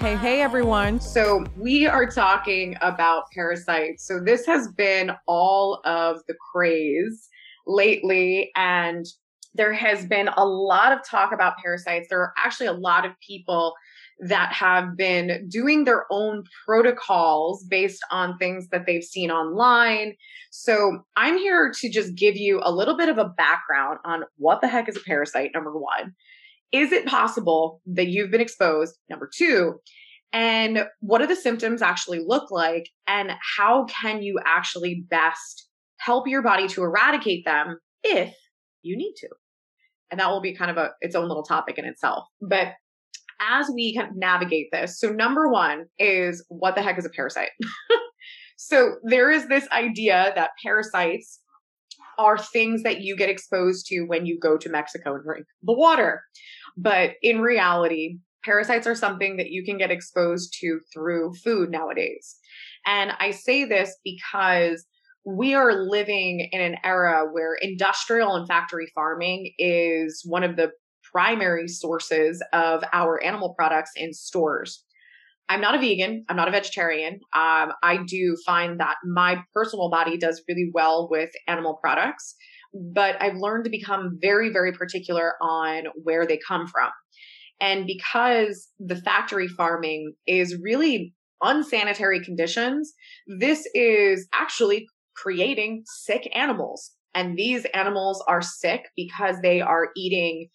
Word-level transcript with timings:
Hey, 0.00 0.14
hey, 0.14 0.42
everyone. 0.42 1.00
So, 1.00 1.44
we 1.56 1.88
are 1.88 2.06
talking 2.06 2.76
about 2.80 3.24
parasites. 3.32 4.06
So, 4.06 4.20
this 4.20 4.46
has 4.46 4.68
been 4.68 5.10
all 5.26 5.80
of 5.84 6.20
the 6.28 6.36
craze 6.52 7.28
lately, 7.66 8.52
and 8.54 9.04
there 9.54 9.72
has 9.72 10.06
been 10.06 10.28
a 10.28 10.44
lot 10.44 10.92
of 10.92 11.00
talk 11.04 11.32
about 11.32 11.58
parasites. 11.58 12.06
There 12.08 12.20
are 12.20 12.32
actually 12.38 12.68
a 12.68 12.74
lot 12.74 13.06
of 13.06 13.12
people 13.26 13.74
that 14.20 14.52
have 14.52 14.96
been 14.96 15.48
doing 15.48 15.82
their 15.82 16.04
own 16.12 16.44
protocols 16.64 17.64
based 17.64 18.04
on 18.12 18.38
things 18.38 18.68
that 18.68 18.86
they've 18.86 19.02
seen 19.02 19.32
online. 19.32 20.14
So, 20.52 21.02
I'm 21.16 21.38
here 21.38 21.72
to 21.76 21.90
just 21.90 22.14
give 22.14 22.36
you 22.36 22.60
a 22.62 22.70
little 22.70 22.96
bit 22.96 23.08
of 23.08 23.18
a 23.18 23.30
background 23.30 23.98
on 24.04 24.22
what 24.36 24.60
the 24.60 24.68
heck 24.68 24.88
is 24.88 24.96
a 24.96 25.00
parasite, 25.00 25.50
number 25.52 25.76
one 25.76 26.14
is 26.72 26.92
it 26.92 27.06
possible 27.06 27.80
that 27.86 28.08
you've 28.08 28.30
been 28.30 28.40
exposed? 28.40 28.98
Number 29.08 29.28
two, 29.34 29.74
and 30.32 30.84
what 31.00 31.18
do 31.18 31.26
the 31.26 31.36
symptoms 31.36 31.82
actually 31.82 32.20
look 32.24 32.50
like? 32.50 32.88
And 33.06 33.32
how 33.56 33.86
can 33.86 34.22
you 34.22 34.38
actually 34.44 35.04
best 35.08 35.68
help 35.98 36.28
your 36.28 36.42
body 36.42 36.68
to 36.68 36.82
eradicate 36.82 37.44
them 37.44 37.78
if 38.02 38.34
you 38.82 38.96
need 38.96 39.14
to? 39.18 39.28
And 40.10 40.20
that 40.20 40.28
will 40.30 40.40
be 40.40 40.54
kind 40.54 40.70
of 40.70 40.76
a 40.76 40.90
its 41.00 41.14
own 41.14 41.28
little 41.28 41.42
topic 41.42 41.78
in 41.78 41.84
itself. 41.84 42.24
But 42.40 42.68
as 43.40 43.70
we 43.72 43.94
kind 43.96 44.08
of 44.08 44.16
navigate 44.16 44.68
this, 44.72 44.98
so 44.98 45.10
number 45.10 45.48
one 45.48 45.86
is 45.98 46.44
what 46.48 46.74
the 46.74 46.82
heck 46.82 46.98
is 46.98 47.06
a 47.06 47.10
parasite? 47.10 47.50
so 48.56 48.96
there 49.04 49.30
is 49.30 49.48
this 49.48 49.68
idea 49.70 50.32
that 50.34 50.50
parasites 50.62 51.40
are 52.18 52.36
things 52.36 52.82
that 52.82 53.00
you 53.00 53.16
get 53.16 53.30
exposed 53.30 53.86
to 53.86 54.02
when 54.02 54.26
you 54.26 54.38
go 54.38 54.58
to 54.58 54.68
Mexico 54.68 55.14
and 55.14 55.24
drink 55.24 55.46
the 55.62 55.72
water. 55.72 56.22
But 56.76 57.12
in 57.22 57.40
reality, 57.40 58.18
parasites 58.44 58.86
are 58.86 58.94
something 58.94 59.36
that 59.36 59.50
you 59.50 59.64
can 59.64 59.78
get 59.78 59.90
exposed 59.90 60.54
to 60.60 60.80
through 60.92 61.34
food 61.44 61.70
nowadays. 61.70 62.36
And 62.86 63.12
I 63.18 63.30
say 63.30 63.64
this 63.64 63.96
because 64.04 64.84
we 65.24 65.54
are 65.54 65.74
living 65.74 66.48
in 66.52 66.60
an 66.60 66.76
era 66.84 67.26
where 67.30 67.54
industrial 67.54 68.34
and 68.34 68.48
factory 68.48 68.90
farming 68.94 69.52
is 69.58 70.22
one 70.24 70.42
of 70.42 70.56
the 70.56 70.70
primary 71.12 71.68
sources 71.68 72.42
of 72.52 72.82
our 72.92 73.22
animal 73.22 73.54
products 73.54 73.92
in 73.96 74.12
stores. 74.12 74.84
I'm 75.48 75.60
not 75.60 75.74
a 75.74 75.78
vegan. 75.78 76.24
I'm 76.28 76.36
not 76.36 76.48
a 76.48 76.52
vegetarian. 76.52 77.14
Um, 77.34 77.72
I 77.82 78.00
do 78.06 78.36
find 78.44 78.80
that 78.80 78.96
my 79.04 79.42
personal 79.54 79.90
body 79.90 80.18
does 80.18 80.42
really 80.48 80.70
well 80.74 81.08
with 81.10 81.30
animal 81.46 81.78
products, 81.82 82.34
but 82.74 83.20
I've 83.20 83.36
learned 83.36 83.64
to 83.64 83.70
become 83.70 84.18
very, 84.20 84.50
very 84.50 84.72
particular 84.72 85.34
on 85.40 85.84
where 86.02 86.26
they 86.26 86.38
come 86.46 86.66
from. 86.66 86.90
And 87.60 87.86
because 87.86 88.68
the 88.78 88.96
factory 88.96 89.48
farming 89.48 90.14
is 90.26 90.56
really 90.62 91.14
unsanitary 91.42 92.22
conditions, 92.22 92.92
this 93.38 93.66
is 93.74 94.28
actually 94.34 94.86
creating 95.16 95.82
sick 95.86 96.30
animals. 96.34 96.92
And 97.14 97.36
these 97.36 97.64
animals 97.74 98.22
are 98.28 98.42
sick 98.42 98.82
because 98.96 99.36
they 99.42 99.60
are 99.60 99.88
eating 99.96 100.48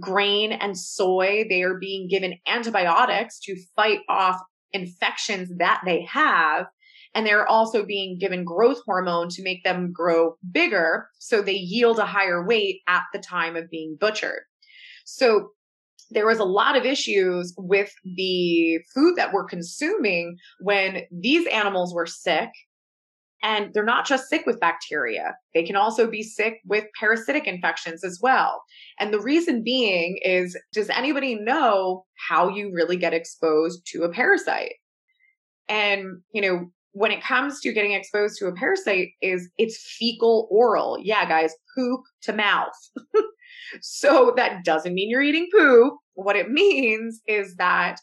grain 0.00 0.52
and 0.52 0.78
soy. 0.78 1.44
They 1.48 1.62
are 1.62 1.78
being 1.78 2.08
given 2.08 2.38
antibiotics 2.46 3.38
to 3.40 3.56
fight 3.76 4.00
off 4.08 4.40
infections 4.72 5.50
that 5.58 5.82
they 5.84 6.02
have. 6.02 6.66
And 7.14 7.26
they're 7.26 7.48
also 7.48 7.84
being 7.84 8.18
given 8.18 8.44
growth 8.44 8.80
hormone 8.84 9.28
to 9.30 9.42
make 9.42 9.64
them 9.64 9.92
grow 9.92 10.36
bigger 10.52 11.08
so 11.18 11.40
they 11.40 11.52
yield 11.52 11.98
a 11.98 12.06
higher 12.06 12.46
weight 12.46 12.80
at 12.86 13.04
the 13.12 13.18
time 13.18 13.56
of 13.56 13.70
being 13.70 13.96
butchered. 13.98 14.42
So 15.04 15.50
there 16.10 16.26
was 16.26 16.38
a 16.38 16.44
lot 16.44 16.76
of 16.76 16.84
issues 16.84 17.54
with 17.56 17.92
the 18.04 18.78
food 18.94 19.16
that 19.16 19.32
we're 19.32 19.44
consuming 19.44 20.36
when 20.60 21.02
these 21.10 21.46
animals 21.46 21.94
were 21.94 22.06
sick 22.06 22.50
and 23.42 23.72
they're 23.72 23.84
not 23.84 24.06
just 24.06 24.28
sick 24.28 24.44
with 24.46 24.60
bacteria, 24.60 25.36
they 25.54 25.62
can 25.62 25.76
also 25.76 26.10
be 26.10 26.22
sick 26.22 26.60
with 26.64 26.84
parasitic 26.98 27.46
infections 27.46 28.04
as 28.04 28.18
well. 28.20 28.62
And 28.98 29.12
the 29.12 29.20
reason 29.20 29.62
being 29.62 30.18
is 30.22 30.58
does 30.72 30.90
anybody 30.90 31.36
know 31.36 32.04
how 32.28 32.48
you 32.48 32.72
really 32.72 32.96
get 32.96 33.14
exposed 33.14 33.86
to 33.92 34.02
a 34.02 34.10
parasite? 34.10 34.74
And, 35.68 36.22
you 36.32 36.42
know, 36.42 36.70
when 36.92 37.10
it 37.12 37.22
comes 37.22 37.60
to 37.60 37.72
getting 37.72 37.92
exposed 37.92 38.38
to 38.38 38.46
a 38.46 38.54
parasite 38.54 39.10
is 39.22 39.48
it's 39.58 39.96
fecal 39.98 40.48
oral. 40.50 40.98
Yeah, 41.00 41.28
guys, 41.28 41.54
poop 41.76 42.00
to 42.22 42.32
mouth. 42.32 42.72
so 43.80 44.32
that 44.36 44.64
doesn't 44.64 44.94
mean 44.94 45.10
you're 45.10 45.22
eating 45.22 45.48
poo. 45.52 45.98
What 46.14 46.36
it 46.36 46.50
means 46.50 47.20
is 47.28 47.54
that 47.56 48.00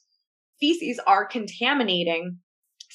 feces 0.59 1.00
are 1.06 1.25
contaminating 1.25 2.38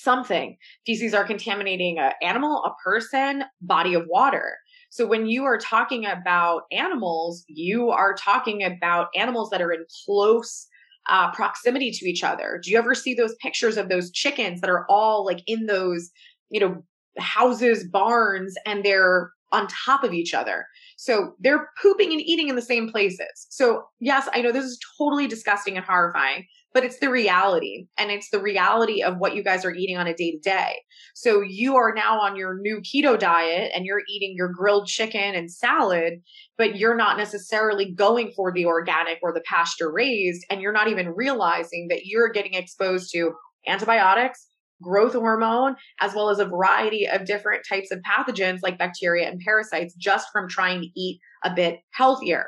something. 0.02 0.56
Feces 0.86 1.14
are 1.14 1.24
contaminating 1.24 1.98
an 1.98 2.12
animal, 2.22 2.64
a 2.64 2.74
person, 2.82 3.44
body 3.60 3.94
of 3.94 4.06
water. 4.08 4.56
So 4.90 5.06
when 5.06 5.26
you 5.26 5.44
are 5.44 5.58
talking 5.58 6.04
about 6.04 6.62
animals, 6.72 7.44
you 7.48 7.90
are 7.90 8.14
talking 8.14 8.64
about 8.64 9.08
animals 9.14 9.50
that 9.50 9.62
are 9.62 9.72
in 9.72 9.84
close 10.04 10.66
uh, 11.08 11.30
proximity 11.32 11.90
to 11.92 12.08
each 12.08 12.24
other. 12.24 12.60
Do 12.62 12.70
you 12.70 12.78
ever 12.78 12.94
see 12.94 13.14
those 13.14 13.34
pictures 13.36 13.76
of 13.76 13.88
those 13.88 14.10
chickens 14.10 14.60
that 14.60 14.70
are 14.70 14.86
all 14.88 15.24
like 15.24 15.42
in 15.46 15.66
those, 15.66 16.10
you 16.50 16.60
know, 16.60 16.82
houses, 17.18 17.86
barns, 17.88 18.54
and 18.66 18.84
they're 18.84 19.30
on 19.52 19.68
top 19.68 20.04
of 20.04 20.12
each 20.12 20.34
other? 20.34 20.66
So 20.96 21.34
they're 21.38 21.70
pooping 21.80 22.12
and 22.12 22.20
eating 22.20 22.48
in 22.48 22.56
the 22.56 22.62
same 22.62 22.90
places. 22.90 23.46
So, 23.48 23.84
yes, 24.00 24.28
I 24.34 24.42
know 24.42 24.52
this 24.52 24.66
is 24.66 24.78
totally 24.98 25.26
disgusting 25.26 25.76
and 25.76 25.86
horrifying, 25.86 26.44
but 26.72 26.84
it's 26.84 26.98
the 26.98 27.10
reality. 27.10 27.86
And 27.98 28.10
it's 28.10 28.30
the 28.30 28.40
reality 28.40 29.02
of 29.02 29.16
what 29.18 29.34
you 29.34 29.42
guys 29.42 29.64
are 29.64 29.74
eating 29.74 29.96
on 29.96 30.06
a 30.06 30.14
day 30.14 30.32
to 30.32 30.38
day. 30.38 30.76
So, 31.14 31.42
you 31.42 31.76
are 31.76 31.92
now 31.94 32.20
on 32.20 32.36
your 32.36 32.58
new 32.60 32.80
keto 32.80 33.18
diet 33.18 33.72
and 33.74 33.84
you're 33.84 34.02
eating 34.08 34.34
your 34.36 34.48
grilled 34.48 34.86
chicken 34.86 35.34
and 35.34 35.50
salad, 35.50 36.14
but 36.56 36.76
you're 36.76 36.96
not 36.96 37.16
necessarily 37.16 37.92
going 37.92 38.32
for 38.34 38.52
the 38.52 38.66
organic 38.66 39.18
or 39.22 39.32
the 39.32 39.42
pasture 39.46 39.92
raised. 39.92 40.44
And 40.50 40.60
you're 40.60 40.72
not 40.72 40.88
even 40.88 41.08
realizing 41.08 41.88
that 41.90 42.04
you're 42.04 42.30
getting 42.30 42.54
exposed 42.54 43.10
to 43.12 43.32
antibiotics, 43.66 44.46
growth 44.82 45.12
hormone, 45.12 45.76
as 46.00 46.14
well 46.14 46.30
as 46.30 46.38
a 46.38 46.46
variety 46.46 47.06
of 47.06 47.26
different 47.26 47.62
types 47.68 47.90
of 47.90 48.00
pathogens 48.00 48.60
like 48.62 48.78
bacteria 48.78 49.28
and 49.28 49.40
parasites 49.40 49.94
just 49.94 50.28
from 50.32 50.48
trying 50.48 50.80
to 50.80 50.88
eat 50.96 51.20
a 51.44 51.52
bit 51.54 51.80
healthier. 51.92 52.46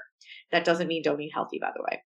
That 0.50 0.64
doesn't 0.64 0.88
mean 0.88 1.02
don't 1.02 1.20
eat 1.20 1.32
healthy, 1.34 1.58
by 1.60 1.70
the 1.74 1.82
way. 1.82 2.02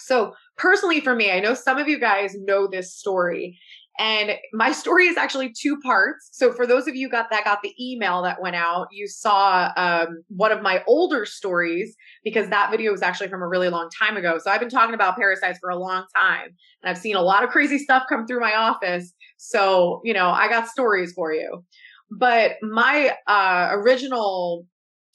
So, 0.00 0.34
personally, 0.56 1.00
for 1.00 1.14
me, 1.14 1.30
I 1.30 1.40
know 1.40 1.54
some 1.54 1.78
of 1.78 1.88
you 1.88 1.98
guys 1.98 2.34
know 2.34 2.66
this 2.66 2.94
story, 2.94 3.58
and 4.00 4.32
my 4.52 4.72
story 4.82 5.06
is 5.06 5.16
actually 5.16 5.52
two 5.52 5.78
parts. 5.80 6.30
So 6.32 6.52
for 6.52 6.66
those 6.66 6.88
of 6.88 6.96
you 6.96 7.08
got 7.08 7.30
that 7.30 7.44
got 7.44 7.62
the 7.62 7.74
email 7.78 8.22
that 8.22 8.40
went 8.40 8.56
out, 8.56 8.88
you 8.90 9.06
saw 9.06 9.70
um, 9.76 10.22
one 10.28 10.50
of 10.50 10.62
my 10.62 10.82
older 10.88 11.24
stories 11.24 11.94
because 12.24 12.48
that 12.48 12.70
video 12.70 12.92
was 12.92 13.02
actually 13.02 13.28
from 13.28 13.42
a 13.42 13.48
really 13.48 13.68
long 13.68 13.88
time 13.96 14.16
ago. 14.16 14.38
So 14.42 14.50
I've 14.50 14.60
been 14.60 14.70
talking 14.70 14.94
about 14.94 15.16
parasites 15.16 15.58
for 15.60 15.70
a 15.70 15.76
long 15.76 16.04
time, 16.16 16.48
and 16.82 16.90
I've 16.90 16.98
seen 16.98 17.14
a 17.14 17.22
lot 17.22 17.44
of 17.44 17.50
crazy 17.50 17.78
stuff 17.78 18.04
come 18.08 18.26
through 18.26 18.40
my 18.40 18.54
office. 18.54 19.12
So 19.36 20.00
you 20.04 20.14
know, 20.14 20.30
I 20.30 20.48
got 20.48 20.66
stories 20.66 21.12
for 21.12 21.32
you. 21.32 21.64
But 22.10 22.56
my 22.60 23.14
uh, 23.28 23.68
original 23.72 24.66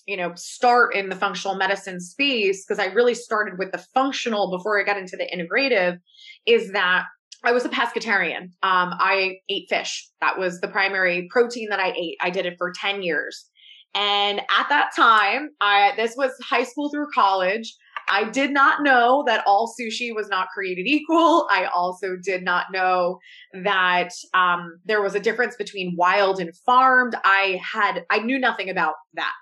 you 0.05 0.17
know 0.17 0.33
start 0.35 0.95
in 0.95 1.09
the 1.09 1.15
functional 1.15 1.55
medicine 1.55 1.99
space 1.99 2.65
because 2.65 2.79
i 2.79 2.91
really 2.91 3.15
started 3.15 3.57
with 3.57 3.71
the 3.71 3.83
functional 3.93 4.51
before 4.51 4.79
i 4.79 4.83
got 4.83 4.97
into 4.97 5.17
the 5.17 5.29
integrative 5.33 5.97
is 6.45 6.71
that 6.71 7.05
I 7.43 7.51
was 7.51 7.63
a 7.63 7.69
pescatarian. 7.69 8.45
Um, 8.63 8.95
I 8.97 9.37
ate 9.49 9.67
fish. 9.69 10.09
That 10.19 10.39
was 10.39 10.61
the 10.61 10.67
primary 10.67 11.27
protein 11.29 11.69
that 11.69 11.79
I 11.79 11.91
ate. 11.91 12.17
I 12.19 12.31
did 12.31 12.47
it 12.47 12.55
for 12.57 12.73
10 12.75 13.03
years. 13.03 13.45
And 13.93 14.39
at 14.39 14.67
that 14.69 14.91
time, 14.95 15.49
I, 15.61 15.93
this 15.95 16.15
was 16.17 16.31
high 16.43 16.63
school 16.63 16.89
through 16.89 17.07
college. 17.13 17.73
I 18.09 18.29
did 18.29 18.51
not 18.51 18.83
know 18.83 19.23
that 19.25 19.43
all 19.47 19.73
sushi 19.79 20.13
was 20.13 20.27
not 20.27 20.49
created 20.53 20.85
equal. 20.85 21.47
I 21.49 21.65
also 21.65 22.17
did 22.21 22.43
not 22.43 22.65
know 22.71 23.19
that 23.63 24.09
um, 24.33 24.79
there 24.85 25.01
was 25.01 25.15
a 25.15 25.19
difference 25.19 25.55
between 25.55 25.95
wild 25.97 26.39
and 26.39 26.55
farmed. 26.65 27.15
I 27.23 27.59
had, 27.63 28.05
I 28.11 28.19
knew 28.19 28.37
nothing 28.37 28.69
about 28.69 28.95
that. 29.13 29.33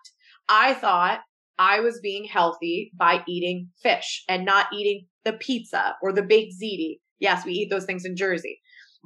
I 0.54 0.76
thought 0.76 1.22
I 1.58 1.80
was 1.80 2.00
being 2.02 2.26
healthy 2.26 2.92
by 2.96 3.24
eating 3.28 3.70
fish 3.82 4.24
and 4.30 4.46
not 4.46 4.68
eating 4.72 5.08
the 5.26 5.34
pizza 5.34 5.96
or 6.02 6.14
the 6.14 6.22
baked 6.22 6.54
ziti 6.62 7.00
Yes, 7.24 7.46
we 7.46 7.54
eat 7.54 7.70
those 7.70 7.86
things 7.86 8.04
in 8.04 8.18
Jersey. 8.18 8.60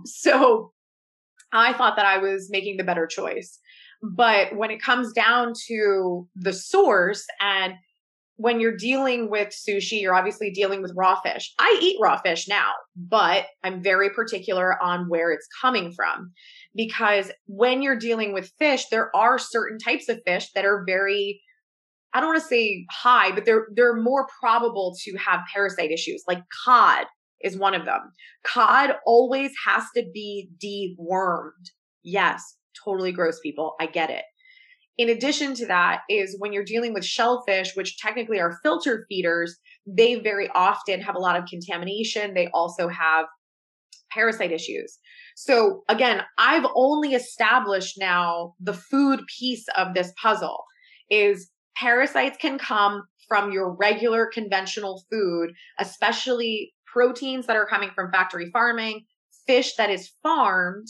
So 0.05 0.73
I 1.53 1.73
thought 1.73 1.95
that 1.95 2.05
I 2.05 2.17
was 2.17 2.49
making 2.49 2.77
the 2.77 2.83
better 2.83 3.05
choice. 3.05 3.59
But 4.01 4.55
when 4.55 4.71
it 4.71 4.81
comes 4.81 5.13
down 5.13 5.53
to 5.67 6.27
the 6.35 6.53
source 6.53 7.25
and 7.39 7.73
when 8.37 8.59
you're 8.59 8.75
dealing 8.75 9.29
with 9.29 9.49
sushi, 9.49 10.01
you're 10.01 10.15
obviously 10.15 10.51
dealing 10.51 10.81
with 10.81 10.93
raw 10.95 11.19
fish. 11.21 11.53
I 11.59 11.79
eat 11.81 11.97
raw 12.01 12.19
fish 12.19 12.47
now, 12.47 12.71
but 12.95 13.45
I'm 13.63 13.81
very 13.81 14.09
particular 14.11 14.81
on 14.81 15.09
where 15.09 15.31
it's 15.31 15.47
coming 15.61 15.91
from 15.91 16.31
because 16.77 17.31
when 17.47 17.81
you're 17.81 17.99
dealing 17.99 18.31
with 18.31 18.53
fish, 18.57 18.85
there 18.89 19.13
are 19.13 19.37
certain 19.37 19.79
types 19.79 20.07
of 20.07 20.21
fish 20.25 20.51
that 20.53 20.63
are 20.63 20.85
very 20.87 21.41
I 22.13 22.21
don't 22.21 22.29
want 22.29 22.41
to 22.41 22.47
say 22.47 22.85
high, 22.89 23.31
but 23.31 23.43
they're 23.45 23.67
they're 23.75 23.95
more 23.95 24.27
probable 24.39 24.95
to 25.03 25.17
have 25.17 25.41
parasite 25.53 25.91
issues. 25.91 26.23
Like 26.27 26.41
cod 26.65 27.05
is 27.41 27.57
one 27.57 27.75
of 27.75 27.85
them. 27.85 27.99
Cod 28.43 28.95
always 29.05 29.51
has 29.65 29.83
to 29.95 30.05
be 30.13 30.49
dewormed. 30.63 31.69
Yes, 32.03 32.41
totally 32.83 33.11
gross 33.11 33.39
people. 33.41 33.75
I 33.81 33.87
get 33.87 34.09
it. 34.09 34.23
In 34.97 35.09
addition 35.09 35.53
to 35.55 35.67
that 35.67 36.01
is 36.09 36.37
when 36.39 36.53
you're 36.53 36.63
dealing 36.63 36.93
with 36.93 37.05
shellfish, 37.05 37.75
which 37.75 37.99
technically 37.99 38.39
are 38.39 38.59
filter 38.63 39.05
feeders, 39.09 39.55
they 39.85 40.15
very 40.15 40.49
often 40.55 41.01
have 41.01 41.15
a 41.15 41.19
lot 41.19 41.37
of 41.37 41.45
contamination. 41.45 42.33
They 42.33 42.47
also 42.53 42.87
have 42.87 43.25
parasite 44.17 44.51
issues. 44.51 44.97
So 45.35 45.83
again, 45.87 46.21
I've 46.39 46.65
only 46.75 47.13
established 47.13 47.97
now 47.99 48.55
the 48.59 48.73
food 48.73 49.21
piece 49.39 49.65
of 49.77 49.93
this 49.93 50.11
puzzle 50.21 50.63
is 51.11 51.51
parasites 51.75 52.37
can 52.41 52.57
come 52.57 53.03
from 53.27 53.51
your 53.51 53.75
regular 53.75 54.25
conventional 54.25 55.03
food, 55.11 55.51
especially 55.79 56.73
proteins 56.91 57.45
that 57.45 57.55
are 57.55 57.67
coming 57.67 57.91
from 57.93 58.11
factory 58.11 58.49
farming, 58.51 59.05
fish 59.45 59.75
that 59.75 59.91
is 59.91 60.11
farmed, 60.23 60.87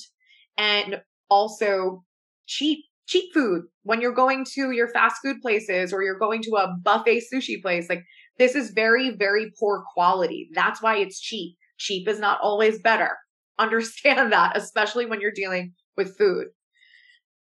and 0.57 1.01
also 1.29 2.03
cheap 2.45 2.85
cheap 3.07 3.33
food. 3.33 3.63
When 3.83 4.01
you're 4.01 4.13
going 4.13 4.45
to 4.55 4.71
your 4.71 4.87
fast 4.89 5.17
food 5.23 5.41
places 5.41 5.91
or 5.91 6.03
you're 6.03 6.19
going 6.19 6.41
to 6.43 6.51
a 6.57 6.75
buffet 6.83 7.23
sushi 7.33 7.61
place 7.61 7.89
like 7.89 8.03
this 8.37 8.55
is 8.55 8.71
very 8.71 9.09
very 9.09 9.51
poor 9.59 9.83
quality. 9.93 10.49
That's 10.53 10.81
why 10.81 10.97
it's 10.97 11.19
cheap 11.19 11.57
cheap 11.77 12.07
is 12.07 12.19
not 12.19 12.39
always 12.41 12.79
better. 12.79 13.17
Understand 13.59 14.31
that 14.31 14.55
especially 14.55 15.05
when 15.05 15.21
you're 15.21 15.31
dealing 15.31 15.73
with 15.95 16.17
food. 16.17 16.47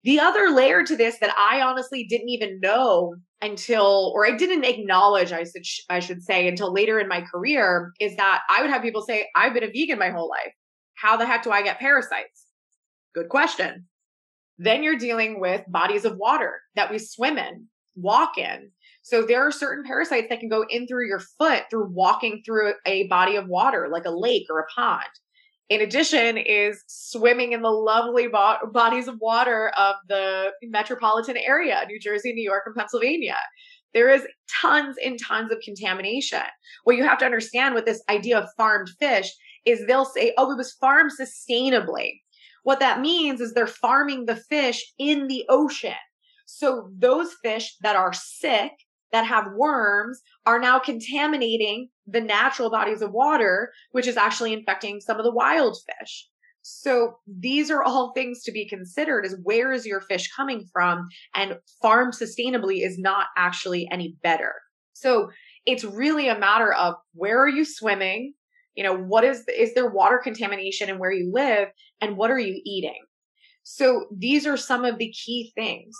The 0.03 0.19
other 0.19 0.51
layer 0.51 0.83
to 0.83 0.95
this 0.95 1.17
that 1.19 1.35
i 1.35 1.61
honestly 1.61 2.03
didn't 2.03 2.29
even 2.29 2.59
know 2.59 3.15
until 3.41 4.11
or 4.13 4.23
i 4.27 4.37
didn't 4.37 4.63
acknowledge 4.63 5.31
i 5.31 5.43
should 5.43 5.65
i 5.89 5.99
should 5.99 6.21
say 6.21 6.47
until 6.47 6.71
later 6.71 6.99
in 6.99 7.07
my 7.07 7.21
career 7.21 7.91
is 7.99 8.15
that 8.17 8.41
i 8.49 8.61
would 8.61 8.69
have 8.69 8.83
people 8.83 9.01
say 9.01 9.27
i've 9.35 9.55
been 9.55 9.63
a 9.63 9.71
vegan 9.71 9.97
my 9.97 10.11
whole 10.11 10.29
life. 10.29 10.53
How 10.93 11.17
the 11.17 11.25
heck 11.25 11.43
do 11.43 11.49
i 11.49 11.63
get 11.63 11.79
parasites? 11.79 12.45
Good 13.15 13.29
question. 13.29 13.87
Then 14.57 14.83
you're 14.83 14.97
dealing 14.97 15.39
with 15.39 15.63
bodies 15.67 16.05
of 16.05 16.17
water 16.17 16.61
that 16.75 16.91
we 16.91 16.99
swim 16.99 17.37
in, 17.37 17.67
walk 17.95 18.37
in. 18.37 18.71
So 19.05 19.21
there 19.21 19.47
are 19.47 19.51
certain 19.51 19.83
parasites 19.83 20.29
that 20.29 20.39
can 20.39 20.49
go 20.49 20.65
in 20.67 20.87
through 20.87 21.07
your 21.07 21.19
foot 21.19 21.65
through 21.69 21.91
walking 21.91 22.41
through 22.43 22.73
a 22.87 23.05
body 23.05 23.35
of 23.35 23.47
water, 23.47 23.87
like 23.87 24.05
a 24.05 24.09
lake 24.09 24.47
or 24.49 24.61
a 24.61 24.65
pond. 24.75 25.05
In 25.69 25.81
addition, 25.81 26.39
is 26.39 26.83
swimming 26.87 27.51
in 27.51 27.61
the 27.61 27.69
lovely 27.69 28.27
bo- 28.27 28.65
bodies 28.73 29.07
of 29.07 29.19
water 29.19 29.71
of 29.77 29.93
the 30.09 30.53
metropolitan 30.63 31.37
area, 31.37 31.85
New 31.87 31.99
Jersey, 31.99 32.33
New 32.33 32.43
York, 32.43 32.63
and 32.65 32.73
Pennsylvania. 32.73 33.37
There 33.93 34.09
is 34.09 34.25
tons 34.59 34.95
and 35.05 35.19
tons 35.23 35.51
of 35.51 35.59
contamination. 35.63 36.41
What 36.83 36.97
you 36.97 37.03
have 37.03 37.19
to 37.19 37.25
understand 37.25 37.75
with 37.75 37.85
this 37.85 38.01
idea 38.09 38.39
of 38.39 38.49
farmed 38.57 38.89
fish 38.99 39.31
is 39.65 39.85
they'll 39.85 40.05
say, 40.05 40.33
oh, 40.35 40.51
it 40.51 40.57
was 40.57 40.73
farmed 40.73 41.11
sustainably. 41.11 42.21
What 42.63 42.79
that 42.79 43.01
means 43.01 43.39
is 43.39 43.53
they're 43.53 43.67
farming 43.67 44.25
the 44.25 44.35
fish 44.35 44.83
in 44.97 45.27
the 45.27 45.45
ocean. 45.47 45.93
So 46.47 46.89
those 46.97 47.33
fish 47.43 47.75
that 47.81 47.95
are 47.95 48.11
sick, 48.11 48.71
that 49.11 49.25
have 49.25 49.53
worms, 49.55 50.21
are 50.45 50.59
now 50.59 50.79
contaminating 50.79 51.89
the 52.07 52.21
natural 52.21 52.69
bodies 52.69 53.01
of 53.01 53.11
water, 53.11 53.71
which 53.91 54.07
is 54.07 54.17
actually 54.17 54.53
infecting 54.53 54.99
some 54.99 55.17
of 55.17 55.23
the 55.23 55.33
wild 55.33 55.77
fish. 55.99 56.27
So 56.61 57.17
these 57.27 57.69
are 57.69 57.83
all 57.83 58.11
things 58.13 58.41
to 58.43 58.51
be 58.51 58.67
considered 58.67 59.25
is 59.25 59.37
where 59.43 59.71
is 59.71 59.85
your 59.85 60.01
fish 60.01 60.31
coming 60.35 60.67
from? 60.73 61.07
And 61.35 61.57
farm 61.81 62.11
sustainably 62.11 62.85
is 62.85 62.97
not 62.97 63.27
actually 63.37 63.87
any 63.91 64.17
better. 64.23 64.53
So 64.93 65.29
it's 65.65 65.83
really 65.83 66.27
a 66.27 66.39
matter 66.39 66.73
of 66.73 66.95
where 67.13 67.39
are 67.41 67.49
you 67.49 67.65
swimming? 67.65 68.33
you 68.75 68.83
know 68.83 68.95
what 68.95 69.23
is 69.23 69.43
is 69.47 69.73
there 69.73 69.89
water 69.89 70.19
contamination 70.23 70.89
in 70.89 70.99
where 70.99 71.11
you 71.11 71.31
live 71.33 71.69
and 72.01 72.17
what 72.17 72.29
are 72.29 72.39
you 72.39 72.61
eating 72.63 73.01
so 73.63 74.05
these 74.15 74.45
are 74.45 74.57
some 74.57 74.85
of 74.85 74.97
the 74.97 75.11
key 75.11 75.51
things 75.55 75.95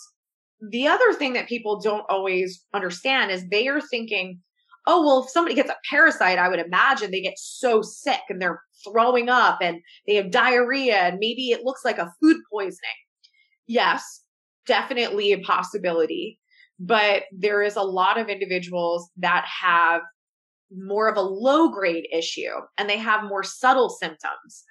the 0.61 0.87
other 0.87 1.13
thing 1.13 1.33
that 1.33 1.47
people 1.47 1.79
don't 1.79 2.05
always 2.09 2.63
understand 2.73 3.31
is 3.31 3.47
they 3.49 3.67
are 3.67 3.81
thinking 3.81 4.39
oh 4.87 5.03
well 5.03 5.23
if 5.23 5.29
somebody 5.29 5.55
gets 5.55 5.69
a 5.69 5.75
parasite 5.89 6.39
i 6.39 6.47
would 6.47 6.59
imagine 6.59 7.11
they 7.11 7.21
get 7.21 7.37
so 7.37 7.81
sick 7.81 8.21
and 8.29 8.41
they're 8.41 8.61
throwing 8.83 9.29
up 9.29 9.59
and 9.61 9.79
they 10.07 10.15
have 10.15 10.31
diarrhea 10.31 10.95
and 10.95 11.17
maybe 11.19 11.49
it 11.49 11.63
looks 11.63 11.83
like 11.83 11.97
a 11.97 12.11
food 12.21 12.37
poisoning 12.51 12.79
yes 13.67 14.21
definitely 14.65 15.31
a 15.31 15.39
possibility 15.39 16.39
but 16.79 17.23
there 17.31 17.61
is 17.61 17.75
a 17.75 17.81
lot 17.81 18.19
of 18.19 18.27
individuals 18.27 19.09
that 19.17 19.45
have 19.45 20.01
more 20.75 21.09
of 21.09 21.17
a 21.17 21.21
low 21.21 21.69
grade 21.69 22.07
issue 22.11 22.51
and 22.77 22.89
they 22.89 22.97
have 22.97 23.23
more 23.23 23.43
subtle 23.43 23.89
symptoms. 23.89 24.63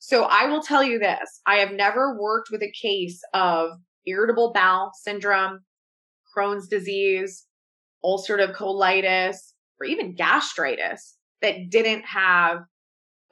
So 0.00 0.24
I 0.24 0.46
will 0.46 0.62
tell 0.62 0.82
you 0.82 0.98
this 0.98 1.40
I 1.46 1.56
have 1.56 1.72
never 1.72 2.18
worked 2.18 2.48
with 2.50 2.62
a 2.62 2.72
case 2.72 3.20
of 3.34 3.70
irritable 4.06 4.52
bowel 4.52 4.92
syndrome, 4.94 5.60
Crohn's 6.36 6.68
disease, 6.68 7.46
ulcerative 8.04 8.54
colitis, 8.54 9.36
or 9.80 9.86
even 9.86 10.14
gastritis 10.14 11.16
that 11.40 11.70
didn't 11.70 12.04
have 12.04 12.58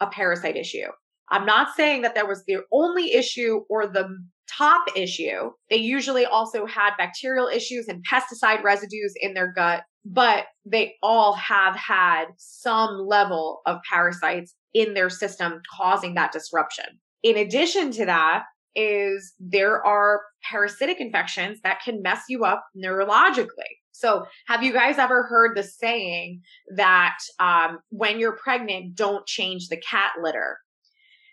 a 0.00 0.06
parasite 0.06 0.56
issue. 0.56 0.88
I'm 1.31 1.46
not 1.46 1.76
saying 1.76 2.02
that 2.02 2.14
that 2.17 2.28
was 2.28 2.44
the 2.46 2.58
only 2.72 3.12
issue 3.14 3.61
or 3.69 3.87
the 3.87 4.08
top 4.50 4.82
issue. 4.96 5.50
They 5.69 5.76
usually 5.76 6.25
also 6.25 6.67
had 6.67 6.96
bacterial 6.99 7.46
issues 7.46 7.87
and 7.87 8.05
pesticide 8.11 8.64
residues 8.64 9.14
in 9.20 9.34
their 9.34 9.52
gut 9.52 9.82
but 10.05 10.46
they 10.64 10.94
all 11.02 11.34
have 11.34 11.76
had 11.76 12.26
some 12.37 13.06
level 13.06 13.61
of 13.67 13.78
parasites 13.88 14.55
in 14.72 14.94
their 14.94 15.11
system 15.11 15.61
causing 15.77 16.15
that 16.15 16.32
disruption. 16.32 16.86
In 17.22 17.36
addition 17.36 17.91
to 17.93 18.06
that, 18.06 18.44
is 18.74 19.34
there 19.39 19.84
are 19.84 20.20
parasitic 20.48 21.00
infections 21.00 21.60
that 21.62 21.81
can 21.84 22.03
mess 22.03 22.22
you 22.29 22.44
up 22.44 22.65
neurologically. 22.77 23.77
So, 23.93 24.24
have 24.46 24.62
you 24.62 24.72
guys 24.72 24.98
ever 24.98 25.24
heard 25.24 25.56
the 25.56 25.62
saying 25.62 26.41
that 26.74 27.19
um, 27.39 27.81
when 27.91 28.19
you're 28.19 28.36
pregnant, 28.36 28.94
don't 28.94 29.27
change 29.27 29.69
the 29.69 29.77
cat 29.77 30.12
litter? 30.22 30.58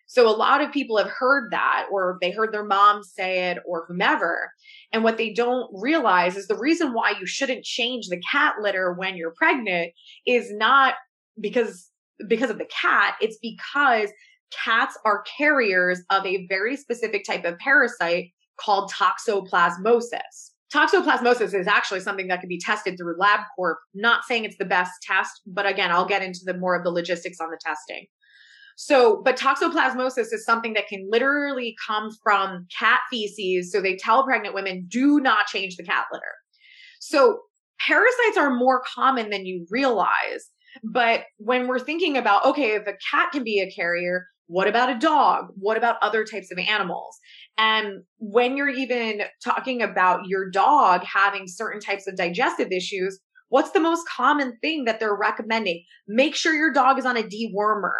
So, 0.07 0.27
a 0.27 0.35
lot 0.35 0.61
of 0.61 0.71
people 0.71 0.97
have 0.97 1.09
heard 1.09 1.51
that, 1.51 1.87
or 1.91 2.17
they 2.19 2.31
heard 2.31 2.53
their 2.53 2.65
mom 2.65 3.03
say 3.03 3.51
it, 3.51 3.59
or 3.65 3.85
whomever. 3.87 4.51
And 4.91 5.03
what 5.03 5.17
they 5.17 5.33
don't 5.33 5.69
realize 5.73 6.35
is 6.35 6.47
the 6.47 6.57
reason 6.57 6.93
why 6.93 7.13
you 7.19 7.25
shouldn't 7.25 7.63
change 7.63 8.07
the 8.07 8.21
cat 8.31 8.55
litter 8.61 8.93
when 8.93 9.15
you're 9.15 9.33
pregnant 9.37 9.93
is 10.25 10.51
not 10.51 10.95
because 11.39 11.89
because 12.27 12.49
of 12.49 12.57
the 12.57 12.69
cat, 12.81 13.15
it's 13.21 13.37
because 13.41 14.09
cats 14.51 14.97
are 15.05 15.23
carriers 15.37 16.01
of 16.09 16.25
a 16.25 16.45
very 16.47 16.77
specific 16.77 17.25
type 17.25 17.45
of 17.45 17.57
parasite 17.59 18.31
called 18.59 18.91
toxoplasmosis. 18.91 20.51
Toxoplasmosis 20.73 21.53
is 21.53 21.67
actually 21.67 22.01
something 22.01 22.27
that 22.27 22.41
can 22.41 22.49
be 22.49 22.59
tested 22.59 22.97
through 22.97 23.17
LabCorp. 23.17 23.75
Not 23.93 24.25
saying 24.25 24.43
it's 24.43 24.57
the 24.57 24.65
best 24.65 24.91
test, 25.01 25.41
but 25.47 25.65
again, 25.65 25.91
I'll 25.91 26.05
get 26.05 26.23
into 26.23 26.41
the 26.43 26.57
more 26.57 26.75
of 26.75 26.83
the 26.83 26.91
logistics 26.91 27.39
on 27.39 27.49
the 27.49 27.59
testing. 27.63 28.05
So, 28.75 29.21
but 29.23 29.37
toxoplasmosis 29.37 30.33
is 30.33 30.45
something 30.45 30.73
that 30.73 30.87
can 30.87 31.07
literally 31.09 31.75
come 31.85 32.09
from 32.21 32.67
cat 32.77 32.99
feces. 33.09 33.71
So 33.71 33.81
they 33.81 33.95
tell 33.95 34.23
pregnant 34.23 34.53
women, 34.53 34.85
do 34.87 35.19
not 35.19 35.47
change 35.47 35.77
the 35.77 35.83
cat 35.83 36.05
litter. 36.11 36.23
So 36.99 37.39
parasites 37.79 38.37
are 38.37 38.53
more 38.53 38.83
common 38.93 39.29
than 39.29 39.45
you 39.45 39.65
realize. 39.71 40.51
But 40.83 41.23
when 41.37 41.67
we're 41.67 41.79
thinking 41.79 42.17
about, 42.17 42.45
okay, 42.45 42.75
if 42.75 42.85
a 42.85 42.97
cat 43.09 43.31
can 43.31 43.43
be 43.43 43.59
a 43.59 43.71
carrier, 43.71 44.27
what 44.47 44.67
about 44.67 44.89
a 44.89 44.97
dog? 44.97 45.47
What 45.55 45.77
about 45.77 45.97
other 46.01 46.23
types 46.23 46.51
of 46.51 46.57
animals? 46.57 47.17
And 47.57 48.03
when 48.17 48.57
you're 48.57 48.69
even 48.69 49.21
talking 49.43 49.81
about 49.81 50.27
your 50.27 50.49
dog 50.49 51.03
having 51.03 51.47
certain 51.47 51.79
types 51.79 52.07
of 52.07 52.15
digestive 52.15 52.71
issues, 52.71 53.19
what's 53.49 53.71
the 53.71 53.79
most 53.79 54.07
common 54.07 54.57
thing 54.61 54.85
that 54.85 54.99
they're 54.99 55.15
recommending? 55.15 55.83
Make 56.07 56.35
sure 56.35 56.53
your 56.53 56.73
dog 56.73 56.97
is 56.97 57.05
on 57.05 57.17
a 57.17 57.23
dewormer 57.23 57.93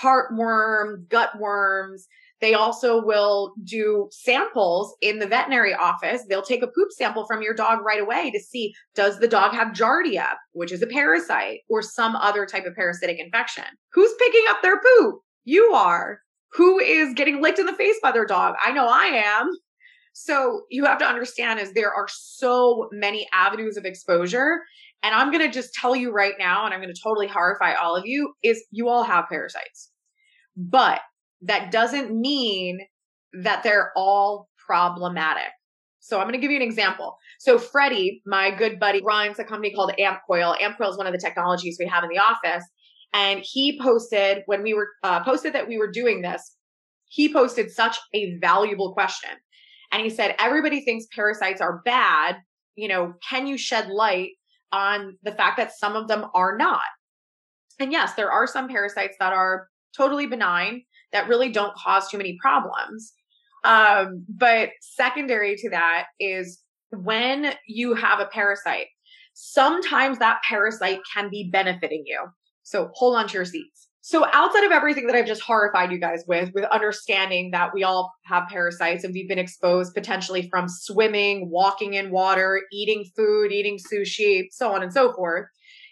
heartworm, 0.00 1.08
gut 1.08 1.38
worms. 1.38 2.06
They 2.40 2.54
also 2.54 3.00
will 3.04 3.54
do 3.62 4.08
samples 4.10 4.96
in 5.00 5.20
the 5.20 5.26
veterinary 5.26 5.74
office. 5.74 6.22
They'll 6.28 6.42
take 6.42 6.62
a 6.62 6.66
poop 6.66 6.88
sample 6.90 7.24
from 7.26 7.42
your 7.42 7.54
dog 7.54 7.84
right 7.84 8.00
away 8.00 8.30
to 8.32 8.40
see 8.40 8.74
does 8.94 9.20
the 9.20 9.28
dog 9.28 9.52
have 9.52 9.68
giardia, 9.68 10.30
which 10.52 10.72
is 10.72 10.82
a 10.82 10.86
parasite, 10.86 11.60
or 11.68 11.82
some 11.82 12.16
other 12.16 12.44
type 12.46 12.64
of 12.64 12.74
parasitic 12.74 13.20
infection. 13.20 13.64
Who's 13.92 14.12
picking 14.18 14.44
up 14.48 14.60
their 14.62 14.80
poop? 14.80 15.20
You 15.44 15.72
are. 15.74 16.20
Who 16.54 16.78
is 16.78 17.14
getting 17.14 17.40
licked 17.40 17.58
in 17.58 17.66
the 17.66 17.72
face 17.72 17.96
by 18.02 18.12
their 18.12 18.26
dog? 18.26 18.54
I 18.62 18.72
know 18.72 18.86
I 18.86 19.06
am. 19.06 19.50
So 20.12 20.62
you 20.70 20.84
have 20.84 20.98
to 20.98 21.06
understand 21.06 21.60
is 21.60 21.72
there 21.72 21.92
are 21.92 22.06
so 22.10 22.88
many 22.92 23.26
avenues 23.32 23.76
of 23.76 23.84
exposure. 23.84 24.60
And 25.02 25.14
I'm 25.14 25.32
going 25.32 25.44
to 25.44 25.50
just 25.50 25.74
tell 25.74 25.96
you 25.96 26.12
right 26.12 26.34
now, 26.38 26.64
and 26.64 26.72
I'm 26.72 26.80
going 26.80 26.94
to 26.94 27.00
totally 27.02 27.26
horrify 27.26 27.74
all 27.74 27.96
of 27.96 28.06
you, 28.06 28.34
is 28.42 28.64
you 28.70 28.88
all 28.88 29.02
have 29.02 29.24
parasites. 29.28 29.90
But 30.56 31.00
that 31.40 31.72
doesn't 31.72 32.12
mean 32.12 32.78
that 33.32 33.62
they're 33.62 33.90
all 33.96 34.48
problematic. 34.64 35.50
So 36.00 36.18
I'm 36.18 36.24
going 36.24 36.34
to 36.34 36.40
give 36.40 36.50
you 36.50 36.56
an 36.56 36.62
example. 36.62 37.16
So 37.38 37.58
Freddie, 37.58 38.22
my 38.26 38.50
good 38.50 38.78
buddy, 38.78 39.00
runs 39.02 39.38
a 39.38 39.44
company 39.44 39.72
called 39.72 39.92
AmpCoil. 39.98 40.58
AmpCoil 40.60 40.90
is 40.90 40.98
one 40.98 41.06
of 41.06 41.12
the 41.12 41.18
technologies 41.18 41.76
we 41.80 41.86
have 41.86 42.04
in 42.04 42.10
the 42.10 42.18
office. 42.18 42.64
And 43.12 43.40
he 43.42 43.78
posted 43.80 44.42
when 44.46 44.62
we 44.62 44.74
were 44.74 44.88
uh, 45.02 45.22
posted 45.22 45.52
that 45.54 45.68
we 45.68 45.78
were 45.78 45.90
doing 45.90 46.22
this, 46.22 46.56
he 47.06 47.32
posted 47.32 47.70
such 47.70 47.98
a 48.14 48.36
valuable 48.38 48.94
question. 48.94 49.30
And 49.92 50.02
he 50.02 50.08
said, 50.08 50.34
everybody 50.38 50.82
thinks 50.82 51.06
parasites 51.14 51.60
are 51.60 51.82
bad. 51.84 52.36
You 52.74 52.88
know, 52.88 53.14
can 53.28 53.46
you 53.46 53.58
shed 53.58 53.88
light 53.88 54.30
on 54.72 55.18
the 55.22 55.32
fact 55.32 55.58
that 55.58 55.76
some 55.76 55.94
of 55.94 56.08
them 56.08 56.24
are 56.34 56.56
not? 56.56 56.80
And 57.78 57.92
yes, 57.92 58.14
there 58.14 58.30
are 58.30 58.46
some 58.46 58.68
parasites 58.68 59.16
that 59.20 59.34
are 59.34 59.68
totally 59.94 60.26
benign 60.26 60.84
that 61.12 61.28
really 61.28 61.50
don't 61.50 61.74
cause 61.74 62.08
too 62.08 62.16
many 62.16 62.38
problems. 62.40 63.12
Um, 63.64 64.24
but 64.28 64.70
secondary 64.80 65.56
to 65.56 65.70
that 65.70 66.06
is 66.18 66.60
when 66.90 67.54
you 67.66 67.94
have 67.94 68.20
a 68.20 68.26
parasite, 68.26 68.86
sometimes 69.34 70.18
that 70.18 70.40
parasite 70.48 71.00
can 71.14 71.28
be 71.30 71.50
benefiting 71.52 72.04
you. 72.06 72.26
So 72.72 72.90
hold 72.94 73.16
on 73.16 73.28
to 73.28 73.34
your 73.34 73.44
seats. 73.44 73.88
So 74.00 74.26
outside 74.32 74.64
of 74.64 74.72
everything 74.72 75.06
that 75.06 75.14
I've 75.14 75.26
just 75.26 75.42
horrified 75.42 75.92
you 75.92 75.98
guys 75.98 76.24
with, 76.26 76.50
with 76.54 76.64
understanding 76.64 77.50
that 77.50 77.74
we 77.74 77.84
all 77.84 78.10
have 78.24 78.48
parasites 78.48 79.04
and 79.04 79.12
we've 79.12 79.28
been 79.28 79.38
exposed 79.38 79.94
potentially 79.94 80.48
from 80.48 80.68
swimming, 80.68 81.50
walking 81.50 81.94
in 81.94 82.10
water, 82.10 82.62
eating 82.72 83.04
food, 83.14 83.52
eating 83.52 83.76
sushi, 83.76 84.46
so 84.50 84.72
on 84.72 84.82
and 84.82 84.90
so 84.90 85.12
forth, 85.12 85.44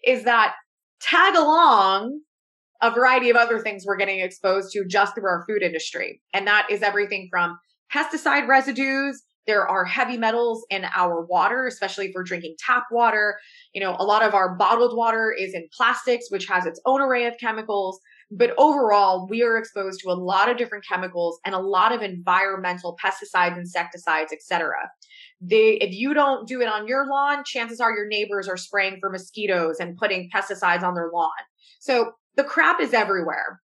is 0.06 0.24
that 0.24 0.54
tag 1.02 1.36
along 1.36 2.18
a 2.80 2.90
variety 2.90 3.28
of 3.28 3.36
other 3.36 3.58
things 3.58 3.84
we're 3.86 3.98
getting 3.98 4.20
exposed 4.20 4.72
to 4.72 4.86
just 4.86 5.14
through 5.14 5.28
our 5.28 5.44
food 5.46 5.62
industry. 5.62 6.22
And 6.32 6.46
that 6.46 6.66
is 6.70 6.82
everything 6.82 7.28
from 7.30 7.58
pesticide 7.94 8.48
residues. 8.48 9.22
There 9.46 9.66
are 9.66 9.84
heavy 9.84 10.16
metals 10.16 10.64
in 10.70 10.84
our 10.94 11.24
water, 11.24 11.66
especially 11.66 12.06
if 12.06 12.12
we're 12.14 12.22
drinking 12.22 12.56
tap 12.58 12.84
water. 12.90 13.38
You 13.72 13.80
know, 13.80 13.96
a 13.98 14.04
lot 14.04 14.22
of 14.22 14.34
our 14.34 14.54
bottled 14.54 14.96
water 14.96 15.34
is 15.36 15.54
in 15.54 15.68
plastics, 15.76 16.26
which 16.30 16.46
has 16.46 16.66
its 16.66 16.80
own 16.84 17.00
array 17.00 17.26
of 17.26 17.34
chemicals. 17.38 18.00
But 18.30 18.54
overall, 18.58 19.26
we 19.28 19.42
are 19.42 19.56
exposed 19.56 20.00
to 20.00 20.10
a 20.10 20.14
lot 20.14 20.48
of 20.48 20.56
different 20.56 20.84
chemicals 20.86 21.40
and 21.44 21.54
a 21.54 21.58
lot 21.58 21.92
of 21.92 22.00
environmental 22.00 22.96
pesticides, 23.02 23.58
insecticides, 23.58 24.32
etc. 24.32 24.72
They, 25.40 25.78
if 25.80 25.92
you 25.92 26.14
don't 26.14 26.46
do 26.46 26.60
it 26.60 26.68
on 26.68 26.86
your 26.86 27.08
lawn, 27.08 27.42
chances 27.44 27.80
are 27.80 27.92
your 27.92 28.06
neighbors 28.06 28.48
are 28.48 28.56
spraying 28.56 28.98
for 29.00 29.10
mosquitoes 29.10 29.78
and 29.80 29.96
putting 29.96 30.30
pesticides 30.32 30.82
on 30.82 30.94
their 30.94 31.10
lawn. 31.12 31.30
So 31.80 32.12
the 32.36 32.44
crap 32.44 32.80
is 32.80 32.94
everywhere. 32.94 33.60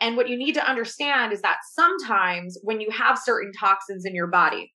And 0.00 0.16
what 0.16 0.28
you 0.28 0.36
need 0.36 0.54
to 0.54 0.68
understand 0.68 1.32
is 1.32 1.42
that 1.42 1.58
sometimes 1.74 2.58
when 2.62 2.80
you 2.80 2.90
have 2.90 3.18
certain 3.18 3.52
toxins 3.52 4.04
in 4.04 4.14
your 4.14 4.28
body, 4.28 4.72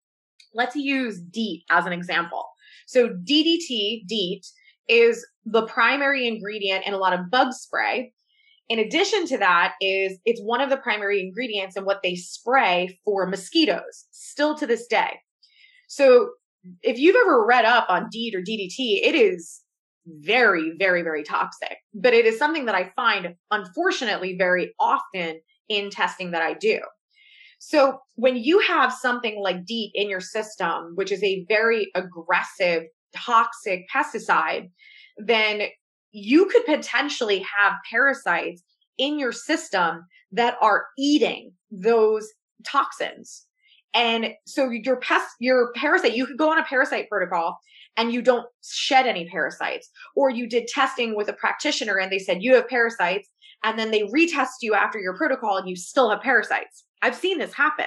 let's 0.58 0.76
use 0.76 1.20
DEET 1.20 1.64
as 1.70 1.86
an 1.86 1.92
example. 1.94 2.44
So 2.86 3.08
DDT, 3.08 4.06
DEET, 4.06 4.44
is 4.88 5.24
the 5.46 5.66
primary 5.66 6.26
ingredient 6.26 6.84
in 6.86 6.92
a 6.92 6.98
lot 6.98 7.12
of 7.12 7.30
bug 7.30 7.52
spray. 7.52 8.12
In 8.68 8.78
addition 8.78 9.26
to 9.28 9.38
that 9.38 9.74
is 9.80 10.18
it's 10.26 10.42
one 10.42 10.60
of 10.60 10.68
the 10.68 10.76
primary 10.76 11.20
ingredients 11.20 11.76
in 11.76 11.84
what 11.84 12.02
they 12.02 12.16
spray 12.16 12.98
for 13.04 13.26
mosquitoes 13.26 14.06
still 14.10 14.58
to 14.58 14.66
this 14.66 14.86
day. 14.86 15.20
So 15.88 16.30
if 16.82 16.98
you've 16.98 17.16
ever 17.16 17.46
read 17.46 17.64
up 17.64 17.86
on 17.88 18.08
DEET 18.10 18.34
or 18.34 18.40
DDT, 18.40 19.06
it 19.06 19.14
is 19.14 19.62
very, 20.06 20.72
very, 20.78 21.02
very 21.02 21.22
toxic. 21.22 21.76
But 21.94 22.14
it 22.14 22.26
is 22.26 22.38
something 22.38 22.66
that 22.66 22.74
I 22.74 22.92
find, 22.96 23.34
unfortunately, 23.50 24.36
very 24.36 24.74
often 24.80 25.40
in 25.68 25.90
testing 25.90 26.32
that 26.32 26.42
I 26.42 26.54
do. 26.54 26.80
So 27.58 27.98
when 28.14 28.36
you 28.36 28.60
have 28.60 28.92
something 28.92 29.40
like 29.42 29.64
DEET 29.64 29.92
in 29.94 30.08
your 30.08 30.20
system, 30.20 30.92
which 30.94 31.12
is 31.12 31.22
a 31.22 31.44
very 31.48 31.90
aggressive, 31.94 32.84
toxic 33.14 33.86
pesticide, 33.92 34.70
then 35.16 35.62
you 36.12 36.46
could 36.46 36.64
potentially 36.64 37.44
have 37.58 37.74
parasites 37.90 38.62
in 38.96 39.18
your 39.18 39.32
system 39.32 40.06
that 40.32 40.56
are 40.60 40.86
eating 40.98 41.52
those 41.70 42.28
toxins. 42.66 43.46
And 43.94 44.34
so 44.46 44.70
your 44.70 44.96
pest, 44.96 45.26
your 45.40 45.72
parasite, 45.74 46.14
you 46.14 46.26
could 46.26 46.38
go 46.38 46.50
on 46.50 46.58
a 46.58 46.64
parasite 46.64 47.08
protocol 47.08 47.58
and 47.96 48.12
you 48.12 48.22
don't 48.22 48.46
shed 48.62 49.06
any 49.06 49.28
parasites, 49.28 49.90
or 50.14 50.30
you 50.30 50.48
did 50.48 50.68
testing 50.68 51.16
with 51.16 51.28
a 51.28 51.32
practitioner 51.32 51.96
and 51.96 52.12
they 52.12 52.18
said 52.18 52.42
you 52.42 52.54
have 52.54 52.68
parasites, 52.68 53.28
and 53.64 53.78
then 53.78 53.90
they 53.90 54.02
retest 54.04 54.62
you 54.62 54.74
after 54.74 54.98
your 54.98 55.16
protocol 55.16 55.56
and 55.56 55.68
you 55.68 55.76
still 55.76 56.10
have 56.10 56.20
parasites. 56.20 56.84
I've 57.02 57.14
seen 57.14 57.38
this 57.38 57.52
happen. 57.52 57.86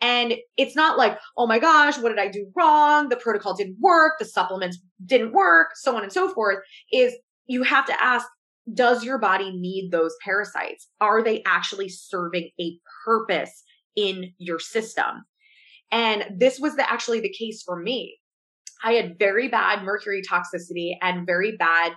And 0.00 0.34
it's 0.56 0.76
not 0.76 0.96
like, 0.96 1.18
oh 1.36 1.46
my 1.46 1.58
gosh, 1.58 1.98
what 1.98 2.10
did 2.10 2.18
I 2.18 2.28
do 2.28 2.50
wrong? 2.56 3.08
The 3.08 3.16
protocol 3.16 3.54
didn't 3.54 3.78
work, 3.80 4.14
the 4.18 4.24
supplements 4.24 4.78
didn't 5.04 5.32
work, 5.32 5.70
so 5.74 5.96
on 5.96 6.02
and 6.02 6.12
so 6.12 6.32
forth. 6.32 6.58
Is 6.92 7.14
you 7.46 7.64
have 7.64 7.86
to 7.86 8.02
ask, 8.02 8.26
does 8.74 9.02
your 9.02 9.18
body 9.18 9.50
need 9.56 9.90
those 9.90 10.14
parasites? 10.22 10.88
Are 11.00 11.22
they 11.22 11.42
actually 11.46 11.88
serving 11.88 12.50
a 12.60 12.78
purpose 13.04 13.64
in 13.96 14.32
your 14.38 14.60
system? 14.60 15.24
And 15.90 16.26
this 16.36 16.60
was 16.60 16.76
the, 16.76 16.90
actually 16.90 17.20
the 17.20 17.32
case 17.32 17.62
for 17.62 17.80
me. 17.80 18.18
I 18.84 18.92
had 18.92 19.18
very 19.18 19.48
bad 19.48 19.82
mercury 19.82 20.22
toxicity 20.22 20.92
and 21.02 21.26
very 21.26 21.56
bad 21.56 21.92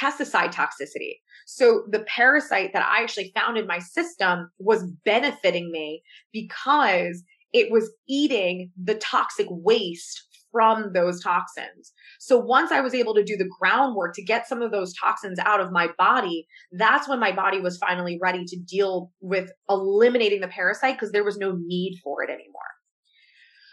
pesticide 0.00 0.52
toxicity. 0.52 1.18
So 1.46 1.84
the 1.90 2.00
parasite 2.00 2.72
that 2.72 2.86
I 2.86 3.02
actually 3.02 3.32
found 3.34 3.58
in 3.58 3.66
my 3.66 3.78
system 3.78 4.50
was 4.58 4.84
benefiting 5.04 5.70
me 5.70 6.02
because 6.32 7.22
it 7.52 7.70
was 7.70 7.90
eating 8.08 8.70
the 8.82 8.96
toxic 8.96 9.46
waste 9.50 10.22
from 10.50 10.92
those 10.92 11.20
toxins. 11.20 11.92
So 12.20 12.38
once 12.38 12.70
I 12.70 12.80
was 12.80 12.94
able 12.94 13.12
to 13.14 13.24
do 13.24 13.36
the 13.36 13.50
groundwork 13.60 14.14
to 14.14 14.22
get 14.22 14.46
some 14.46 14.62
of 14.62 14.70
those 14.70 14.94
toxins 14.94 15.40
out 15.40 15.60
of 15.60 15.72
my 15.72 15.88
body, 15.98 16.46
that's 16.70 17.08
when 17.08 17.18
my 17.18 17.32
body 17.32 17.60
was 17.60 17.76
finally 17.76 18.20
ready 18.22 18.44
to 18.44 18.56
deal 18.56 19.10
with 19.20 19.50
eliminating 19.68 20.40
the 20.40 20.48
parasite 20.48 20.94
because 20.94 21.10
there 21.10 21.24
was 21.24 21.36
no 21.36 21.56
need 21.60 21.98
for 22.04 22.22
it 22.22 22.30
anymore. 22.30 22.62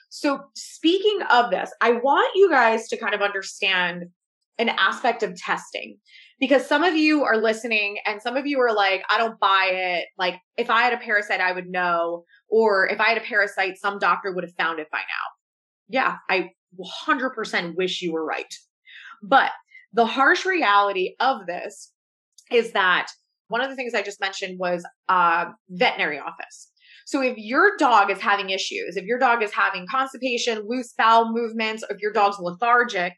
So, 0.09 0.41
speaking 0.55 1.19
of 1.31 1.51
this, 1.51 1.71
I 1.79 1.91
want 1.91 2.35
you 2.35 2.49
guys 2.49 2.87
to 2.89 2.97
kind 2.97 3.13
of 3.13 3.21
understand 3.21 4.07
an 4.61 4.69
aspect 4.69 5.23
of 5.23 5.35
testing 5.35 5.97
because 6.39 6.65
some 6.65 6.83
of 6.83 6.95
you 6.95 7.23
are 7.23 7.37
listening 7.37 7.97
and 8.05 8.21
some 8.21 8.37
of 8.37 8.45
you 8.45 8.59
are 8.59 8.73
like, 8.73 9.03
I 9.09 9.17
don't 9.17 9.39
buy 9.39 9.69
it. 9.71 10.05
Like, 10.17 10.35
if 10.57 10.69
I 10.69 10.83
had 10.83 10.93
a 10.93 10.97
parasite, 10.97 11.41
I 11.41 11.51
would 11.51 11.67
know. 11.67 12.25
Or 12.49 12.87
if 12.87 12.99
I 12.99 13.09
had 13.09 13.17
a 13.17 13.25
parasite, 13.25 13.77
some 13.77 13.99
doctor 13.99 14.33
would 14.33 14.43
have 14.43 14.53
found 14.57 14.79
it 14.79 14.87
by 14.91 14.99
now. 14.99 15.03
Yeah, 15.89 16.17
I 16.29 16.51
100% 17.07 17.75
wish 17.75 18.01
you 18.01 18.13
were 18.13 18.25
right. 18.25 18.53
But 19.23 19.51
the 19.93 20.05
harsh 20.05 20.45
reality 20.45 21.15
of 21.19 21.45
this 21.47 21.91
is 22.51 22.71
that 22.71 23.07
one 23.47 23.61
of 23.61 23.69
the 23.69 23.75
things 23.75 23.93
I 23.93 24.01
just 24.01 24.21
mentioned 24.21 24.59
was 24.59 24.85
uh, 25.09 25.45
veterinary 25.69 26.19
office. 26.19 26.71
So 27.05 27.21
if 27.21 27.37
your 27.37 27.77
dog 27.77 28.09
is 28.09 28.19
having 28.19 28.51
issues, 28.51 28.95
if 28.95 29.05
your 29.05 29.19
dog 29.19 29.43
is 29.43 29.51
having 29.51 29.85
constipation, 29.89 30.63
loose 30.65 30.93
bowel 30.97 31.31
movements, 31.33 31.83
if 31.89 31.99
your 31.99 32.13
dog's 32.13 32.37
lethargic, 32.39 33.13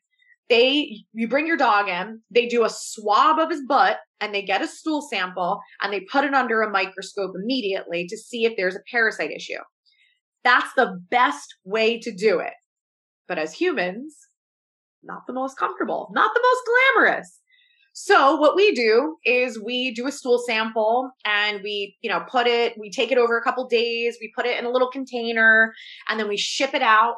they 0.49 1.03
you 1.13 1.27
bring 1.27 1.47
your 1.47 1.57
dog 1.57 1.87
in, 1.87 2.21
they 2.29 2.47
do 2.47 2.65
a 2.65 2.69
swab 2.69 3.39
of 3.39 3.49
his 3.49 3.61
butt 3.67 3.97
and 4.19 4.33
they 4.33 4.41
get 4.41 4.61
a 4.61 4.67
stool 4.67 5.01
sample 5.01 5.59
and 5.81 5.91
they 5.91 6.01
put 6.01 6.25
it 6.25 6.33
under 6.33 6.61
a 6.61 6.69
microscope 6.69 7.33
immediately 7.35 8.07
to 8.07 8.17
see 8.17 8.45
if 8.45 8.53
there's 8.57 8.75
a 8.75 8.83
parasite 8.91 9.31
issue. 9.31 9.59
That's 10.43 10.73
the 10.75 10.99
best 11.09 11.55
way 11.63 11.99
to 11.99 12.13
do 12.13 12.39
it. 12.39 12.53
But 13.27 13.39
as 13.39 13.53
humans, 13.53 14.15
not 15.03 15.27
the 15.27 15.33
most 15.33 15.57
comfortable, 15.57 16.09
not 16.13 16.33
the 16.33 16.41
most 16.43 16.61
glamorous. 16.65 17.39
So 17.93 18.35
what 18.37 18.55
we 18.55 18.73
do 18.73 19.17
is 19.23 19.61
we 19.61 19.93
do 19.93 20.07
a 20.07 20.11
stool 20.11 20.39
sample 20.39 21.11
and 21.25 21.61
we, 21.63 21.95
you 22.01 22.09
know, 22.09 22.25
put 22.27 22.47
it, 22.47 22.73
we 22.77 22.89
take 22.89 23.11
it 23.11 23.19
over 23.19 23.37
a 23.37 23.43
couple 23.43 23.67
days, 23.67 24.17
we 24.19 24.33
put 24.35 24.47
it 24.47 24.57
in 24.57 24.65
a 24.65 24.71
little 24.71 24.89
container 24.89 25.73
and 26.09 26.19
then 26.19 26.27
we 26.27 26.37
ship 26.37 26.73
it 26.73 26.81
out 26.81 27.15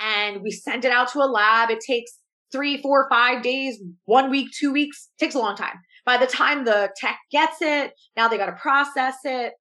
and 0.00 0.42
we 0.42 0.52
send 0.52 0.84
it 0.84 0.92
out 0.92 1.10
to 1.12 1.18
a 1.18 1.26
lab. 1.26 1.70
It 1.70 1.80
takes 1.80 2.19
three, 2.52 2.80
four, 2.82 3.08
five 3.08 3.42
days, 3.42 3.80
one 4.04 4.30
week, 4.30 4.48
two 4.56 4.72
weeks, 4.72 5.08
takes 5.18 5.34
a 5.34 5.38
long 5.38 5.56
time. 5.56 5.78
By 6.04 6.16
the 6.16 6.26
time 6.26 6.64
the 6.64 6.90
tech 6.96 7.18
gets 7.30 7.58
it, 7.60 7.92
now 8.16 8.28
they 8.28 8.38
got 8.38 8.46
to 8.46 8.52
process 8.52 9.16
it. 9.24 9.52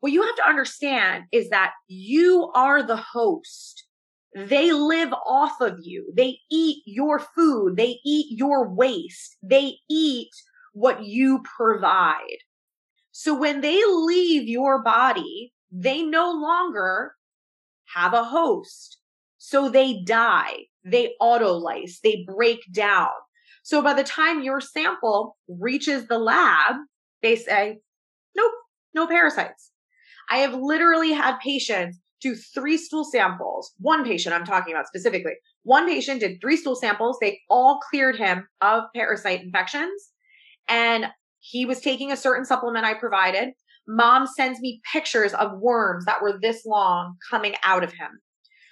What 0.00 0.12
you 0.12 0.22
have 0.22 0.36
to 0.36 0.48
understand 0.48 1.24
is 1.32 1.50
that 1.50 1.72
you 1.88 2.50
are 2.54 2.82
the 2.82 2.96
host 2.96 3.84
they 4.34 4.72
live 4.72 5.12
off 5.26 5.60
of 5.60 5.78
you. 5.82 6.12
They 6.16 6.38
eat 6.50 6.82
your 6.86 7.18
food. 7.18 7.76
They 7.76 7.98
eat 8.04 8.38
your 8.38 8.68
waste. 8.68 9.36
They 9.42 9.78
eat 9.88 10.30
what 10.72 11.04
you 11.04 11.42
provide. 11.56 12.38
So 13.10 13.34
when 13.34 13.60
they 13.60 13.82
leave 13.84 14.48
your 14.48 14.82
body, 14.82 15.52
they 15.72 16.02
no 16.02 16.30
longer 16.30 17.14
have 17.94 18.14
a 18.14 18.24
host. 18.24 18.98
So 19.38 19.68
they 19.68 20.02
die, 20.02 20.66
they 20.84 21.14
autolyse, 21.20 22.00
they 22.02 22.24
break 22.26 22.60
down. 22.72 23.08
So 23.62 23.82
by 23.82 23.94
the 23.94 24.04
time 24.04 24.42
your 24.42 24.60
sample 24.60 25.36
reaches 25.48 26.06
the 26.06 26.18
lab, 26.18 26.76
they 27.22 27.36
say, 27.36 27.78
nope, 28.36 28.52
no 28.94 29.06
parasites. 29.06 29.70
I 30.30 30.38
have 30.38 30.54
literally 30.54 31.12
had 31.12 31.38
patients 31.40 31.98
do 32.20 32.34
three 32.34 32.76
stool 32.76 33.04
samples. 33.04 33.72
One 33.78 34.04
patient 34.04 34.34
I'm 34.34 34.44
talking 34.44 34.74
about 34.74 34.86
specifically. 34.86 35.32
One 35.62 35.86
patient 35.86 36.20
did 36.20 36.40
three 36.40 36.56
stool 36.56 36.76
samples. 36.76 37.18
They 37.20 37.40
all 37.48 37.80
cleared 37.90 38.16
him 38.16 38.46
of 38.60 38.84
parasite 38.94 39.42
infections. 39.42 40.10
And 40.68 41.06
he 41.40 41.64
was 41.64 41.80
taking 41.80 42.12
a 42.12 42.16
certain 42.16 42.44
supplement 42.44 42.84
I 42.84 42.94
provided. 42.94 43.50
Mom 43.88 44.26
sends 44.26 44.60
me 44.60 44.80
pictures 44.92 45.32
of 45.34 45.58
worms 45.58 46.04
that 46.04 46.22
were 46.22 46.38
this 46.40 46.64
long 46.64 47.16
coming 47.30 47.54
out 47.64 47.82
of 47.82 47.92
him. 47.92 48.20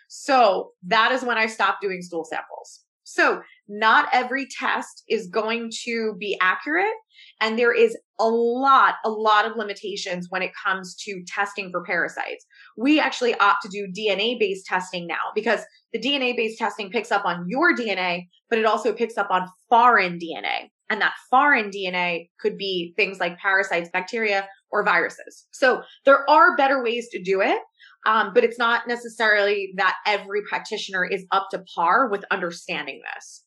So 0.09 0.71
that 0.87 1.13
is 1.13 1.23
when 1.23 1.39
I 1.39 1.47
stopped 1.47 1.83
doing 1.83 2.03
stool 2.03 2.25
samples. 2.25 2.81
So 3.05 3.41
not 3.69 4.09
every 4.13 4.47
test 4.47 5.03
is 5.09 5.29
going 5.29 5.71
to 5.85 6.15
be 6.19 6.37
accurate. 6.43 6.95
And 7.41 7.59
there 7.59 7.73
is 7.73 7.97
a 8.19 8.29
lot, 8.29 8.97
a 9.05 9.11
lot 9.11 9.47
of 9.47 9.57
limitations 9.57 10.27
when 10.29 10.43
it 10.43 10.51
comes 10.63 10.95
to 11.05 11.23
testing 11.27 11.71
for 11.71 11.83
parasites. 11.83 12.45
We 12.77 13.01
actually 13.01 13.35
opt 13.37 13.63
to 13.63 13.69
do 13.69 13.89
DNA 13.89 14.39
based 14.39 14.67
testing 14.67 15.07
now 15.07 15.33
because 15.35 15.61
the 15.93 15.99
DNA 15.99 16.37
based 16.37 16.59
testing 16.59 16.91
picks 16.91 17.11
up 17.11 17.25
on 17.25 17.47
your 17.49 17.75
DNA, 17.75 18.29
but 18.51 18.59
it 18.59 18.67
also 18.67 18.93
picks 18.93 19.17
up 19.17 19.31
on 19.31 19.49
foreign 19.71 20.19
DNA. 20.19 20.69
And 20.91 21.01
that 21.01 21.15
foreign 21.31 21.71
DNA 21.71 22.29
could 22.41 22.59
be 22.59 22.93
things 22.97 23.21
like 23.21 23.39
parasites, 23.39 23.91
bacteria, 23.91 24.47
or 24.71 24.85
viruses. 24.85 25.47
So 25.51 25.83
there 26.05 26.29
are 26.29 26.57
better 26.57 26.83
ways 26.83 27.09
to 27.13 27.23
do 27.23 27.41
it. 27.41 27.59
Um, 28.07 28.33
but 28.33 28.45
it's 28.45 28.59
not 28.59 28.87
necessarily 28.87 29.73
that 29.77 29.97
every 30.07 30.43
practitioner 30.49 31.05
is 31.05 31.27
up 31.33 31.49
to 31.51 31.63
par 31.75 32.09
with 32.09 32.25
understanding 32.31 33.01
this. 33.15 33.45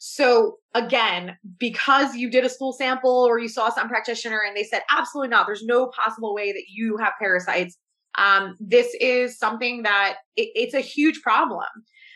So 0.00 0.58
again, 0.74 1.36
because 1.58 2.14
you 2.14 2.30
did 2.30 2.44
a 2.44 2.48
stool 2.48 2.72
sample 2.72 3.24
or 3.26 3.38
you 3.38 3.48
saw 3.48 3.70
some 3.70 3.88
practitioner 3.88 4.40
and 4.46 4.56
they 4.56 4.64
said, 4.64 4.82
absolutely 4.90 5.28
not, 5.28 5.46
there's 5.46 5.64
no 5.64 5.86
possible 5.88 6.34
way 6.34 6.52
that 6.52 6.64
you 6.68 6.96
have 6.98 7.12
parasites. 7.18 7.78
Um, 8.16 8.54
this 8.60 8.94
is 9.00 9.38
something 9.38 9.82
that 9.84 10.16
it, 10.36 10.50
it's 10.54 10.74
a 10.74 10.80
huge 10.80 11.22
problem. 11.22 11.64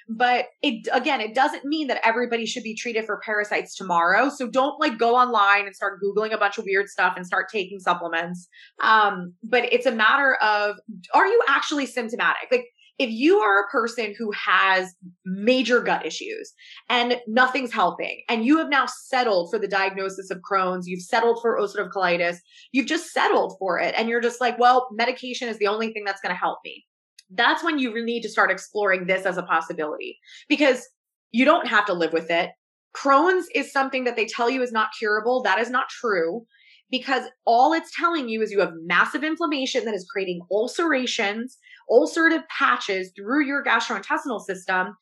But 0.09 0.47
it 0.63 0.89
again, 0.93 1.21
it 1.21 1.35
doesn't 1.35 1.65
mean 1.65 1.87
that 1.89 2.01
everybody 2.05 2.47
should 2.47 2.63
be 2.63 2.75
treated 2.75 3.05
for 3.05 3.21
parasites 3.25 3.75
tomorrow. 3.75 4.31
So 4.31 4.49
don't 4.49 4.81
like 4.81 4.99
go 4.99 5.15
online 5.15 5.67
and 5.67 5.77
start 5.77 6.01
googling 6.03 6.33
a 6.33 6.39
bunch 6.39 6.59
of 6.59 6.65
weird 6.65 6.89
stuff 6.89 7.15
and 7.17 7.27
start 7.27 7.49
taking 7.53 7.79
supplements. 7.79 8.49
Um, 8.83 9.35
but 9.43 9.71
it's 9.73 9.87
a 9.87 9.93
matter 9.93 10.37
of 10.43 10.77
are 11.15 11.27
you 11.27 11.43
actually 11.49 11.87
symptomatic? 11.87 12.49
Like 12.51 12.67
if 12.99 13.11
you 13.11 13.39
are 13.39 13.63
a 13.63 13.69
person 13.69 14.15
who 14.19 14.33
has 14.33 14.95
major 15.25 15.81
gut 15.81 16.05
issues 16.05 16.53
and 16.89 17.21
nothing's 17.29 17.73
helping, 17.73 18.23
and 18.29 18.45
you 18.45 18.59
have 18.59 18.69
now 18.69 18.87
settled 18.87 19.51
for 19.51 19.59
the 19.59 19.69
diagnosis 19.69 20.31
of 20.31 20.39
Crohn's, 20.39 20.89
you've 20.89 21.03
settled 21.03 21.39
for 21.41 21.59
ulcerative 21.59 21.91
colitis, 21.91 22.39
you've 22.73 22.87
just 22.87 23.13
settled 23.13 23.55
for 23.59 23.79
it, 23.79 23.95
and 23.97 24.09
you're 24.09 24.21
just 24.21 24.41
like, 24.41 24.59
well, 24.59 24.89
medication 24.91 25.49
is 25.49 25.59
the 25.59 25.69
only 25.69 25.93
thing 25.93 26.03
that's 26.05 26.21
going 26.21 26.35
to 26.35 26.39
help 26.39 26.59
me 26.65 26.85
that's 27.31 27.63
when 27.63 27.79
you 27.79 28.05
need 28.05 28.23
to 28.23 28.29
start 28.29 28.51
exploring 28.51 29.07
this 29.07 29.27
as 29.27 29.37
a 29.37 29.43
possibility 29.43 30.19
because 30.49 30.89
you 31.31 31.45
don't 31.45 31.67
have 31.67 31.87
to 31.87 31.93
live 31.93 32.13
with 32.13 32.31
it. 32.31 32.51
Crohn's 32.97 33.47
is 33.55 33.73
something 33.73 34.05
that 34.05 34.17
they 34.17 34.27
tell 34.27 34.49
you 34.49 34.63
is 34.63 34.73
not 34.73 34.89
curable. 34.99 35.43
That 35.43 35.59
is 35.59 35.71
not 35.71 35.89
true 35.89 36.47
because 36.91 37.25
all 37.45 37.73
it's 37.73 37.95
telling 37.95 38.29
you 38.29 38.43
is 38.43 38.51
you 38.51 38.61
have 38.61 38.73
massive 38.87 39.23
inflammation 39.23 39.85
that 39.85 39.95
is 39.95 40.09
creating 40.11 40.41
ulcerations, 40.51 41.59
ulcerative 41.91 42.45
patches 42.49 43.13
through 43.15 43.45
your 43.45 43.63
gastrointestinal 43.63 44.41
system. 44.41 44.97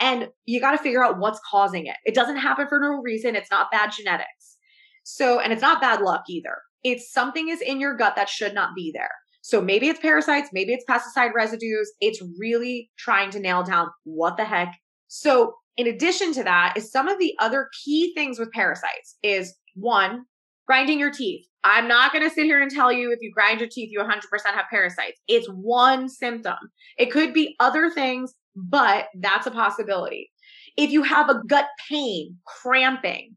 And 0.00 0.28
you 0.46 0.60
got 0.60 0.72
to 0.72 0.82
figure 0.82 1.04
out 1.04 1.18
what's 1.18 1.40
causing 1.50 1.86
it. 1.86 1.96
It 2.04 2.14
doesn't 2.14 2.36
happen 2.36 2.66
for 2.68 2.78
no 2.80 3.00
reason. 3.02 3.36
It's 3.36 3.50
not 3.50 3.70
bad 3.70 3.90
genetics. 3.92 4.56
So, 5.02 5.40
and 5.40 5.52
it's 5.52 5.62
not 5.62 5.80
bad 5.80 6.00
luck 6.00 6.22
either. 6.28 6.58
It's 6.84 7.12
something 7.12 7.48
is 7.48 7.60
in 7.60 7.80
your 7.80 7.96
gut 7.96 8.14
that 8.16 8.28
should 8.28 8.54
not 8.54 8.74
be 8.74 8.92
there. 8.94 9.10
So 9.42 9.60
maybe 9.60 9.88
it's 9.88 10.00
parasites, 10.00 10.50
maybe 10.52 10.72
it's 10.72 10.84
pesticide 10.88 11.34
residues. 11.34 11.92
It's 12.00 12.22
really 12.38 12.90
trying 12.96 13.30
to 13.30 13.40
nail 13.40 13.64
down 13.64 13.88
what 14.04 14.36
the 14.36 14.44
heck. 14.44 14.78
So 15.08 15.54
in 15.76 15.88
addition 15.88 16.32
to 16.34 16.44
that 16.44 16.74
is 16.76 16.90
some 16.90 17.08
of 17.08 17.18
the 17.18 17.34
other 17.40 17.68
key 17.84 18.14
things 18.14 18.38
with 18.38 18.52
parasites 18.52 19.16
is 19.22 19.54
one, 19.74 20.24
grinding 20.66 21.00
your 21.00 21.10
teeth. 21.10 21.44
I'm 21.64 21.88
not 21.88 22.12
going 22.12 22.28
to 22.28 22.34
sit 22.34 22.44
here 22.44 22.60
and 22.60 22.70
tell 22.70 22.92
you 22.92 23.12
if 23.12 23.18
you 23.20 23.32
grind 23.32 23.60
your 23.60 23.68
teeth, 23.68 23.90
you 23.92 24.00
100% 24.00 24.10
have 24.44 24.64
parasites. 24.70 25.20
It's 25.28 25.48
one 25.48 26.08
symptom. 26.08 26.56
It 26.96 27.10
could 27.10 27.34
be 27.34 27.56
other 27.60 27.90
things, 27.90 28.34
but 28.54 29.06
that's 29.18 29.46
a 29.46 29.50
possibility. 29.50 30.30
If 30.76 30.90
you 30.90 31.02
have 31.02 31.28
a 31.28 31.42
gut 31.46 31.66
pain, 31.88 32.38
cramping, 32.46 33.36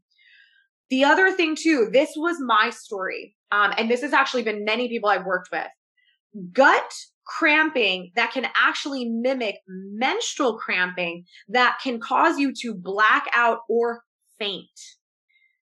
the 0.89 1.03
other 1.03 1.31
thing 1.31 1.55
too, 1.55 1.89
this 1.91 2.11
was 2.15 2.37
my 2.39 2.69
story. 2.69 3.35
Um, 3.51 3.73
and 3.77 3.89
this 3.89 4.01
has 4.01 4.13
actually 4.13 4.43
been 4.43 4.65
many 4.65 4.87
people 4.87 5.09
I've 5.09 5.25
worked 5.25 5.49
with 5.51 5.67
gut 6.53 6.93
cramping 7.25 8.11
that 8.15 8.31
can 8.31 8.47
actually 8.55 9.09
mimic 9.09 9.55
menstrual 9.67 10.57
cramping 10.57 11.25
that 11.49 11.77
can 11.83 11.99
cause 11.99 12.37
you 12.37 12.53
to 12.53 12.75
black 12.75 13.27
out 13.33 13.59
or 13.67 14.03
faint. 14.37 14.69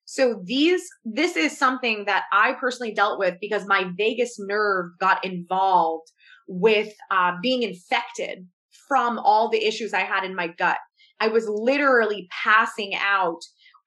So 0.05 0.41
these, 0.43 0.81
this 1.05 1.37
is 1.37 1.57
something 1.57 2.05
that 2.05 2.25
I 2.31 2.53
personally 2.53 2.93
dealt 2.93 3.17
with 3.17 3.35
because 3.39 3.65
my 3.65 3.89
vagus 3.97 4.35
nerve 4.37 4.91
got 4.99 5.23
involved 5.23 6.11
with 6.47 6.93
uh, 7.09 7.33
being 7.41 7.63
infected 7.63 8.45
from 8.87 9.17
all 9.17 9.49
the 9.49 9.65
issues 9.65 9.93
I 9.93 10.01
had 10.01 10.23
in 10.23 10.35
my 10.35 10.47
gut. 10.47 10.77
I 11.19 11.29
was 11.29 11.47
literally 11.47 12.27
passing 12.43 12.93
out 12.95 13.39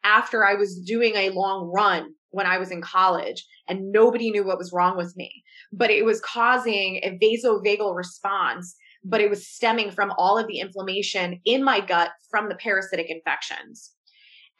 after 0.04 0.44
I 0.44 0.54
was 0.54 0.80
doing 0.80 1.14
a 1.14 1.30
long 1.30 1.70
run 1.74 2.14
when 2.30 2.46
I 2.46 2.58
was 2.58 2.70
in 2.70 2.80
college 2.80 3.46
and 3.68 3.92
nobody 3.92 4.30
knew 4.30 4.44
what 4.44 4.58
was 4.58 4.72
wrong 4.72 4.96
with 4.96 5.14
me. 5.16 5.42
But 5.72 5.90
it 5.90 6.04
was 6.04 6.20
causing 6.20 7.00
a 7.02 7.18
vasovagal 7.22 7.94
response, 7.94 8.76
but 9.04 9.20
it 9.20 9.30
was 9.30 9.46
stemming 9.46 9.90
from 9.90 10.12
all 10.18 10.38
of 10.38 10.46
the 10.46 10.60
inflammation 10.60 11.40
in 11.44 11.62
my 11.62 11.80
gut 11.80 12.10
from 12.30 12.48
the 12.48 12.54
parasitic 12.56 13.10
infections. 13.10 13.92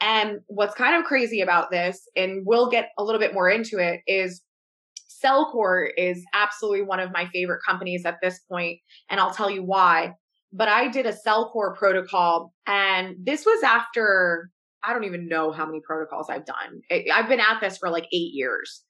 And 0.00 0.40
what's 0.46 0.74
kind 0.74 0.94
of 0.94 1.04
crazy 1.04 1.40
about 1.40 1.70
this, 1.70 2.08
and 2.16 2.42
we'll 2.44 2.68
get 2.68 2.90
a 2.98 3.04
little 3.04 3.20
bit 3.20 3.34
more 3.34 3.48
into 3.48 3.78
it, 3.78 4.00
is 4.06 4.42
Cellcore 5.24 5.88
is 5.96 6.22
absolutely 6.34 6.82
one 6.82 7.00
of 7.00 7.12
my 7.12 7.26
favorite 7.32 7.60
companies 7.66 8.04
at 8.04 8.18
this 8.22 8.40
point, 8.50 8.78
and 9.08 9.18
I'll 9.18 9.32
tell 9.32 9.50
you 9.50 9.62
why. 9.62 10.12
But 10.52 10.68
I 10.68 10.88
did 10.88 11.06
a 11.06 11.16
Cellcore 11.26 11.74
protocol, 11.74 12.52
and 12.66 13.16
this 13.22 13.46
was 13.46 13.62
after 13.62 14.50
I 14.84 14.92
don't 14.92 15.04
even 15.04 15.28
know 15.28 15.50
how 15.50 15.66
many 15.66 15.80
protocols 15.84 16.28
I've 16.30 16.44
done. 16.44 16.80
I've 17.12 17.28
been 17.28 17.40
at 17.40 17.60
this 17.60 17.78
for 17.78 17.90
like 17.90 18.04
eight 18.12 18.32
years. 18.34 18.82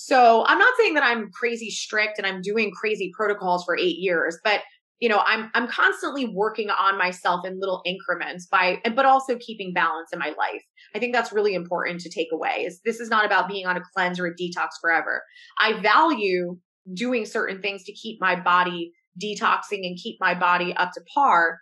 So 0.00 0.44
I'm 0.46 0.58
not 0.58 0.74
saying 0.78 0.94
that 0.94 1.02
I'm 1.02 1.28
crazy 1.32 1.70
strict 1.70 2.18
and 2.18 2.26
I'm 2.26 2.40
doing 2.40 2.70
crazy 2.70 3.10
protocols 3.16 3.64
for 3.64 3.76
eight 3.76 3.98
years, 3.98 4.38
but 4.44 4.60
you 5.00 5.08
know, 5.08 5.20
I'm 5.26 5.50
I'm 5.54 5.66
constantly 5.66 6.24
working 6.24 6.70
on 6.70 6.96
myself 6.96 7.44
in 7.44 7.58
little 7.58 7.82
increments 7.84 8.46
by 8.46 8.80
but 8.94 9.06
also 9.06 9.36
keeping 9.38 9.72
balance 9.74 10.10
in 10.12 10.20
my 10.20 10.28
life. 10.38 10.62
I 10.94 11.00
think 11.00 11.14
that's 11.14 11.32
really 11.32 11.52
important 11.52 12.00
to 12.02 12.10
take 12.10 12.28
away. 12.32 12.64
Is 12.64 12.80
this 12.84 13.00
is 13.00 13.10
not 13.10 13.26
about 13.26 13.48
being 13.48 13.66
on 13.66 13.76
a 13.76 13.82
cleanse 13.92 14.20
or 14.20 14.26
a 14.26 14.34
detox 14.34 14.68
forever. 14.80 15.20
I 15.58 15.80
value 15.80 16.56
doing 16.94 17.26
certain 17.26 17.60
things 17.60 17.82
to 17.84 17.92
keep 17.92 18.20
my 18.20 18.38
body 18.38 18.92
detoxing 19.20 19.84
and 19.84 19.98
keep 20.00 20.16
my 20.20 20.32
body 20.32 20.74
up 20.74 20.92
to 20.92 21.00
par. 21.12 21.58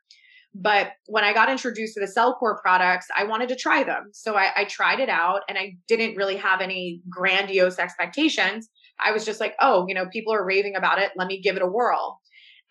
But 0.58 0.92
when 1.06 1.22
I 1.22 1.34
got 1.34 1.50
introduced 1.50 1.94
to 1.94 2.00
the 2.00 2.06
Cellcore 2.06 2.60
products, 2.62 3.06
I 3.14 3.24
wanted 3.24 3.50
to 3.50 3.56
try 3.56 3.84
them. 3.84 4.08
So 4.12 4.36
I, 4.36 4.52
I, 4.56 4.64
tried 4.64 5.00
it 5.00 5.10
out 5.10 5.42
and 5.50 5.58
I 5.58 5.76
didn't 5.86 6.16
really 6.16 6.36
have 6.36 6.62
any 6.62 7.02
grandiose 7.10 7.78
expectations. 7.78 8.70
I 8.98 9.12
was 9.12 9.26
just 9.26 9.38
like, 9.38 9.54
oh, 9.60 9.84
you 9.86 9.94
know, 9.94 10.06
people 10.06 10.32
are 10.32 10.46
raving 10.46 10.74
about 10.74 10.98
it. 10.98 11.12
Let 11.14 11.28
me 11.28 11.42
give 11.42 11.56
it 11.56 11.62
a 11.62 11.66
whirl. 11.66 12.20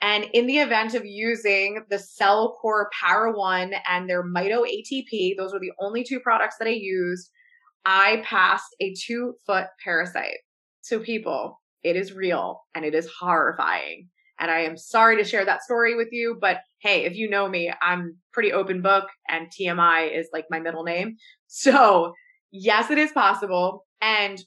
And 0.01 0.25
in 0.33 0.47
the 0.47 0.57
event 0.57 0.95
of 0.95 1.05
using 1.05 1.83
the 1.89 1.97
Cellcore 1.97 2.85
Para 2.99 3.37
One 3.37 3.73
and 3.87 4.09
their 4.09 4.23
Mito 4.23 4.65
ATP, 4.65 5.37
those 5.37 5.53
were 5.53 5.59
the 5.59 5.71
only 5.79 6.03
two 6.03 6.19
products 6.19 6.55
that 6.59 6.67
I 6.67 6.71
used, 6.71 7.29
I 7.85 8.23
passed 8.25 8.75
a 8.81 8.95
two 8.95 9.35
foot 9.45 9.67
parasite. 9.83 10.39
So, 10.81 10.99
people, 10.99 11.61
it 11.83 11.95
is 11.95 12.13
real 12.13 12.63
and 12.73 12.83
it 12.83 12.95
is 12.95 13.09
horrifying. 13.19 14.09
And 14.39 14.51
I 14.51 14.61
am 14.61 14.77
sorry 14.77 15.17
to 15.17 15.23
share 15.23 15.45
that 15.45 15.63
story 15.63 15.95
with 15.95 16.09
you, 16.11 16.37
but 16.39 16.57
hey, 16.81 17.05
if 17.05 17.15
you 17.15 17.29
know 17.29 17.47
me, 17.47 17.71
I'm 17.81 18.17
pretty 18.33 18.51
open 18.51 18.81
book 18.81 19.05
and 19.29 19.47
TMI 19.47 20.17
is 20.17 20.27
like 20.33 20.45
my 20.49 20.59
middle 20.59 20.83
name. 20.83 21.17
So 21.47 22.13
yes, 22.51 22.91
it 22.91 22.97
is 22.97 23.11
possible. 23.11 23.85
And 24.01 24.39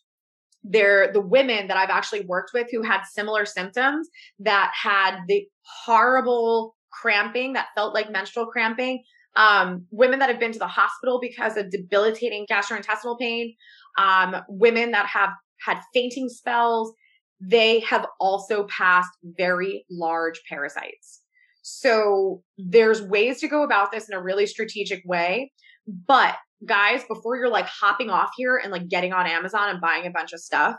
they're 0.65 1.13
the 1.13 1.21
women 1.21 1.69
that 1.69 1.77
I've 1.77 1.91
actually 1.91 2.27
worked 2.27 2.51
with 2.53 2.69
who 2.71 2.83
had 2.83 3.03
similar 3.05 3.47
symptoms 3.47 4.09
that 4.41 4.73
had 4.75 5.21
the 5.27 5.47
horrible 5.85 6.75
cramping 6.91 7.55
that 7.55 7.69
felt 7.75 7.95
like 7.95 8.11
menstrual 8.11 8.47
cramping. 8.47 9.03
Um, 9.37 9.87
women 9.91 10.19
that 10.19 10.31
have 10.31 10.41
been 10.41 10.53
to 10.53 10.59
the 10.59 10.67
hospital 10.67 11.21
because 11.21 11.57
of 11.57 11.71
debilitating 11.71 12.47
gastrointestinal 12.51 13.19
pain, 13.19 13.55
um, 13.97 14.37
women 14.49 14.91
that 14.91 15.07
have 15.07 15.31
had 15.65 15.81
fainting 15.95 16.29
spells, 16.29 16.93
they 17.41 17.81
have 17.81 18.07
also 18.21 18.67
passed 18.67 19.11
very 19.23 19.85
large 19.91 20.41
parasites. 20.49 21.21
So 21.63 22.43
there's 22.57 23.03
ways 23.03 23.41
to 23.41 23.49
go 23.49 23.63
about 23.63 23.93
this 23.93 24.09
in 24.09 24.17
a 24.17 24.23
really 24.23 24.47
strategic 24.47 25.03
way. 25.05 25.53
But 25.87 26.37
guys, 26.67 27.03
before 27.09 27.37
you're 27.37 27.51
like 27.51 27.67
hopping 27.67 28.11
off 28.11 28.31
here 28.37 28.57
and 28.57 28.73
like 28.73 28.89
getting 28.89 29.13
on 29.13 29.27
Amazon 29.27 29.69
and 29.69 29.81
buying 29.81 30.07
a 30.07 30.11
bunch 30.11 30.33
of 30.33 30.41
stuff, 30.41 30.77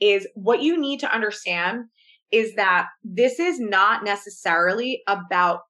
is 0.00 0.26
what 0.34 0.62
you 0.62 0.78
need 0.78 1.00
to 1.00 1.14
understand 1.14 1.84
is 2.32 2.54
that 2.54 2.88
this 3.04 3.38
is 3.38 3.60
not 3.60 4.04
necessarily 4.04 5.02
about 5.06 5.60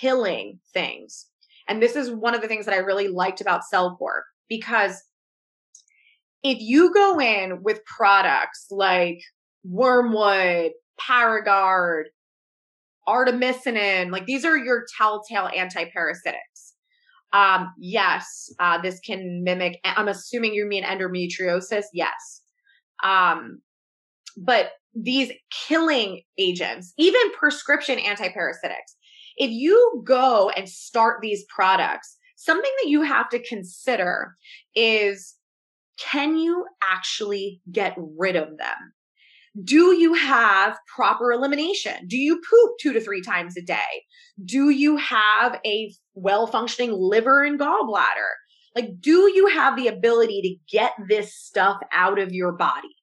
killing 0.00 0.58
things. 0.72 1.26
And 1.68 1.80
this 1.80 1.94
is 1.94 2.10
one 2.10 2.34
of 2.34 2.42
the 2.42 2.48
things 2.48 2.66
that 2.66 2.74
I 2.74 2.78
really 2.78 3.08
liked 3.08 3.40
about 3.40 3.62
Cellcore 3.72 4.22
because 4.48 5.02
if 6.42 6.58
you 6.58 6.92
go 6.92 7.20
in 7.20 7.62
with 7.62 7.84
products 7.84 8.66
like 8.70 9.20
Wormwood, 9.64 10.72
Paragard, 11.00 12.04
artemisinin, 13.08 14.10
like 14.10 14.26
these 14.26 14.44
are 14.44 14.56
your 14.56 14.84
telltale 14.96 15.50
antiparasitics. 15.56 16.72
Um, 17.32 17.72
yes, 17.78 18.52
uh, 18.58 18.80
this 18.80 19.00
can 19.00 19.42
mimic, 19.44 19.78
I'm 19.84 20.08
assuming 20.08 20.54
you 20.54 20.66
mean 20.66 20.84
endometriosis. 20.84 21.84
Yes. 21.92 22.42
Um, 23.04 23.60
but 24.36 24.72
these 24.94 25.30
killing 25.50 26.22
agents, 26.38 26.92
even 26.98 27.32
prescription 27.32 27.98
antiparasitics, 27.98 28.94
if 29.36 29.50
you 29.50 30.02
go 30.04 30.50
and 30.50 30.68
start 30.68 31.20
these 31.22 31.44
products, 31.48 32.16
something 32.36 32.70
that 32.82 32.88
you 32.88 33.02
have 33.02 33.28
to 33.30 33.42
consider 33.42 34.34
is 34.74 35.36
can 35.98 36.36
you 36.36 36.66
actually 36.82 37.60
get 37.70 37.94
rid 37.96 38.36
of 38.36 38.56
them? 38.56 38.92
Do 39.64 39.94
you 39.94 40.14
have 40.14 40.78
proper 40.94 41.32
elimination? 41.32 42.06
Do 42.06 42.16
you 42.16 42.36
poop 42.36 42.72
two 42.80 42.92
to 42.92 43.00
three 43.00 43.22
times 43.22 43.56
a 43.56 43.62
day? 43.62 44.04
Do 44.44 44.70
you 44.70 44.96
have 44.96 45.58
a 45.66 45.92
well 46.14 46.46
functioning 46.46 46.92
liver 46.92 47.42
and 47.42 47.58
gallbladder? 47.58 48.30
Like, 48.76 49.00
do 49.00 49.32
you 49.34 49.48
have 49.48 49.76
the 49.76 49.88
ability 49.88 50.42
to 50.42 50.76
get 50.76 50.92
this 51.08 51.34
stuff 51.34 51.78
out 51.92 52.18
of 52.18 52.32
your 52.32 52.52
body? 52.52 52.94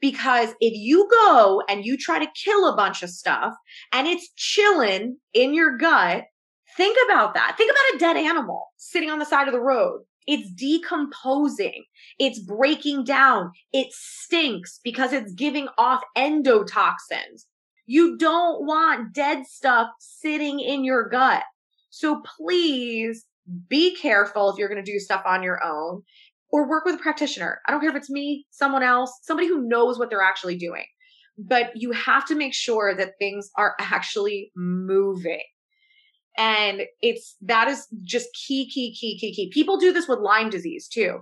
Because 0.00 0.50
if 0.60 0.72
you 0.74 1.08
go 1.10 1.62
and 1.68 1.84
you 1.84 1.96
try 1.96 2.18
to 2.18 2.32
kill 2.44 2.68
a 2.68 2.76
bunch 2.76 3.02
of 3.02 3.10
stuff 3.10 3.52
and 3.92 4.06
it's 4.06 4.30
chilling 4.36 5.18
in 5.34 5.52
your 5.52 5.76
gut, 5.76 6.24
think 6.76 6.96
about 7.06 7.34
that. 7.34 7.56
Think 7.56 7.70
about 7.70 7.96
a 7.96 7.98
dead 7.98 8.16
animal 8.16 8.68
sitting 8.76 9.10
on 9.10 9.18
the 9.18 9.26
side 9.26 9.48
of 9.48 9.52
the 9.52 9.60
road. 9.60 10.02
It's 10.26 10.50
decomposing. 10.52 11.84
It's 12.18 12.38
breaking 12.38 13.04
down. 13.04 13.52
It 13.72 13.88
stinks 13.90 14.80
because 14.84 15.12
it's 15.12 15.32
giving 15.32 15.68
off 15.78 16.02
endotoxins. 16.16 17.46
You 17.86 18.16
don't 18.16 18.66
want 18.66 19.12
dead 19.14 19.46
stuff 19.46 19.88
sitting 19.98 20.60
in 20.60 20.84
your 20.84 21.08
gut. 21.08 21.42
So 21.90 22.22
please 22.36 23.26
be 23.68 23.96
careful 23.96 24.50
if 24.50 24.58
you're 24.58 24.68
going 24.68 24.84
to 24.84 24.92
do 24.92 24.98
stuff 24.98 25.22
on 25.26 25.42
your 25.42 25.62
own 25.64 26.02
or 26.50 26.68
work 26.68 26.84
with 26.84 26.96
a 26.96 26.98
practitioner. 26.98 27.60
I 27.66 27.72
don't 27.72 27.80
care 27.80 27.90
if 27.90 27.96
it's 27.96 28.10
me, 28.10 28.46
someone 28.50 28.82
else, 28.82 29.12
somebody 29.22 29.48
who 29.48 29.66
knows 29.66 29.98
what 29.98 30.10
they're 30.10 30.22
actually 30.22 30.56
doing. 30.56 30.84
But 31.38 31.72
you 31.74 31.92
have 31.92 32.26
to 32.26 32.34
make 32.34 32.54
sure 32.54 32.94
that 32.94 33.14
things 33.18 33.50
are 33.56 33.74
actually 33.80 34.52
moving. 34.56 35.42
And 36.40 36.84
it's 37.02 37.36
that 37.42 37.68
is 37.68 37.86
just 38.02 38.28
key, 38.32 38.66
key, 38.70 38.94
key, 38.98 39.18
key, 39.18 39.34
key. 39.34 39.50
People 39.52 39.76
do 39.76 39.92
this 39.92 40.08
with 40.08 40.20
Lyme 40.20 40.48
disease 40.48 40.88
too. 40.88 41.18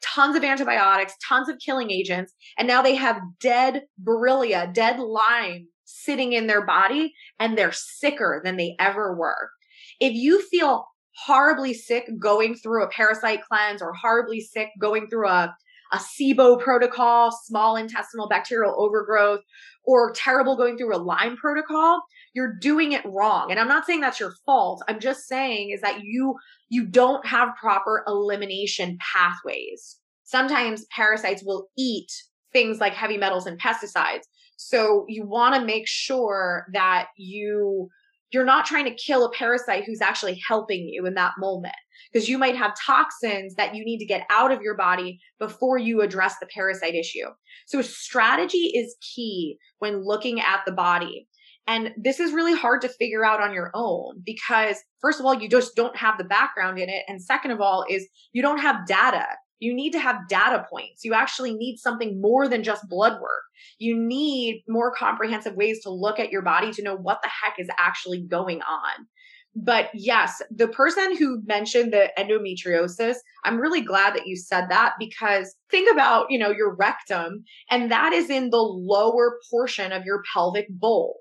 Tons 0.00 0.36
of 0.36 0.44
antibiotics, 0.44 1.14
tons 1.28 1.48
of 1.48 1.58
killing 1.58 1.90
agents, 1.90 2.32
and 2.56 2.68
now 2.68 2.80
they 2.80 2.94
have 2.94 3.20
dead 3.40 3.82
Borrelia, 4.02 4.72
dead 4.72 5.00
Lyme 5.00 5.66
sitting 5.84 6.34
in 6.34 6.46
their 6.46 6.64
body, 6.64 7.12
and 7.40 7.58
they're 7.58 7.72
sicker 7.72 8.40
than 8.44 8.56
they 8.56 8.76
ever 8.78 9.16
were. 9.16 9.50
If 9.98 10.14
you 10.14 10.40
feel 10.40 10.86
horribly 11.26 11.74
sick 11.74 12.08
going 12.20 12.54
through 12.54 12.84
a 12.84 12.90
parasite 12.90 13.40
cleanse 13.42 13.82
or 13.82 13.92
horribly 13.92 14.40
sick 14.40 14.68
going 14.80 15.08
through 15.08 15.28
a, 15.28 15.52
a 15.92 15.96
SIBO 15.96 16.60
protocol, 16.60 17.32
small 17.44 17.74
intestinal 17.74 18.28
bacterial 18.28 18.76
overgrowth, 18.78 19.40
or 19.84 20.12
terrible 20.12 20.56
going 20.56 20.78
through 20.78 20.94
a 20.94 21.02
Lyme 21.02 21.36
protocol, 21.36 22.02
you're 22.32 22.54
doing 22.54 22.92
it 22.92 23.04
wrong. 23.04 23.50
And 23.50 23.58
I'm 23.58 23.68
not 23.68 23.86
saying 23.86 24.00
that's 24.00 24.20
your 24.20 24.34
fault. 24.46 24.82
I'm 24.88 25.00
just 25.00 25.26
saying 25.26 25.70
is 25.70 25.80
that 25.80 26.02
you 26.02 26.36
you 26.68 26.86
don't 26.86 27.24
have 27.26 27.56
proper 27.60 28.04
elimination 28.06 28.98
pathways. 29.00 29.96
Sometimes 30.24 30.86
parasites 30.94 31.42
will 31.44 31.68
eat 31.76 32.10
things 32.52 32.78
like 32.78 32.94
heavy 32.94 33.16
metals 33.16 33.46
and 33.46 33.60
pesticides. 33.60 34.22
So 34.56 35.04
you 35.08 35.26
want 35.26 35.54
to 35.54 35.64
make 35.64 35.88
sure 35.88 36.66
that 36.72 37.06
you 37.16 37.88
you're 38.32 38.44
not 38.44 38.64
trying 38.64 38.84
to 38.84 38.94
kill 38.94 39.24
a 39.24 39.32
parasite 39.32 39.84
who's 39.84 40.00
actually 40.00 40.40
helping 40.46 40.88
you 40.88 41.04
in 41.04 41.14
that 41.14 41.32
moment 41.38 41.74
because 42.12 42.28
you 42.28 42.38
might 42.38 42.56
have 42.56 42.72
toxins 42.78 43.54
that 43.56 43.74
you 43.74 43.84
need 43.84 43.98
to 43.98 44.06
get 44.06 44.26
out 44.30 44.52
of 44.52 44.62
your 44.62 44.76
body 44.76 45.18
before 45.38 45.78
you 45.78 46.00
address 46.00 46.36
the 46.38 46.46
parasite 46.46 46.94
issue. 46.94 47.26
So 47.66 47.82
strategy 47.82 48.72
is 48.74 48.96
key 49.14 49.58
when 49.78 50.04
looking 50.04 50.40
at 50.40 50.60
the 50.64 50.72
body. 50.72 51.26
And 51.66 51.92
this 51.96 52.18
is 52.18 52.32
really 52.32 52.54
hard 52.54 52.80
to 52.82 52.88
figure 52.88 53.24
out 53.24 53.40
on 53.40 53.54
your 53.54 53.70
own 53.74 54.22
because 54.24 54.76
first 55.00 55.20
of 55.20 55.26
all, 55.26 55.34
you 55.34 55.48
just 55.48 55.76
don't 55.76 55.96
have 55.96 56.18
the 56.18 56.24
background 56.24 56.78
in 56.78 56.88
it. 56.88 57.04
And 57.06 57.22
second 57.22 57.52
of 57.52 57.60
all 57.60 57.84
is 57.88 58.08
you 58.32 58.42
don't 58.42 58.58
have 58.58 58.86
data 58.86 59.26
you 59.60 59.74
need 59.74 59.92
to 59.92 60.00
have 60.00 60.26
data 60.28 60.66
points. 60.68 61.04
You 61.04 61.14
actually 61.14 61.54
need 61.54 61.76
something 61.76 62.20
more 62.20 62.48
than 62.48 62.64
just 62.64 62.88
blood 62.88 63.20
work. 63.20 63.42
You 63.78 63.96
need 63.96 64.64
more 64.66 64.92
comprehensive 64.92 65.54
ways 65.54 65.82
to 65.82 65.90
look 65.90 66.18
at 66.18 66.32
your 66.32 66.42
body 66.42 66.72
to 66.72 66.82
know 66.82 66.96
what 66.96 67.20
the 67.22 67.28
heck 67.28 67.58
is 67.58 67.68
actually 67.78 68.22
going 68.22 68.62
on. 68.62 69.06
But 69.54 69.90
yes, 69.92 70.40
the 70.50 70.68
person 70.68 71.16
who 71.16 71.42
mentioned 71.44 71.92
the 71.92 72.10
endometriosis, 72.16 73.16
I'm 73.44 73.60
really 73.60 73.80
glad 73.80 74.14
that 74.14 74.26
you 74.26 74.36
said 74.36 74.66
that 74.70 74.94
because 74.98 75.54
think 75.70 75.92
about, 75.92 76.30
you 76.30 76.38
know, 76.38 76.50
your 76.50 76.74
rectum 76.74 77.44
and 77.68 77.90
that 77.90 78.12
is 78.12 78.30
in 78.30 78.50
the 78.50 78.62
lower 78.62 79.38
portion 79.50 79.92
of 79.92 80.04
your 80.04 80.22
pelvic 80.32 80.68
bowl. 80.70 81.18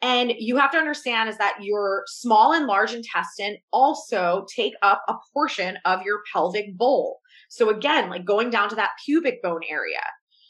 And 0.00 0.32
you 0.38 0.56
have 0.56 0.70
to 0.72 0.78
understand 0.78 1.28
is 1.28 1.38
that 1.38 1.58
your 1.60 2.04
small 2.06 2.52
and 2.52 2.66
large 2.66 2.94
intestine 2.94 3.56
also 3.72 4.46
take 4.54 4.74
up 4.82 5.02
a 5.08 5.14
portion 5.32 5.76
of 5.84 6.02
your 6.02 6.20
pelvic 6.32 6.76
bowl. 6.76 7.18
So 7.48 7.70
again, 7.70 8.08
like 8.08 8.24
going 8.24 8.50
down 8.50 8.68
to 8.68 8.76
that 8.76 8.90
pubic 9.04 9.42
bone 9.42 9.62
area. 9.68 10.02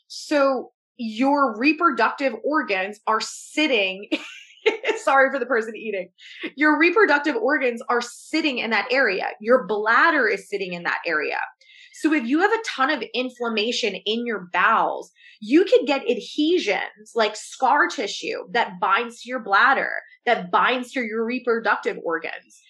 So 0.06 0.72
your 0.96 1.56
reproductive 1.56 2.34
organs 2.44 3.00
are 3.06 3.20
sitting 3.20 4.08
sorry 5.02 5.30
for 5.30 5.38
the 5.38 5.46
person 5.46 5.76
eating. 5.76 6.11
Your 6.56 6.78
reproductive 6.78 7.37
organs 7.37 7.82
are 7.88 8.00
sitting 8.00 8.58
in 8.58 8.70
that 8.70 8.88
area. 8.90 9.28
Your 9.40 9.66
bladder 9.66 10.26
is 10.26 10.48
sitting 10.48 10.74
in 10.74 10.82
that 10.84 10.98
area. 11.06 11.38
So 11.94 12.12
if 12.12 12.24
you 12.24 12.40
have 12.40 12.52
a 12.52 12.62
ton 12.66 12.90
of 12.90 13.02
inflammation 13.14 13.94
in 13.94 14.26
your 14.26 14.48
bowels, 14.52 15.11
you 15.40 15.64
could 15.64 15.87
get 15.87 16.09
adhesions 16.09 17.12
like 17.14 17.37
scar 17.37 17.88
tissue 17.88 18.38
that 18.51 18.81
binds 18.81 19.22
to 19.22 19.29
your 19.29 19.40
bladder, 19.40 19.92
that 20.27 20.51
binds 20.51 20.92
to 20.92 21.03
your 21.03 21.24
reproductive 21.24 21.98
organs. 22.05 22.61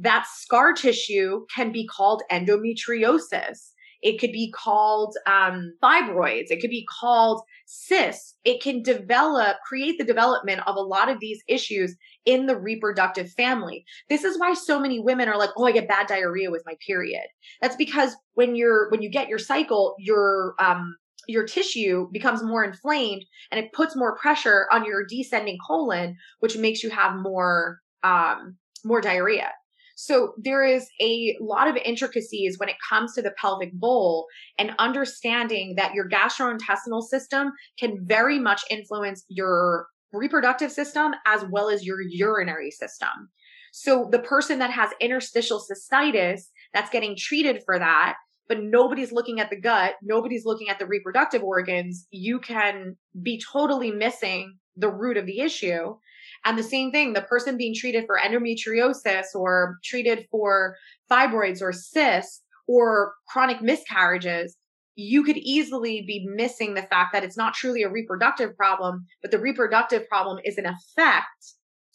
That 0.00 0.26
scar 0.26 0.72
tissue 0.72 1.46
can 1.54 1.72
be 1.72 1.86
called 1.86 2.22
endometriosis. 2.30 3.70
It 4.02 4.20
could 4.20 4.32
be 4.32 4.52
called 4.52 5.16
um, 5.26 5.72
fibroids. 5.82 6.50
It 6.50 6.60
could 6.60 6.70
be 6.70 6.86
called 7.00 7.42
cysts. 7.66 8.34
It 8.44 8.62
can 8.62 8.82
develop, 8.82 9.56
create 9.66 9.98
the 9.98 10.04
development 10.04 10.60
of 10.66 10.76
a 10.76 10.80
lot 10.80 11.08
of 11.08 11.18
these 11.18 11.42
issues 11.48 11.96
in 12.24 12.46
the 12.46 12.56
reproductive 12.56 13.30
family. 13.32 13.84
This 14.08 14.22
is 14.22 14.38
why 14.38 14.54
so 14.54 14.78
many 14.78 15.00
women 15.00 15.28
are 15.28 15.38
like, 15.38 15.50
"Oh, 15.56 15.64
I 15.64 15.72
get 15.72 15.88
bad 15.88 16.08
diarrhea 16.08 16.50
with 16.50 16.62
my 16.66 16.74
period." 16.86 17.24
That's 17.62 17.76
because 17.76 18.14
when 18.34 18.54
you're 18.54 18.90
when 18.90 19.02
you 19.02 19.08
get 19.08 19.28
your 19.28 19.38
cycle, 19.38 19.94
your 19.98 20.54
um 20.58 20.96
your 21.26 21.44
tissue 21.44 22.08
becomes 22.12 22.42
more 22.42 22.64
inflamed 22.64 23.24
and 23.50 23.62
it 23.62 23.72
puts 23.72 23.96
more 23.96 24.16
pressure 24.16 24.66
on 24.72 24.84
your 24.84 25.04
descending 25.04 25.58
colon, 25.66 26.16
which 26.40 26.56
makes 26.56 26.82
you 26.82 26.90
have 26.90 27.16
more 27.16 27.80
um 28.02 28.56
more 28.84 29.00
diarrhea. 29.00 29.50
So 29.96 30.34
there 30.36 30.62
is 30.62 30.86
a 31.00 31.36
lot 31.40 31.68
of 31.68 31.76
intricacies 31.76 32.58
when 32.58 32.68
it 32.68 32.76
comes 32.86 33.14
to 33.14 33.22
the 33.22 33.32
pelvic 33.40 33.72
bowl 33.72 34.26
and 34.58 34.74
understanding 34.78 35.74
that 35.76 35.94
your 35.94 36.08
gastrointestinal 36.08 37.02
system 37.02 37.52
can 37.78 38.06
very 38.06 38.38
much 38.38 38.62
influence 38.70 39.24
your 39.28 39.86
reproductive 40.12 40.70
system 40.70 41.14
as 41.26 41.44
well 41.50 41.70
as 41.70 41.84
your 41.84 42.02
urinary 42.02 42.70
system. 42.70 43.30
So 43.72 44.08
the 44.10 44.18
person 44.18 44.58
that 44.58 44.70
has 44.70 44.90
interstitial 45.00 45.60
cystitis 45.60 46.42
that's 46.74 46.90
getting 46.90 47.16
treated 47.16 47.62
for 47.64 47.78
that, 47.78 48.16
but 48.48 48.62
nobody's 48.62 49.12
looking 49.12 49.40
at 49.40 49.50
the 49.50 49.60
gut, 49.60 49.94
nobody's 50.02 50.44
looking 50.44 50.68
at 50.68 50.78
the 50.78 50.86
reproductive 50.86 51.42
organs, 51.42 52.06
you 52.10 52.38
can 52.38 52.96
be 53.22 53.42
totally 53.52 53.90
missing 53.90 54.56
the 54.76 54.90
root 54.90 55.16
of 55.16 55.26
the 55.26 55.40
issue 55.40 55.96
and 56.44 56.56
the 56.56 56.62
same 56.62 56.92
thing, 56.92 57.12
the 57.12 57.22
person 57.22 57.56
being 57.56 57.74
treated 57.74 58.04
for 58.06 58.18
endometriosis 58.18 59.34
or 59.34 59.78
treated 59.84 60.26
for 60.30 60.76
fibroids 61.10 61.62
or 61.62 61.72
cysts 61.72 62.42
or 62.68 63.14
chronic 63.28 63.62
miscarriages, 63.62 64.56
you 64.94 65.22
could 65.24 65.36
easily 65.38 66.02
be 66.06 66.26
missing 66.34 66.74
the 66.74 66.82
fact 66.82 67.12
that 67.12 67.24
it's 67.24 67.36
not 67.36 67.54
truly 67.54 67.82
a 67.82 67.90
reproductive 67.90 68.56
problem, 68.56 69.04
but 69.22 69.30
the 69.30 69.38
reproductive 69.38 70.08
problem 70.08 70.38
is 70.44 70.56
an 70.56 70.66
effect 70.66 71.26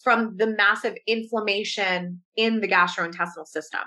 from 0.03 0.35
the 0.37 0.47
massive 0.47 0.95
inflammation 1.07 2.21
in 2.35 2.59
the 2.59 2.67
gastrointestinal 2.67 3.45
system. 3.45 3.81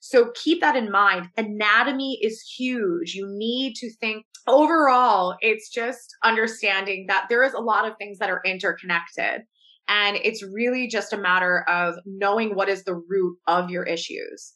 So 0.00 0.30
keep 0.34 0.60
that 0.60 0.76
in 0.76 0.90
mind. 0.90 1.28
Anatomy 1.36 2.18
is 2.22 2.40
huge. 2.40 3.14
You 3.14 3.26
need 3.28 3.74
to 3.76 3.90
think 4.00 4.24
overall, 4.46 5.36
it's 5.40 5.70
just 5.70 6.14
understanding 6.24 7.06
that 7.08 7.26
there 7.28 7.42
is 7.42 7.52
a 7.52 7.60
lot 7.60 7.86
of 7.86 7.96
things 7.98 8.18
that 8.18 8.30
are 8.30 8.42
interconnected. 8.44 9.42
And 9.88 10.16
it's 10.22 10.42
really 10.42 10.86
just 10.86 11.12
a 11.12 11.18
matter 11.18 11.64
of 11.68 11.94
knowing 12.04 12.54
what 12.54 12.68
is 12.68 12.84
the 12.84 12.94
root 12.94 13.38
of 13.46 13.70
your 13.70 13.84
issues. 13.84 14.52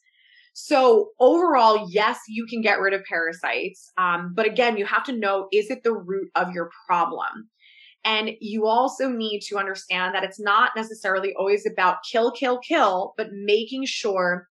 So 0.53 1.09
overall, 1.19 1.87
yes, 1.89 2.19
you 2.27 2.45
can 2.45 2.61
get 2.61 2.79
rid 2.79 2.93
of 2.93 3.03
parasites. 3.05 3.91
Um, 3.97 4.33
but 4.35 4.45
again, 4.45 4.77
you 4.77 4.85
have 4.85 5.03
to 5.05 5.17
know, 5.17 5.47
is 5.51 5.71
it 5.71 5.83
the 5.83 5.93
root 5.93 6.29
of 6.35 6.51
your 6.51 6.69
problem? 6.87 7.49
And 8.05 8.31
you 8.39 8.67
also 8.67 9.09
need 9.09 9.41
to 9.47 9.57
understand 9.57 10.13
that 10.13 10.23
it's 10.23 10.39
not 10.39 10.71
necessarily 10.75 11.33
always 11.39 11.65
about 11.65 11.97
kill, 12.09 12.31
kill, 12.31 12.59
kill, 12.59 13.13
but 13.17 13.29
making 13.31 13.85
sure 13.85 14.47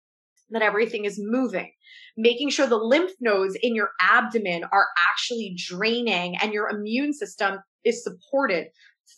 that 0.51 0.63
everything 0.63 1.05
is 1.05 1.21
moving, 1.23 1.71
making 2.17 2.51
sure 2.51 2.67
the 2.67 2.77
lymph 2.77 3.13
nodes 3.21 3.57
in 3.63 3.75
your 3.75 3.91
abdomen 4.01 4.65
are 4.73 4.87
actually 5.11 5.55
draining 5.57 6.37
and 6.37 6.53
your 6.53 6.69
immune 6.69 7.13
system 7.13 7.59
is 7.85 8.03
supported 8.03 8.69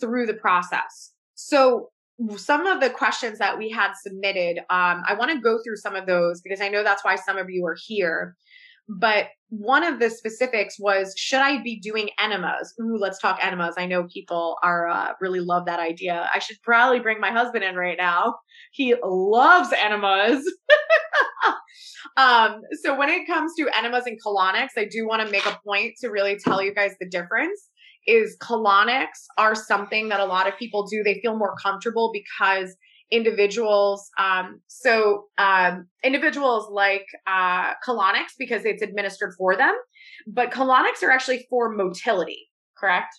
through 0.00 0.26
the 0.26 0.34
process. 0.34 1.12
So 1.34 1.90
some 2.36 2.66
of 2.66 2.80
the 2.80 2.90
questions 2.90 3.38
that 3.38 3.58
we 3.58 3.70
had 3.70 3.92
submitted, 4.00 4.58
um, 4.70 5.02
I 5.08 5.14
want 5.18 5.30
to 5.32 5.40
go 5.40 5.58
through 5.64 5.76
some 5.76 5.96
of 5.96 6.06
those 6.06 6.40
because 6.40 6.60
I 6.60 6.68
know 6.68 6.84
that's 6.84 7.04
why 7.04 7.16
some 7.16 7.38
of 7.38 7.50
you 7.50 7.66
are 7.66 7.76
here. 7.86 8.36
But 8.88 9.28
one 9.48 9.84
of 9.84 10.00
the 10.00 10.08
specifics 10.08 10.76
was, 10.78 11.14
should 11.16 11.40
I 11.40 11.62
be 11.62 11.78
doing 11.78 12.08
enemas? 12.18 12.74
Ooh, 12.80 12.96
let's 12.98 13.18
talk 13.18 13.38
enemas. 13.42 13.74
I 13.76 13.86
know 13.86 14.04
people 14.04 14.56
are 14.62 14.88
uh, 14.88 15.12
really 15.20 15.40
love 15.40 15.66
that 15.66 15.78
idea. 15.78 16.28
I 16.34 16.38
should 16.38 16.56
probably 16.62 17.00
bring 17.00 17.20
my 17.20 17.30
husband 17.30 17.62
in 17.62 17.76
right 17.76 17.98
now. 17.98 18.36
He 18.72 18.94
loves 19.04 19.72
enemas. 19.72 20.50
um, 22.16 22.62
so 22.82 22.96
when 22.98 23.10
it 23.10 23.26
comes 23.26 23.52
to 23.58 23.68
enemas 23.76 24.06
and 24.06 24.18
colonics, 24.24 24.70
I 24.76 24.86
do 24.90 25.06
want 25.06 25.24
to 25.24 25.30
make 25.30 25.46
a 25.46 25.58
point 25.66 25.94
to 26.00 26.08
really 26.08 26.38
tell 26.38 26.62
you 26.62 26.74
guys 26.74 26.92
the 26.98 27.08
difference. 27.08 27.68
Is 28.06 28.36
colonics 28.42 29.26
are 29.38 29.54
something 29.54 30.08
that 30.08 30.18
a 30.18 30.24
lot 30.24 30.48
of 30.48 30.58
people 30.58 30.86
do. 30.88 31.04
They 31.04 31.20
feel 31.20 31.36
more 31.36 31.54
comfortable 31.62 32.10
because 32.12 32.74
individuals. 33.12 34.10
Um, 34.18 34.60
so 34.66 35.26
um, 35.38 35.86
individuals 36.02 36.68
like 36.72 37.06
uh, 37.26 37.74
colonics 37.86 38.32
because 38.38 38.64
it's 38.64 38.82
administered 38.82 39.34
for 39.38 39.54
them, 39.54 39.74
but 40.26 40.50
colonics 40.50 41.02
are 41.02 41.10
actually 41.10 41.46
for 41.48 41.70
motility, 41.70 42.48
correct? 42.76 43.14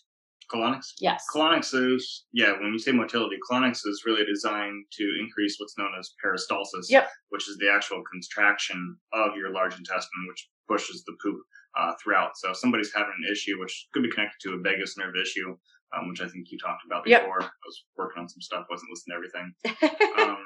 Colonics? 0.52 0.88
Yes. 1.00 1.24
Colonics 1.34 1.74
is, 1.74 2.26
yeah, 2.34 2.54
when 2.60 2.74
you 2.74 2.80
say 2.80 2.92
motility, 2.92 3.38
colonics 3.50 3.82
is 3.86 4.04
really 4.06 4.26
designed 4.26 4.84
to 4.92 5.04
increase 5.22 5.56
what's 5.58 5.78
known 5.78 5.92
as 5.98 6.12
peristalsis, 6.24 6.90
yep. 6.90 7.08
which 7.30 7.48
is 7.48 7.58
the 7.58 7.72
actual 7.72 8.04
contraction 8.12 8.98
of 9.14 9.38
your 9.38 9.52
large 9.52 9.78
intestine, 9.78 10.26
which 10.28 10.50
pushes 10.68 11.04
the 11.06 11.16
poop 11.24 11.40
uh, 11.80 11.94
throughout. 12.02 12.32
So 12.36 12.52
if 12.52 12.58
somebody's 12.58 12.92
having 12.94 13.14
an 13.18 13.32
issue, 13.32 13.60
which 13.60 13.88
could 13.94 14.04
be 14.04 14.12
connected 14.12 14.38
to 14.42 14.54
a 14.54 14.60
vagus 14.60 14.98
nerve 14.98 15.16
issue, 15.20 15.56
um, 15.96 16.10
which 16.10 16.22
I 16.22 16.28
think 16.28 16.48
you 16.50 16.58
talked 16.58 16.84
about 16.86 17.04
before. 17.04 17.38
Yep. 17.40 17.50
I 17.50 17.66
was 17.66 17.84
working 17.98 18.22
on 18.22 18.30
some 18.30 18.42
stuff, 18.42 18.66
wasn't 18.70 18.90
listening 18.92 19.14
to 19.14 19.18
everything. 19.18 20.00
Um, 20.24 20.38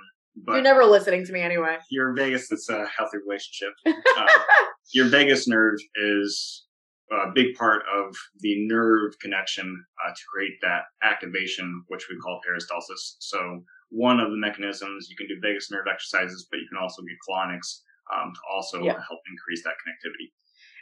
but 0.46 0.54
You're 0.54 0.62
never 0.62 0.86
listening 0.86 1.26
to 1.26 1.34
me 1.34 1.42
anyway. 1.42 1.78
Your 1.90 2.14
vagus, 2.14 2.52
it's 2.52 2.70
a 2.70 2.86
healthy 2.96 3.18
relationship. 3.26 3.74
Uh, 3.86 4.28
your 4.94 5.08
vagus 5.08 5.48
nerve 5.48 5.78
is 5.96 6.66
a 7.12 7.32
big 7.34 7.56
part 7.56 7.82
of 7.94 8.16
the 8.40 8.68
nerve 8.68 9.14
connection 9.20 9.84
uh, 10.06 10.10
to 10.10 10.22
create 10.32 10.54
that 10.62 10.84
activation, 11.04 11.84
which 11.88 12.06
we 12.10 12.18
call 12.18 12.40
peristalsis. 12.48 13.16
So 13.20 13.64
one 13.90 14.20
of 14.20 14.30
the 14.30 14.38
mechanisms 14.38 15.08
you 15.10 15.16
can 15.16 15.28
do 15.28 15.40
vagus 15.42 15.72
nerve 15.72 15.86
exercises, 15.92 16.48
but 16.52 16.58
you 16.58 16.68
can 16.70 16.78
also 16.82 17.02
get 17.02 17.18
colonics 17.28 17.82
um, 18.14 18.34
to 18.34 18.42
also 18.54 18.84
yep. 18.84 18.98
help 19.08 19.20
increase 19.32 19.64
that 19.64 19.76
connectivity. 19.82 20.32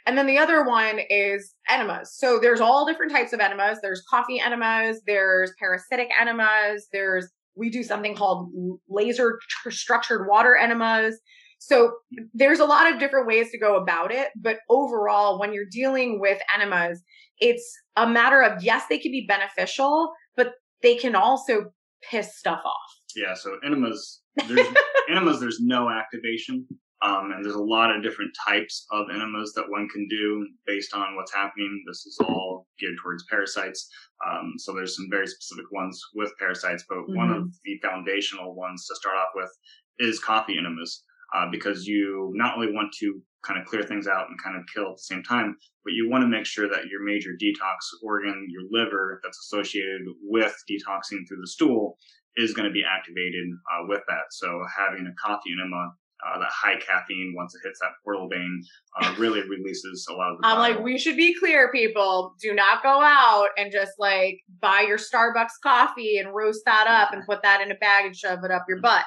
And 0.06 0.16
then 0.16 0.26
the 0.26 0.38
other 0.38 0.64
one 0.64 1.00
is 1.10 1.54
enemas. 1.68 2.14
So 2.16 2.38
there's 2.38 2.60
all 2.60 2.86
different 2.86 3.10
types 3.10 3.32
of 3.32 3.40
enemas. 3.40 3.78
There's 3.82 4.02
coffee 4.08 4.40
enemas, 4.40 5.00
there's 5.06 5.52
parasitic 5.58 6.08
enemas, 6.18 6.86
there's 6.92 7.28
we 7.56 7.70
do 7.70 7.82
something 7.82 8.14
called 8.14 8.50
laser 8.88 9.38
tr- 9.48 9.70
structured 9.70 10.28
water 10.28 10.56
enemas. 10.56 11.18
So 11.58 11.92
there's 12.34 12.60
a 12.60 12.66
lot 12.66 12.92
of 12.92 13.00
different 13.00 13.26
ways 13.26 13.50
to 13.50 13.58
go 13.58 13.76
about 13.76 14.12
it, 14.12 14.28
but 14.36 14.58
overall 14.68 15.40
when 15.40 15.54
you're 15.54 15.64
dealing 15.70 16.20
with 16.20 16.38
enemas, 16.54 17.02
it's 17.38 17.74
a 17.96 18.06
matter 18.06 18.42
of 18.42 18.62
yes, 18.62 18.84
they 18.88 18.98
can 18.98 19.10
be 19.10 19.24
beneficial, 19.26 20.12
but 20.36 20.52
they 20.82 20.96
can 20.96 21.14
also 21.14 21.72
piss 22.08 22.36
stuff 22.36 22.60
off. 22.64 22.90
Yeah, 23.16 23.34
so 23.34 23.56
enemas 23.64 24.20
there's 24.46 24.66
enemas 25.10 25.40
there's 25.40 25.60
no 25.60 25.88
activation 25.90 26.66
um, 27.02 27.30
and 27.32 27.44
there's 27.44 27.54
a 27.54 27.62
lot 27.62 27.94
of 27.94 28.02
different 28.02 28.32
types 28.46 28.86
of 28.90 29.06
enemas 29.12 29.52
that 29.54 29.68
one 29.68 29.88
can 29.88 30.08
do 30.08 30.46
based 30.66 30.94
on 30.94 31.14
what's 31.14 31.34
happening. 31.34 31.82
This 31.86 32.06
is 32.06 32.18
all 32.20 32.66
geared 32.78 32.96
towards 33.02 33.24
parasites. 33.28 33.88
Um, 34.26 34.54
so 34.56 34.72
there's 34.72 34.96
some 34.96 35.08
very 35.10 35.26
specific 35.26 35.66
ones 35.72 36.00
with 36.14 36.32
parasites, 36.38 36.84
but 36.88 36.98
mm-hmm. 36.98 37.16
one 37.16 37.30
of 37.30 37.42
mm-hmm. 37.42 37.48
the 37.64 37.78
foundational 37.86 38.54
ones 38.54 38.86
to 38.86 38.96
start 38.96 39.16
off 39.16 39.30
with 39.34 39.50
is 39.98 40.18
coffee 40.18 40.56
enemas, 40.58 41.04
uh, 41.34 41.46
because 41.50 41.86
you 41.86 42.32
not 42.34 42.56
only 42.56 42.72
want 42.72 42.92
to 43.00 43.20
kind 43.44 43.60
of 43.60 43.66
clear 43.66 43.82
things 43.82 44.08
out 44.08 44.28
and 44.28 44.42
kind 44.42 44.56
of 44.56 44.62
kill 44.74 44.90
at 44.90 44.96
the 44.96 45.02
same 45.02 45.22
time, 45.22 45.56
but 45.84 45.92
you 45.92 46.08
want 46.10 46.22
to 46.22 46.28
make 46.28 46.46
sure 46.46 46.68
that 46.68 46.86
your 46.90 47.04
major 47.04 47.30
detox 47.30 47.76
organ, 48.02 48.46
your 48.48 48.62
liver 48.70 49.20
that's 49.22 49.38
associated 49.38 50.02
with 50.22 50.54
detoxing 50.68 51.28
through 51.28 51.40
the 51.40 51.46
stool 51.46 51.96
is 52.36 52.52
going 52.54 52.66
to 52.66 52.72
be 52.72 52.82
activated 52.84 53.46
uh, 53.70 53.84
with 53.86 54.02
that. 54.08 54.24
So 54.30 54.62
having 54.76 55.06
a 55.06 55.14
coffee 55.22 55.52
enema 55.52 55.92
uh, 56.24 56.38
that 56.38 56.50
high 56.50 56.78
caffeine 56.80 57.34
once 57.36 57.54
it 57.54 57.66
hits 57.66 57.80
that 57.80 57.90
portal 58.04 58.28
vein 58.28 58.62
uh, 59.00 59.14
really 59.18 59.42
releases 59.48 60.06
a 60.10 60.14
lot 60.14 60.32
of 60.32 60.40
the 60.40 60.46
I'm 60.46 60.58
like, 60.58 60.82
we 60.82 60.98
should 60.98 61.16
be 61.16 61.34
clear, 61.38 61.70
people. 61.70 62.34
Do 62.40 62.54
not 62.54 62.82
go 62.82 63.00
out 63.02 63.48
and 63.58 63.70
just 63.72 63.92
like 63.98 64.40
buy 64.60 64.84
your 64.86 64.98
Starbucks 64.98 65.60
coffee 65.62 66.18
and 66.18 66.34
roast 66.34 66.62
that 66.64 66.86
up 66.86 67.12
and 67.12 67.26
put 67.26 67.42
that 67.42 67.60
in 67.60 67.70
a 67.70 67.76
bag 67.76 68.06
and 68.06 68.16
shove 68.16 68.44
it 68.44 68.50
up 68.50 68.64
your 68.68 68.80
butt. 68.80 69.04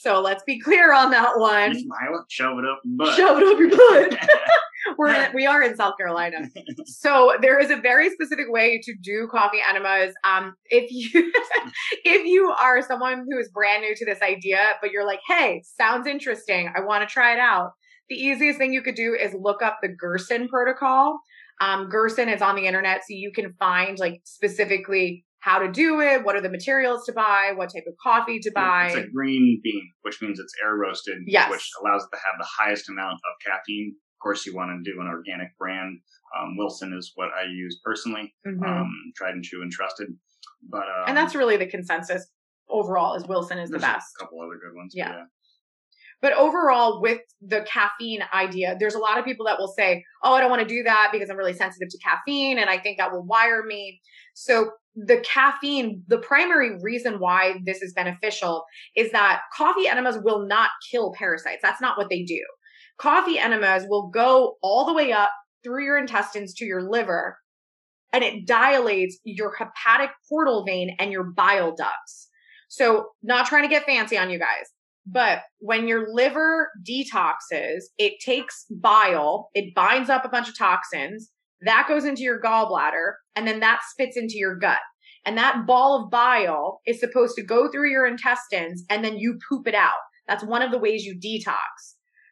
So 0.00 0.20
let's 0.20 0.42
be 0.44 0.58
clear 0.58 0.94
on 0.94 1.10
that 1.10 1.38
one. 1.38 1.74
Smile, 1.74 2.24
shove 2.28 2.58
it 2.58 2.64
up 2.64 2.80
your 2.84 2.96
butt. 2.96 3.16
Shove 3.16 3.38
it 3.38 3.46
up 3.46 3.58
your 3.58 3.70
butt. 3.70 4.28
We're 4.98 5.14
in, 5.14 5.30
we 5.34 5.46
are 5.46 5.62
in 5.62 5.76
South 5.76 5.94
Carolina. 5.96 6.48
So 6.86 7.32
there 7.40 7.58
is 7.58 7.70
a 7.70 7.76
very 7.76 8.10
specific 8.10 8.46
way 8.48 8.80
to 8.82 8.94
do 9.02 9.28
coffee 9.30 9.58
enemas. 9.68 10.14
Um, 10.24 10.54
if 10.66 10.90
you 10.90 11.32
if 12.04 12.26
you 12.26 12.52
are 12.60 12.82
someone 12.82 13.26
who 13.30 13.38
is 13.38 13.50
brand 13.50 13.82
new 13.82 13.94
to 13.94 14.04
this 14.04 14.20
idea, 14.22 14.58
but 14.80 14.90
you're 14.90 15.06
like, 15.06 15.20
hey, 15.26 15.62
sounds 15.76 16.06
interesting, 16.06 16.70
I 16.76 16.80
want 16.80 17.06
to 17.06 17.12
try 17.12 17.32
it 17.32 17.38
out. 17.38 17.72
The 18.08 18.16
easiest 18.16 18.58
thing 18.58 18.72
you 18.72 18.82
could 18.82 18.94
do 18.96 19.14
is 19.14 19.34
look 19.38 19.62
up 19.62 19.78
the 19.82 19.88
Gerson 19.88 20.48
protocol. 20.48 21.20
Um, 21.60 21.88
Gerson 21.88 22.28
is 22.28 22.42
on 22.42 22.56
the 22.56 22.66
internet, 22.66 23.00
so 23.00 23.08
you 23.10 23.32
can 23.34 23.54
find 23.58 23.98
like 23.98 24.20
specifically 24.24 25.24
how 25.40 25.58
to 25.58 25.70
do 25.70 26.00
it, 26.00 26.24
what 26.24 26.36
are 26.36 26.40
the 26.40 26.50
materials 26.50 27.04
to 27.06 27.12
buy, 27.12 27.52
what 27.54 27.72
type 27.72 27.84
of 27.86 27.94
coffee 28.02 28.38
to 28.40 28.50
buy. 28.54 28.88
It's 28.88 29.08
a 29.08 29.10
green 29.10 29.60
bean, 29.62 29.90
which 30.02 30.20
means 30.20 30.38
it's 30.38 30.54
air 30.62 30.76
roasted, 30.76 31.18
yes. 31.26 31.50
which 31.50 31.68
allows 31.80 32.04
it 32.04 32.14
to 32.14 32.20
have 32.22 32.38
the 32.38 32.46
highest 32.58 32.88
amount 32.88 33.14
of 33.14 33.52
caffeine 33.52 33.94
course, 34.20 34.46
you 34.46 34.54
want 34.54 34.70
to 34.70 34.90
do 34.90 35.00
an 35.00 35.06
organic 35.06 35.56
brand. 35.58 36.00
Um, 36.38 36.56
Wilson 36.56 36.92
is 36.96 37.12
what 37.14 37.28
I 37.36 37.44
use 37.50 37.80
personally, 37.84 38.32
mm-hmm. 38.46 38.62
um, 38.62 38.92
tried 39.16 39.34
and 39.34 39.44
true 39.44 39.62
and 39.62 39.72
trusted. 39.72 40.08
But 40.68 40.82
um, 40.82 41.04
and 41.08 41.16
that's 41.16 41.34
really 41.34 41.56
the 41.56 41.66
consensus 41.66 42.26
overall. 42.68 43.14
Is 43.14 43.26
Wilson 43.26 43.58
is 43.58 43.70
the 43.70 43.78
best. 43.78 44.06
A 44.18 44.24
couple 44.24 44.40
other 44.40 44.58
good 44.62 44.76
ones. 44.76 44.92
Yeah. 44.94 45.10
Yeah. 45.10 45.24
But 46.22 46.34
overall, 46.34 47.00
with 47.00 47.20
the 47.40 47.62
caffeine 47.62 48.22
idea, 48.34 48.76
there's 48.78 48.94
a 48.94 48.98
lot 48.98 49.18
of 49.18 49.24
people 49.24 49.46
that 49.46 49.58
will 49.58 49.72
say, 49.74 50.04
Oh, 50.22 50.34
I 50.34 50.40
don't 50.40 50.50
want 50.50 50.60
to 50.60 50.68
do 50.68 50.82
that 50.82 51.10
because 51.12 51.30
I'm 51.30 51.36
really 51.36 51.54
sensitive 51.54 51.88
to 51.88 51.98
caffeine 51.98 52.58
and 52.58 52.68
I 52.68 52.78
think 52.78 52.98
that 52.98 53.10
will 53.10 53.24
wire 53.24 53.62
me. 53.64 54.00
So, 54.34 54.72
the 54.96 55.18
caffeine, 55.20 56.02
the 56.08 56.18
primary 56.18 56.76
reason 56.82 57.20
why 57.20 57.60
this 57.64 57.80
is 57.80 57.92
beneficial 57.94 58.64
is 58.96 59.12
that 59.12 59.42
coffee 59.56 59.86
enemas 59.86 60.18
will 60.22 60.46
not 60.46 60.70
kill 60.90 61.12
parasites. 61.16 61.60
That's 61.62 61.80
not 61.80 61.96
what 61.96 62.10
they 62.10 62.22
do 62.24 62.42
coffee 63.00 63.38
enemas 63.38 63.84
will 63.88 64.08
go 64.08 64.56
all 64.62 64.84
the 64.84 64.92
way 64.92 65.12
up 65.12 65.30
through 65.64 65.84
your 65.84 65.98
intestines 65.98 66.54
to 66.54 66.64
your 66.64 66.82
liver 66.82 67.38
and 68.12 68.24
it 68.24 68.46
dilates 68.46 69.18
your 69.24 69.54
hepatic 69.54 70.10
portal 70.28 70.64
vein 70.64 70.96
and 70.98 71.12
your 71.12 71.24
bile 71.24 71.74
ducts. 71.74 72.28
So, 72.68 73.08
not 73.22 73.46
trying 73.46 73.62
to 73.62 73.68
get 73.68 73.84
fancy 73.84 74.16
on 74.16 74.30
you 74.30 74.38
guys, 74.38 74.66
but 75.06 75.40
when 75.58 75.88
your 75.88 76.12
liver 76.12 76.70
detoxes, 76.88 77.82
it 77.98 78.14
takes 78.24 78.66
bile, 78.70 79.48
it 79.54 79.74
binds 79.74 80.10
up 80.10 80.24
a 80.24 80.28
bunch 80.28 80.48
of 80.48 80.56
toxins, 80.56 81.30
that 81.62 81.86
goes 81.88 82.04
into 82.04 82.22
your 82.22 82.40
gallbladder, 82.40 83.14
and 83.36 83.46
then 83.46 83.60
that 83.60 83.80
spits 83.88 84.16
into 84.16 84.38
your 84.38 84.56
gut. 84.56 84.78
And 85.26 85.36
that 85.36 85.66
ball 85.66 86.02
of 86.04 86.10
bile 86.10 86.80
is 86.86 87.00
supposed 87.00 87.36
to 87.36 87.42
go 87.42 87.70
through 87.70 87.90
your 87.90 88.06
intestines 88.06 88.84
and 88.88 89.04
then 89.04 89.18
you 89.18 89.38
poop 89.48 89.66
it 89.66 89.74
out. 89.74 89.98
That's 90.26 90.44
one 90.44 90.62
of 90.62 90.70
the 90.70 90.78
ways 90.78 91.04
you 91.04 91.14
detox. 91.14 91.89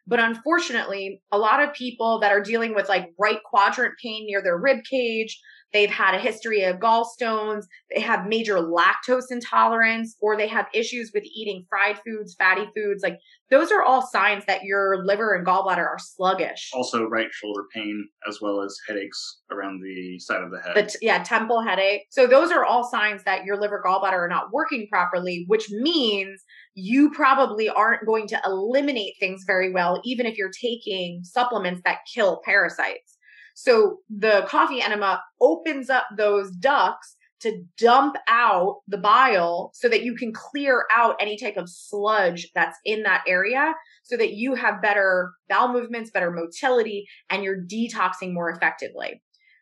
But 0.09 0.19
unfortunately, 0.19 1.21
a 1.31 1.37
lot 1.37 1.61
of 1.61 1.73
people 1.73 2.19
that 2.19 2.31
are 2.31 2.41
dealing 2.41 2.73
with 2.73 2.89
like 2.89 3.13
right 3.19 3.39
quadrant 3.45 3.93
pain 4.03 4.25
near 4.25 4.41
their 4.41 4.57
rib 4.57 4.79
cage, 4.89 5.39
they've 5.71 5.89
had 5.89 6.15
a 6.15 6.19
history 6.19 6.63
of 6.63 6.77
gallstones, 6.77 7.65
they 7.93 8.01
have 8.01 8.25
major 8.25 8.55
lactose 8.55 9.25
intolerance, 9.29 10.15
or 10.19 10.35
they 10.35 10.47
have 10.47 10.65
issues 10.73 11.11
with 11.13 11.23
eating 11.23 11.63
fried 11.69 11.99
foods, 12.03 12.35
fatty 12.39 12.67
foods. 12.75 13.03
Like 13.03 13.19
those 13.51 13.71
are 13.71 13.83
all 13.83 14.05
signs 14.05 14.45
that 14.45 14.63
your 14.63 15.05
liver 15.05 15.35
and 15.35 15.45
gallbladder 15.45 15.77
are 15.77 15.99
sluggish. 15.99 16.71
Also, 16.73 17.05
right 17.05 17.27
shoulder 17.31 17.65
pain 17.73 18.07
as 18.27 18.39
well 18.41 18.63
as 18.63 18.75
headaches 18.87 19.41
around 19.51 19.81
the 19.83 20.17
side 20.19 20.41
of 20.41 20.49
the 20.49 20.59
head. 20.59 20.91
Yeah, 21.01 21.21
temple 21.21 21.61
headache. 21.61 22.07
So 22.09 22.25
those 22.25 22.51
are 22.51 22.65
all 22.65 22.83
signs 22.83 23.23
that 23.25 23.45
your 23.45 23.59
liver 23.59 23.81
gallbladder 23.85 24.13
are 24.13 24.27
not 24.27 24.51
working 24.51 24.87
properly, 24.89 25.45
which 25.47 25.69
means 25.69 26.43
you 26.79 27.11
probably 27.11 27.69
aren't 27.69 28.05
going 28.05 28.27
to 28.27 28.41
eliminate 28.45 29.15
things 29.19 29.43
very 29.45 29.71
well, 29.71 30.01
even 30.03 30.25
if 30.25 30.37
you're 30.37 30.51
taking 30.51 31.23
supplements 31.23 31.81
that 31.85 31.99
kill 32.11 32.41
parasites. 32.45 33.17
So 33.55 33.97
the 34.09 34.45
coffee 34.47 34.81
enema 34.81 35.21
opens 35.41 35.89
up 35.89 36.05
those 36.15 36.51
ducts 36.51 37.17
to 37.41 37.63
dump 37.77 38.15
out 38.27 38.81
the 38.87 38.97
bile 38.97 39.71
so 39.73 39.87
that 39.89 40.03
you 40.03 40.15
can 40.15 40.33
clear 40.33 40.85
out 40.93 41.15
any 41.19 41.37
type 41.37 41.57
of 41.57 41.69
sludge 41.69 42.49
that's 42.53 42.77
in 42.85 43.03
that 43.03 43.23
area 43.27 43.73
so 44.03 44.17
that 44.17 44.33
you 44.33 44.55
have 44.55 44.81
better 44.81 45.31
bowel 45.47 45.71
movements, 45.71 46.11
better 46.11 46.31
motility, 46.31 47.07
and 47.29 47.43
you're 47.43 47.61
detoxing 47.61 48.33
more 48.33 48.49
effectively. 48.49 49.21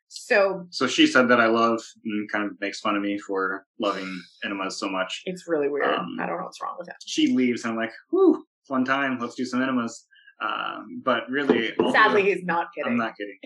So, 0.09 0.65
so 0.69 0.87
she 0.87 1.05
said 1.05 1.27
that 1.29 1.39
I 1.39 1.47
love 1.47 1.81
and 2.05 2.31
kind 2.31 2.45
of 2.45 2.51
makes 2.61 2.79
fun 2.79 2.95
of 2.95 3.01
me 3.01 3.17
for 3.17 3.65
loving 3.79 4.21
enemas 4.43 4.79
so 4.79 4.89
much. 4.89 5.21
It's 5.25 5.47
really 5.47 5.69
weird. 5.69 5.85
Um, 5.85 6.17
I 6.19 6.25
don't 6.25 6.37
know 6.37 6.45
what's 6.45 6.61
wrong 6.61 6.75
with 6.79 6.87
it. 6.87 6.95
She 7.05 7.35
leaves, 7.35 7.63
and 7.63 7.71
I'm 7.71 7.77
like, 7.77 7.91
"Whoo, 8.11 8.43
fun 8.67 8.85
time! 8.85 9.19
Let's 9.19 9.35
do 9.35 9.45
some 9.45 9.61
enemas." 9.61 10.05
Um, 10.41 11.01
but 11.03 11.29
really, 11.29 11.73
I'll 11.79 11.91
sadly, 11.91 12.23
do, 12.23 12.29
he's 12.29 12.45
not 12.45 12.67
kidding. 12.73 12.91
I'm 12.91 12.97
not 12.97 13.13
kidding. 13.17 13.37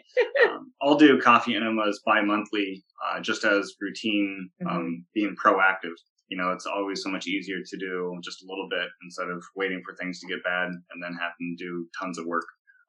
um, 0.49 0.71
I'll 0.81 0.97
do 0.97 1.19
coffee 1.19 1.55
enemas 1.55 2.01
bi-monthly, 2.05 2.83
uh, 3.07 3.21
just 3.21 3.45
as 3.45 3.73
routine, 3.79 4.49
mm-hmm. 4.61 4.75
um, 4.75 5.05
being 5.13 5.35
proactive. 5.43 5.95
You 6.27 6.37
know, 6.37 6.51
it's 6.51 6.65
always 6.65 7.01
so 7.03 7.09
much 7.09 7.27
easier 7.27 7.57
to 7.65 7.77
do 7.77 8.17
just 8.23 8.43
a 8.43 8.47
little 8.47 8.67
bit 8.69 8.87
instead 9.03 9.29
of 9.29 9.43
waiting 9.55 9.81
for 9.85 9.95
things 9.95 10.19
to 10.19 10.27
get 10.27 10.43
bad 10.43 10.67
and 10.67 11.03
then 11.03 11.13
having 11.13 11.55
to 11.57 11.63
do 11.63 11.87
tons 11.99 12.17
of 12.17 12.25
work 12.25 12.45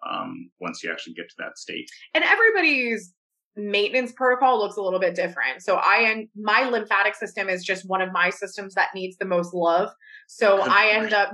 um, 0.08 0.50
once 0.60 0.82
you 0.82 0.90
actually 0.90 1.14
get 1.14 1.28
to 1.28 1.34
that 1.38 1.58
state. 1.58 1.88
And 2.14 2.24
everybody's 2.24 3.12
maintenance 3.56 4.12
protocol 4.12 4.58
looks 4.58 4.76
a 4.76 4.82
little 4.82 5.00
bit 5.00 5.14
different. 5.14 5.62
So 5.62 5.76
I 5.76 6.08
and 6.08 6.28
my 6.36 6.68
lymphatic 6.68 7.14
system 7.14 7.48
is 7.48 7.64
just 7.64 7.88
one 7.88 8.00
of 8.00 8.12
my 8.12 8.30
systems 8.30 8.74
that 8.74 8.88
needs 8.94 9.16
the 9.18 9.24
most 9.24 9.52
love. 9.52 9.90
So 10.26 10.60
I 10.60 10.90
end 10.92 11.12
up 11.12 11.32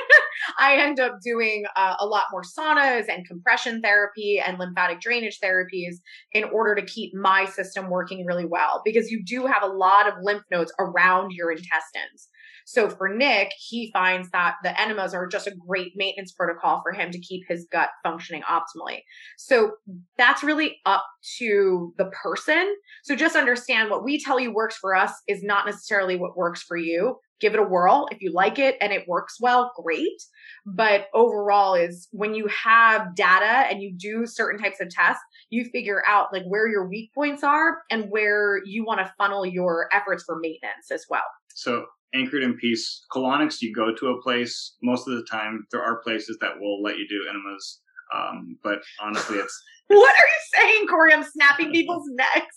I 0.58 0.76
end 0.76 1.00
up 1.00 1.20
doing 1.22 1.64
uh, 1.74 1.96
a 1.98 2.06
lot 2.06 2.24
more 2.30 2.42
saunas 2.42 3.06
and 3.08 3.26
compression 3.26 3.80
therapy 3.82 4.40
and 4.44 4.58
lymphatic 4.58 5.00
drainage 5.00 5.40
therapies 5.42 5.96
in 6.32 6.44
order 6.44 6.74
to 6.74 6.82
keep 6.82 7.14
my 7.14 7.46
system 7.46 7.90
working 7.90 8.24
really 8.24 8.46
well 8.46 8.82
because 8.84 9.10
you 9.10 9.24
do 9.24 9.46
have 9.46 9.62
a 9.62 9.66
lot 9.66 10.06
of 10.06 10.14
lymph 10.22 10.44
nodes 10.50 10.72
around 10.78 11.32
your 11.32 11.50
intestines. 11.50 12.28
So 12.68 12.90
for 12.90 13.08
Nick, 13.08 13.52
he 13.56 13.92
finds 13.92 14.28
that 14.30 14.56
the 14.64 14.78
enemas 14.78 15.14
are 15.14 15.28
just 15.28 15.46
a 15.46 15.54
great 15.54 15.92
maintenance 15.94 16.32
protocol 16.32 16.82
for 16.82 16.92
him 16.92 17.12
to 17.12 17.20
keep 17.20 17.44
his 17.48 17.64
gut 17.70 17.90
functioning 18.02 18.42
optimally. 18.42 19.02
So 19.38 19.72
that's 20.18 20.42
really 20.42 20.78
up 20.84 21.04
to 21.38 21.94
the 21.96 22.10
person. 22.22 22.74
So 23.04 23.14
just 23.14 23.36
understand 23.36 23.88
what 23.88 24.02
we 24.02 24.20
tell 24.20 24.40
you 24.40 24.52
works 24.52 24.76
for 24.76 24.96
us 24.96 25.12
is 25.28 25.44
not 25.44 25.64
necessarily 25.64 26.16
what 26.16 26.36
works 26.36 26.60
for 26.60 26.76
you 26.76 27.20
give 27.40 27.54
it 27.54 27.60
a 27.60 27.62
whirl. 27.62 28.08
If 28.10 28.22
you 28.22 28.32
like 28.32 28.58
it 28.58 28.76
and 28.80 28.92
it 28.92 29.06
works 29.06 29.36
well, 29.40 29.72
great. 29.82 30.22
But 30.64 31.06
overall 31.14 31.74
is 31.74 32.08
when 32.10 32.34
you 32.34 32.48
have 32.48 33.14
data 33.14 33.68
and 33.70 33.82
you 33.82 33.94
do 33.94 34.26
certain 34.26 34.58
types 34.60 34.80
of 34.80 34.88
tests, 34.88 35.22
you 35.50 35.66
figure 35.66 36.02
out 36.06 36.32
like 36.32 36.44
where 36.46 36.68
your 36.68 36.88
weak 36.88 37.12
points 37.14 37.44
are 37.44 37.82
and 37.90 38.06
where 38.10 38.60
you 38.64 38.84
want 38.84 39.00
to 39.00 39.12
funnel 39.18 39.44
your 39.44 39.88
efforts 39.92 40.24
for 40.24 40.38
maintenance 40.40 40.90
as 40.90 41.04
well. 41.10 41.22
So 41.54 41.86
anchored 42.16 42.42
in 42.42 42.56
peace, 42.56 43.04
colonics, 43.12 43.60
you 43.60 43.74
go 43.74 43.94
to 43.94 44.08
a 44.08 44.22
place, 44.22 44.76
most 44.82 45.06
of 45.08 45.14
the 45.14 45.24
time 45.30 45.66
there 45.70 45.82
are 45.82 46.02
places 46.02 46.38
that 46.40 46.58
will 46.58 46.82
let 46.82 46.98
you 46.98 47.06
do 47.08 47.26
enemas. 47.28 47.80
Um, 48.14 48.58
but 48.62 48.78
honestly, 49.00 49.38
it's, 49.38 49.62
what 49.88 50.14
are 50.14 50.18
you 50.18 50.60
saying, 50.60 50.88
Corey? 50.88 51.12
I'm 51.12 51.24
snapping 51.24 51.72
people's 51.72 52.08
necks. 52.14 52.56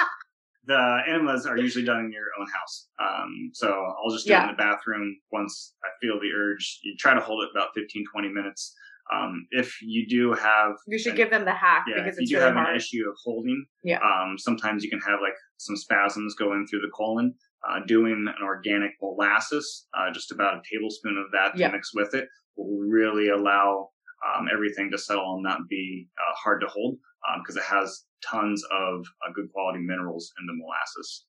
the 0.66 0.98
enemas 1.08 1.46
are 1.46 1.58
usually 1.58 1.84
done 1.84 2.00
in 2.00 2.12
your 2.12 2.26
own 2.38 2.46
house. 2.46 2.88
Um, 3.00 3.50
so 3.52 3.68
I'll 3.68 4.12
just 4.12 4.26
do 4.26 4.32
yeah. 4.32 4.46
it 4.46 4.50
in 4.50 4.56
the 4.56 4.62
bathroom 4.62 5.16
once 5.32 5.74
I 5.84 5.88
feel 6.00 6.20
the 6.20 6.30
urge. 6.36 6.80
You 6.82 6.94
try 6.98 7.14
to 7.14 7.20
hold 7.20 7.44
it 7.44 7.50
about 7.54 7.68
15, 7.74 8.04
20 8.12 8.28
minutes. 8.28 8.74
Um, 9.12 9.46
if 9.50 9.82
you 9.82 10.06
do 10.06 10.32
have, 10.32 10.76
you 10.86 10.98
should 10.98 11.12
an, 11.12 11.16
give 11.16 11.30
them 11.30 11.44
the 11.44 11.52
hack 11.52 11.84
yeah, 11.88 12.02
because 12.02 12.18
if 12.18 12.22
you 12.22 12.26
do 12.28 12.34
really 12.36 12.46
have 12.46 12.54
hard. 12.54 12.70
an 12.70 12.76
issue 12.76 13.08
of 13.08 13.16
holding. 13.22 13.64
Yeah. 13.82 13.98
Um, 13.98 14.36
sometimes 14.38 14.84
you 14.84 14.90
can 14.90 15.00
have 15.00 15.20
like 15.20 15.34
some 15.58 15.76
spasms 15.76 16.34
going 16.34 16.66
through 16.66 16.80
the 16.80 16.90
colon. 16.94 17.34
Uh, 17.68 17.78
doing 17.86 18.26
an 18.28 18.42
organic 18.42 18.90
molasses, 19.00 19.86
uh, 19.96 20.12
just 20.12 20.32
about 20.32 20.56
a 20.56 20.62
tablespoon 20.68 21.16
of 21.16 21.30
that 21.30 21.56
to 21.56 21.70
mix 21.70 21.94
with 21.94 22.12
it, 22.12 22.26
will 22.56 22.80
really 22.80 23.28
allow 23.28 23.88
um, 24.26 24.48
everything 24.52 24.90
to 24.90 24.98
settle 24.98 25.34
and 25.34 25.44
not 25.44 25.68
be 25.68 26.08
uh, 26.18 26.34
hard 26.42 26.60
to 26.60 26.66
hold 26.66 26.96
because 27.38 27.56
um, 27.56 27.62
it 27.62 27.64
has 27.64 28.04
tons 28.28 28.62
of 28.72 29.00
uh, 29.24 29.32
good 29.32 29.46
quality 29.52 29.78
minerals 29.78 30.32
in 30.40 30.46
the 30.46 30.52
molasses. 30.54 31.26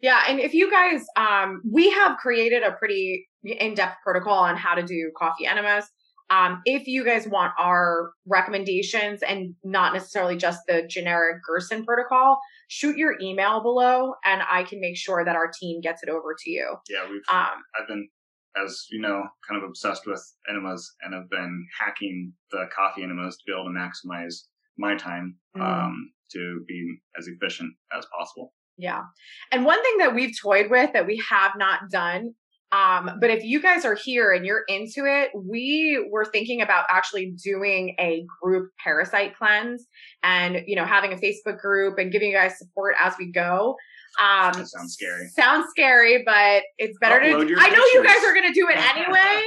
Yeah, 0.00 0.22
and 0.28 0.40
if 0.40 0.54
you 0.54 0.70
guys, 0.70 1.04
um, 1.16 1.62
we 1.70 1.90
have 1.90 2.16
created 2.16 2.62
a 2.62 2.72
pretty 2.72 3.28
in-depth 3.44 3.96
protocol 4.02 4.38
on 4.38 4.56
how 4.56 4.74
to 4.74 4.82
do 4.82 5.10
coffee 5.16 5.46
enemas. 5.46 5.86
Um, 6.30 6.62
if 6.64 6.86
you 6.86 7.04
guys 7.04 7.28
want 7.28 7.52
our 7.58 8.12
recommendations 8.26 9.22
and 9.22 9.54
not 9.62 9.92
necessarily 9.92 10.36
just 10.36 10.60
the 10.66 10.86
generic 10.88 11.42
Gerson 11.46 11.84
protocol, 11.84 12.38
shoot 12.68 12.96
your 12.96 13.14
email 13.20 13.62
below, 13.62 14.14
and 14.24 14.42
I 14.50 14.62
can 14.62 14.80
make 14.80 14.96
sure 14.96 15.24
that 15.24 15.36
our 15.36 15.50
team 15.60 15.80
gets 15.80 16.02
it 16.02 16.08
over 16.08 16.34
to 16.38 16.50
you. 16.50 16.76
Yeah, 16.88 17.08
we've. 17.10 17.20
Um, 17.30 17.62
I've 17.78 17.86
been, 17.86 18.08
as 18.56 18.86
you 18.90 19.00
know, 19.00 19.22
kind 19.46 19.62
of 19.62 19.68
obsessed 19.68 20.06
with 20.06 20.22
enemas, 20.48 20.90
and 21.02 21.14
have 21.14 21.28
been 21.28 21.66
hacking 21.78 22.32
the 22.50 22.64
coffee 22.74 23.02
enemas 23.02 23.36
to 23.36 23.42
be 23.46 23.52
able 23.52 23.64
to 23.64 23.70
maximize 23.70 24.44
my 24.78 24.96
time 24.96 25.36
mm. 25.56 25.60
um, 25.60 26.10
to 26.32 26.64
be 26.66 26.98
as 27.18 27.28
efficient 27.28 27.74
as 27.96 28.06
possible. 28.16 28.52
Yeah. 28.76 29.02
And 29.52 29.64
one 29.64 29.80
thing 29.82 29.98
that 29.98 30.14
we've 30.14 30.34
toyed 30.40 30.70
with 30.70 30.92
that 30.94 31.06
we 31.06 31.22
have 31.30 31.52
not 31.56 31.90
done, 31.90 32.34
um, 32.72 33.18
but 33.20 33.30
if 33.30 33.44
you 33.44 33.60
guys 33.60 33.84
are 33.84 33.94
here 33.94 34.32
and 34.32 34.44
you're 34.44 34.64
into 34.66 35.04
it, 35.04 35.30
we 35.34 36.04
were 36.10 36.24
thinking 36.24 36.60
about 36.60 36.86
actually 36.90 37.32
doing 37.42 37.94
a 38.00 38.24
group 38.42 38.70
parasite 38.82 39.36
cleanse 39.36 39.86
and, 40.22 40.62
you 40.66 40.74
know, 40.74 40.84
having 40.84 41.12
a 41.12 41.16
Facebook 41.16 41.58
group 41.58 41.98
and 41.98 42.10
giving 42.10 42.30
you 42.30 42.36
guys 42.36 42.58
support 42.58 42.96
as 43.00 43.14
we 43.18 43.30
go. 43.30 43.76
Um, 44.20 44.52
that 44.54 44.68
sounds 44.68 44.94
scary. 44.94 45.28
Sounds 45.28 45.66
scary, 45.70 46.22
but 46.24 46.62
it's 46.78 46.98
better 46.98 47.20
Upload 47.20 47.48
to. 47.48 47.56
I 47.58 47.68
know 47.68 47.84
you 47.92 48.02
guys 48.02 48.24
are 48.24 48.34
going 48.34 48.46
to 48.46 48.52
do 48.52 48.68
it 48.68 48.76
anyway. 48.96 49.42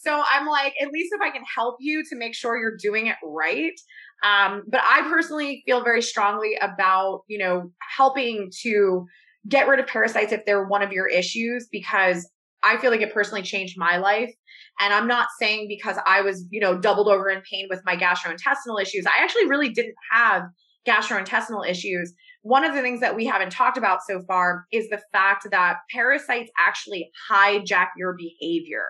so 0.00 0.22
I'm 0.32 0.46
like, 0.46 0.74
at 0.80 0.92
least 0.92 1.12
if 1.12 1.20
I 1.20 1.30
can 1.30 1.42
help 1.52 1.76
you 1.80 2.04
to 2.04 2.16
make 2.16 2.34
sure 2.34 2.58
you're 2.58 2.76
doing 2.76 3.08
it 3.08 3.16
right. 3.24 3.78
Um, 4.22 4.64
but 4.68 4.82
I 4.84 5.02
personally 5.08 5.62
feel 5.66 5.82
very 5.82 6.02
strongly 6.02 6.56
about, 6.60 7.22
you 7.28 7.38
know, 7.38 7.72
helping 7.96 8.50
to 8.62 9.06
get 9.48 9.68
rid 9.68 9.80
of 9.80 9.86
parasites 9.86 10.32
if 10.32 10.44
they're 10.44 10.66
one 10.66 10.82
of 10.82 10.92
your 10.92 11.06
issues 11.06 11.68
because 11.70 12.28
I 12.62 12.76
feel 12.78 12.90
like 12.90 13.00
it 13.00 13.14
personally 13.14 13.42
changed 13.42 13.76
my 13.78 13.96
life. 13.98 14.32
And 14.80 14.92
I'm 14.92 15.06
not 15.06 15.28
saying 15.38 15.66
because 15.68 15.96
I 16.06 16.20
was, 16.22 16.46
you 16.50 16.60
know, 16.60 16.78
doubled 16.78 17.08
over 17.08 17.28
in 17.28 17.42
pain 17.50 17.66
with 17.68 17.82
my 17.84 17.96
gastrointestinal 17.96 18.80
issues. 18.80 19.06
I 19.06 19.22
actually 19.22 19.46
really 19.46 19.70
didn't 19.70 19.94
have 20.12 20.44
gastrointestinal 20.86 21.68
issues. 21.68 22.14
One 22.42 22.64
of 22.64 22.74
the 22.74 22.80
things 22.80 23.00
that 23.00 23.16
we 23.16 23.26
haven't 23.26 23.50
talked 23.50 23.76
about 23.76 24.00
so 24.06 24.22
far 24.26 24.64
is 24.72 24.88
the 24.88 25.00
fact 25.12 25.48
that 25.50 25.78
parasites 25.92 26.50
actually 26.58 27.10
hijack 27.30 27.88
your 27.96 28.16
behavior. 28.16 28.86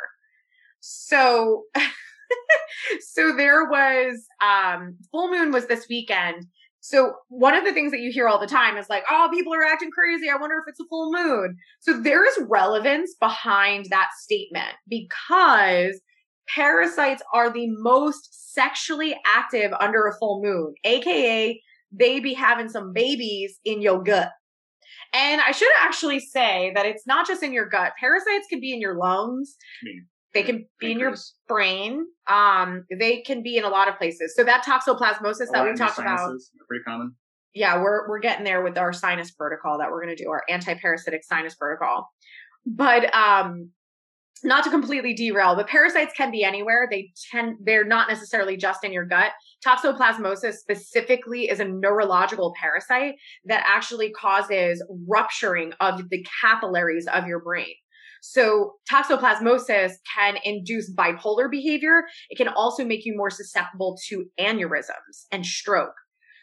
So 0.80 1.64
so 3.00 3.34
there 3.36 3.64
was 3.68 4.26
um 4.42 4.96
full 5.10 5.30
moon 5.30 5.50
was 5.50 5.66
this 5.66 5.86
weekend. 5.88 6.46
So 6.80 7.14
one 7.28 7.54
of 7.54 7.64
the 7.64 7.72
things 7.72 7.90
that 7.90 8.00
you 8.00 8.12
hear 8.12 8.28
all 8.28 8.38
the 8.38 8.46
time 8.46 8.76
is 8.76 8.88
like, 8.88 9.04
oh, 9.10 9.28
people 9.32 9.52
are 9.52 9.64
acting 9.64 9.90
crazy. 9.90 10.30
I 10.30 10.36
wonder 10.36 10.56
if 10.56 10.64
it's 10.68 10.80
a 10.80 10.86
full 10.88 11.12
moon. 11.12 11.56
So 11.80 12.00
there 12.00 12.24
is 12.24 12.38
relevance 12.48 13.14
behind 13.20 13.86
that 13.90 14.08
statement 14.18 14.74
because 14.88 16.00
parasites 16.48 17.22
are 17.34 17.52
the 17.52 17.68
most 17.68 18.54
sexually 18.54 19.18
active 19.26 19.72
under 19.80 20.06
a 20.06 20.16
full 20.18 20.42
moon, 20.42 20.74
aka 20.84 21.60
they 21.90 22.20
be 22.20 22.34
having 22.34 22.68
some 22.68 22.92
babies 22.92 23.58
in 23.64 23.80
your 23.80 24.02
gut. 24.02 24.30
And 25.14 25.40
I 25.40 25.52
should 25.52 25.70
actually 25.82 26.20
say 26.20 26.72
that 26.74 26.86
it's 26.86 27.06
not 27.06 27.26
just 27.26 27.42
in 27.42 27.52
your 27.52 27.66
gut. 27.68 27.92
Parasites 27.98 28.46
can 28.48 28.60
be 28.60 28.74
in 28.74 28.80
your 28.80 28.96
lungs. 28.96 29.56
They 30.34 30.42
can 30.42 30.66
be 30.78 30.92
in 30.92 30.98
your 30.98 31.14
brain. 31.46 32.04
Um, 32.28 32.84
they 32.98 33.22
can 33.22 33.42
be 33.42 33.56
in 33.56 33.64
a 33.64 33.68
lot 33.68 33.88
of 33.88 33.96
places. 33.96 34.34
So 34.36 34.44
that 34.44 34.64
toxoplasmosis 34.64 35.50
that 35.52 35.64
we 35.64 35.74
talked 35.74 35.98
about, 35.98 36.32
pretty 36.68 36.84
common. 36.84 37.14
Yeah, 37.54 37.80
we're 37.80 38.08
we're 38.08 38.20
getting 38.20 38.44
there 38.44 38.62
with 38.62 38.76
our 38.76 38.92
sinus 38.92 39.30
protocol 39.30 39.78
that 39.78 39.90
we're 39.90 40.02
going 40.02 40.14
to 40.14 40.22
do 40.22 40.30
our 40.30 40.42
anti-parasitic 40.48 41.24
sinus 41.24 41.54
protocol. 41.54 42.08
But 42.66 43.12
um, 43.14 43.70
not 44.44 44.64
to 44.64 44.70
completely 44.70 45.14
derail, 45.14 45.56
but 45.56 45.66
parasites 45.66 46.12
can 46.14 46.30
be 46.30 46.44
anywhere. 46.44 46.88
They 46.90 47.10
tend 47.30 47.56
they're 47.64 47.84
not 47.84 48.08
necessarily 48.08 48.56
just 48.56 48.84
in 48.84 48.92
your 48.92 49.04
gut. 49.04 49.32
Toxoplasmosis 49.66 50.54
specifically 50.54 51.48
is 51.48 51.60
a 51.60 51.64
neurological 51.64 52.54
parasite 52.60 53.14
that 53.46 53.64
actually 53.66 54.10
causes 54.10 54.84
rupturing 55.08 55.72
of 55.80 56.08
the 56.10 56.24
capillaries 56.40 57.06
of 57.08 57.26
your 57.26 57.40
brain. 57.40 57.74
So 58.22 58.74
toxoplasmosis 58.90 59.92
can 60.14 60.36
induce 60.44 60.92
bipolar 60.94 61.50
behavior. 61.50 62.04
It 62.30 62.36
can 62.36 62.48
also 62.48 62.84
make 62.84 63.04
you 63.04 63.16
more 63.16 63.30
susceptible 63.30 63.96
to 64.08 64.26
aneurysms 64.40 65.26
and 65.30 65.44
stroke. 65.44 65.94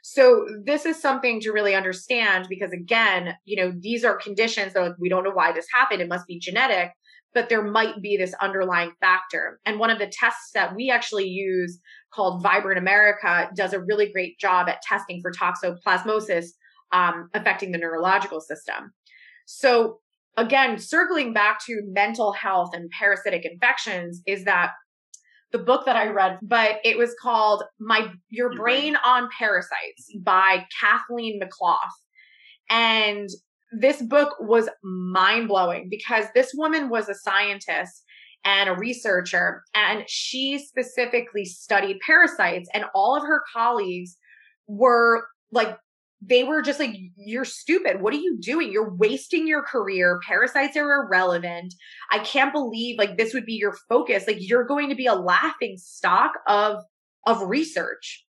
So 0.08 0.46
this 0.64 0.86
is 0.86 1.02
something 1.02 1.40
to 1.42 1.52
really 1.52 1.74
understand 1.74 2.46
because 2.48 2.72
again, 2.72 3.36
you 3.44 3.56
know, 3.56 3.74
these 3.80 4.06
are 4.06 4.16
conditions 4.16 4.74
that 4.74 4.82
like, 4.82 4.94
we 5.00 5.10
don't 5.10 5.24
know 5.24 5.32
why 5.32 5.52
this 5.52 5.66
happened. 5.74 6.00
It 6.00 6.08
must 6.08 6.28
be 6.28 6.38
genetic, 6.38 6.92
but 7.34 7.50
there 7.50 7.64
might 7.64 8.02
be 8.04 8.16
this 8.16 8.36
underlying 8.36 8.92
factor. 9.02 9.60
And 9.66 9.80
one 9.80 9.90
of 9.90 9.98
the 9.98 10.06
tests 10.06 10.52
that 10.54 10.76
we 10.76 10.92
actually 10.92 11.28
use 11.28 11.80
called 12.14 12.44
Vibrant 12.44 12.78
America 12.78 13.50
does 13.56 13.74
a 13.74 13.82
really 13.82 14.12
great 14.12 14.38
job 14.40 14.70
at 14.70 14.84
testing 14.84 15.22
for 15.22 15.32
toxoplasmosis 15.32 16.50
um, 16.92 17.30
affecting 17.34 17.72
the 17.72 17.80
neurological 17.80 18.42
system. 18.42 18.94
So 19.46 20.02
again, 20.38 20.78
circling 20.80 21.34
back 21.34 21.64
to 21.66 21.82
mental 21.86 22.34
health 22.34 22.72
and 22.74 22.90
parasitic 22.92 23.46
infections 23.46 24.22
is 24.26 24.44
that 24.46 24.72
the 25.52 25.60
book 25.60 25.86
that 25.86 25.96
I 25.96 26.08
read, 26.08 26.40
but 26.42 26.80
it 26.84 26.98
was 26.98 27.16
called 27.22 27.64
My 27.80 28.12
Your 28.30 28.50
mm-hmm. 28.50 28.60
Brain 28.60 28.98
on 29.06 29.30
Parasites 29.38 30.12
by 30.22 30.66
Kathleen 30.80 31.40
McAuliffe. 31.40 31.78
And 32.70 33.30
this 33.72 34.02
book 34.02 34.36
was 34.40 34.70
mind 34.84 35.48
blowing 35.48 35.88
because 35.90 36.26
this 36.34 36.52
woman 36.54 36.90
was 36.90 37.10
a 37.10 37.16
scientist 37.16 38.04
and 38.44 38.70
a 38.70 38.76
researcher, 38.76 39.64
and 39.74 40.04
she 40.08 40.60
specifically 40.60 41.46
studied 41.46 41.98
parasites, 42.06 42.70
and 42.74 42.86
all 42.94 43.16
of 43.16 43.24
her 43.24 43.42
colleagues 43.52 44.18
were 44.68 45.26
like 45.52 45.78
they 46.28 46.44
were 46.44 46.62
just 46.62 46.80
like, 46.80 46.96
You're 47.16 47.46
stupid. 47.46 48.02
What 48.02 48.14
are 48.14 48.18
you 48.20 48.38
doing? 48.40 48.72
You're 48.72 48.94
wasting 48.96 49.48
your 49.48 49.64
career. 49.64 50.20
Parasites 50.28 50.78
are 50.78 51.04
irrelevant. 51.04 51.74
I 52.12 52.20
can't 52.20 52.54
believe 52.54 52.98
like 52.98 53.18
this 53.18 53.34
would 53.34 53.46
be 53.46 53.54
your 53.54 53.76
focus. 53.90 54.26
Like 54.28 54.38
you're 54.40 54.66
going 54.66 54.90
to 54.90 54.96
be 54.96 55.08
a 55.08 55.16
laughing 55.16 55.78
stock 55.78 56.34
of 56.48 56.84
of 57.26 57.42
research. 57.42 58.24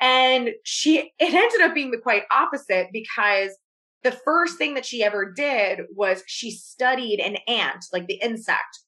And 0.00 0.50
she 0.64 1.12
it 1.18 1.34
ended 1.34 1.60
up 1.62 1.74
being 1.74 1.90
the 1.90 1.98
quite 1.98 2.24
opposite 2.32 2.88
because 2.92 3.56
the 4.02 4.12
first 4.12 4.58
thing 4.58 4.74
that 4.74 4.86
she 4.86 5.02
ever 5.02 5.30
did 5.30 5.82
was 5.94 6.22
she 6.26 6.50
studied 6.50 7.20
an 7.20 7.36
ant, 7.46 7.84
like 7.92 8.06
the 8.06 8.20
insect, 8.20 8.80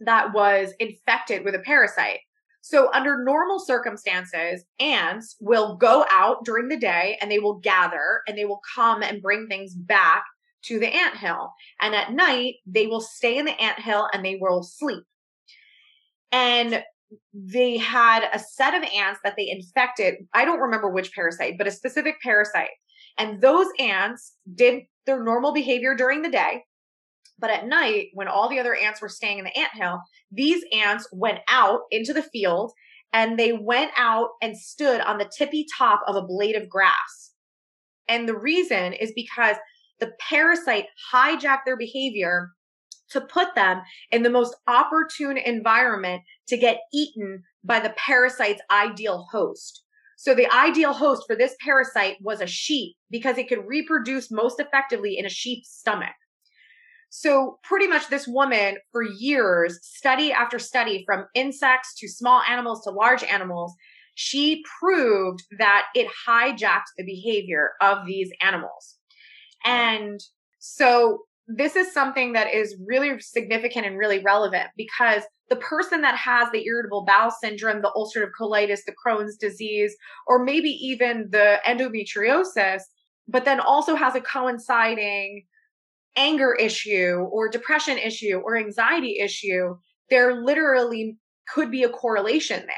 that 0.00 0.32
was 0.32 0.72
infected 0.80 1.44
with 1.44 1.54
a 1.54 1.60
parasite. 1.60 2.20
So, 2.62 2.92
under 2.92 3.24
normal 3.24 3.58
circumstances, 3.58 4.64
ants 4.78 5.36
will 5.40 5.76
go 5.76 6.04
out 6.10 6.44
during 6.44 6.68
the 6.68 6.76
day 6.76 7.16
and 7.20 7.30
they 7.30 7.38
will 7.38 7.58
gather 7.58 8.20
and 8.28 8.36
they 8.36 8.44
will 8.44 8.60
come 8.74 9.02
and 9.02 9.22
bring 9.22 9.46
things 9.46 9.74
back 9.74 10.24
to 10.64 10.78
the 10.78 10.88
ant 10.88 11.16
hill. 11.16 11.52
And 11.80 11.94
at 11.94 12.12
night, 12.12 12.56
they 12.66 12.86
will 12.86 13.00
stay 13.00 13.38
in 13.38 13.46
the 13.46 13.60
ant 13.60 13.80
hill 13.80 14.08
and 14.12 14.24
they 14.24 14.36
will 14.40 14.62
sleep. 14.62 15.04
And 16.32 16.84
they 17.32 17.78
had 17.78 18.28
a 18.32 18.38
set 18.38 18.74
of 18.74 18.88
ants 18.94 19.20
that 19.24 19.34
they 19.36 19.48
infected. 19.48 20.16
I 20.34 20.44
don't 20.44 20.60
remember 20.60 20.90
which 20.90 21.12
parasite, 21.12 21.58
but 21.58 21.66
a 21.66 21.72
specific 21.72 22.20
parasite. 22.22 22.70
And 23.18 23.40
those 23.40 23.66
ants 23.78 24.34
did 24.54 24.82
their 25.06 25.22
normal 25.22 25.52
behavior 25.52 25.94
during 25.94 26.22
the 26.22 26.30
day. 26.30 26.64
But 27.40 27.50
at 27.50 27.66
night, 27.66 28.08
when 28.12 28.28
all 28.28 28.48
the 28.48 28.60
other 28.60 28.74
ants 28.74 29.00
were 29.00 29.08
staying 29.08 29.38
in 29.38 29.44
the 29.44 29.58
ant 29.58 29.72
hill, 29.74 30.00
these 30.30 30.62
ants 30.72 31.08
went 31.12 31.38
out 31.48 31.80
into 31.90 32.12
the 32.12 32.22
field 32.22 32.72
and 33.12 33.38
they 33.38 33.52
went 33.52 33.92
out 33.96 34.30
and 34.42 34.56
stood 34.56 35.00
on 35.00 35.18
the 35.18 35.30
tippy 35.36 35.66
top 35.76 36.02
of 36.06 36.16
a 36.16 36.22
blade 36.22 36.54
of 36.54 36.68
grass. 36.68 37.32
And 38.08 38.28
the 38.28 38.38
reason 38.38 38.92
is 38.92 39.12
because 39.14 39.56
the 40.00 40.12
parasite 40.20 40.86
hijacked 41.12 41.64
their 41.64 41.76
behavior 41.76 42.50
to 43.10 43.20
put 43.20 43.54
them 43.54 43.82
in 44.12 44.22
the 44.22 44.30
most 44.30 44.54
opportune 44.66 45.36
environment 45.36 46.22
to 46.48 46.56
get 46.56 46.80
eaten 46.92 47.42
by 47.64 47.80
the 47.80 47.94
parasite's 47.96 48.62
ideal 48.70 49.26
host. 49.32 49.84
So 50.16 50.34
the 50.34 50.52
ideal 50.52 50.92
host 50.92 51.24
for 51.26 51.34
this 51.34 51.56
parasite 51.64 52.18
was 52.20 52.40
a 52.40 52.46
sheep 52.46 52.96
because 53.10 53.38
it 53.38 53.48
could 53.48 53.66
reproduce 53.66 54.30
most 54.30 54.60
effectively 54.60 55.16
in 55.18 55.24
a 55.24 55.30
sheep's 55.30 55.70
stomach. 55.70 56.14
So 57.10 57.58
pretty 57.64 57.88
much 57.88 58.08
this 58.08 58.26
woman 58.26 58.78
for 58.92 59.02
years, 59.02 59.78
study 59.82 60.32
after 60.32 60.58
study 60.58 61.02
from 61.04 61.26
insects 61.34 61.94
to 61.98 62.08
small 62.08 62.40
animals 62.48 62.84
to 62.84 62.90
large 62.90 63.24
animals, 63.24 63.74
she 64.14 64.62
proved 64.80 65.42
that 65.58 65.86
it 65.94 66.08
hijacked 66.26 66.92
the 66.96 67.04
behavior 67.04 67.72
of 67.80 68.06
these 68.06 68.30
animals. 68.40 68.96
And 69.64 70.20
so 70.60 71.24
this 71.48 71.74
is 71.74 71.92
something 71.92 72.32
that 72.34 72.54
is 72.54 72.76
really 72.86 73.18
significant 73.18 73.86
and 73.86 73.98
really 73.98 74.20
relevant 74.20 74.68
because 74.76 75.22
the 75.48 75.56
person 75.56 76.00
that 76.02 76.16
has 76.16 76.48
the 76.52 76.64
irritable 76.64 77.04
bowel 77.04 77.32
syndrome, 77.32 77.82
the 77.82 77.90
ulcerative 77.96 78.30
colitis, 78.40 78.84
the 78.86 78.94
Crohn's 79.04 79.36
disease, 79.36 79.96
or 80.28 80.44
maybe 80.44 80.68
even 80.68 81.28
the 81.30 81.58
endometriosis, 81.66 82.82
but 83.26 83.44
then 83.44 83.58
also 83.58 83.96
has 83.96 84.14
a 84.14 84.20
coinciding 84.20 85.44
anger 86.16 86.54
issue 86.54 87.26
or 87.30 87.48
depression 87.48 87.98
issue 87.98 88.40
or 88.44 88.56
anxiety 88.56 89.18
issue, 89.20 89.76
there 90.10 90.42
literally 90.42 91.16
could 91.48 91.70
be 91.70 91.82
a 91.82 91.88
correlation 91.88 92.60
there. 92.66 92.76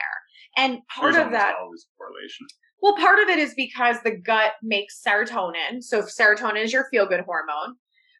And 0.56 0.78
part 0.94 1.14
There's 1.14 1.26
of 1.26 1.32
that 1.32 1.54
always 1.60 1.84
a 1.84 1.92
correlation. 1.96 2.46
well, 2.82 2.96
part 2.96 3.18
of 3.20 3.28
it 3.28 3.38
is 3.38 3.54
because 3.54 3.96
the 4.02 4.16
gut 4.16 4.52
makes 4.62 5.00
serotonin. 5.06 5.82
So 5.82 6.02
serotonin 6.02 6.64
is 6.64 6.72
your 6.72 6.86
feel 6.90 7.06
good 7.06 7.24
hormone. 7.24 7.76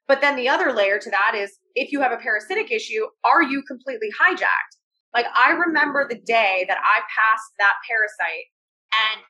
But 0.09 0.21
then 0.21 0.37
the 0.37 0.49
other 0.49 0.73
layer 0.73 0.99
to 0.99 1.11
that 1.11 1.35
is 1.37 1.59
if 1.75 1.93
you 1.93 2.01
have 2.01 2.13
a 2.13 2.17
parasitic 2.17 2.71
issue, 2.71 3.07
are 3.25 3.43
you 3.43 3.63
completely 3.69 4.09
hijacked? 4.21 4.77
Like 5.15 5.27
I 5.35 5.53
remember 5.53 6.07
the 6.09 6.21
day 6.21 6.65
that 6.69 6.79
I 6.79 7.01
passed 7.01 7.53
that 7.59 7.75
parasite 7.89 8.47
and 9.13 9.23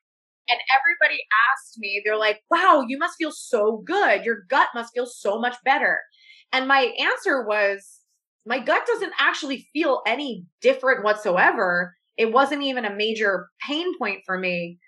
and 0.49 0.59
everybody 0.70 1.20
asked 1.53 1.78
me, 1.78 2.03
they're 2.05 2.18
like, 2.18 2.40
wow, 2.51 2.84
you 2.86 2.99
must 2.99 3.16
feel 3.16 3.32
so 3.32 3.82
good. 3.84 4.24
Your 4.24 4.45
gut 4.49 4.68
must 4.74 4.93
feel 4.95 5.07
so 5.07 5.38
much 5.38 5.57
better. 5.64 6.01
And 6.53 6.68
my 6.68 6.93
answer 6.99 7.47
was, 7.47 8.01
my 8.45 8.59
gut 8.59 8.82
doesn't 8.86 9.12
actually 9.18 9.68
feel 9.72 10.03
any 10.07 10.45
different 10.61 11.05
whatsoever. 11.05 11.95
It 12.16 12.32
wasn't 12.32 12.62
even 12.62 12.84
a 12.84 12.95
major 12.95 13.49
pain 13.66 13.97
point 13.99 14.20
for 14.26 14.36
me. 14.38 14.78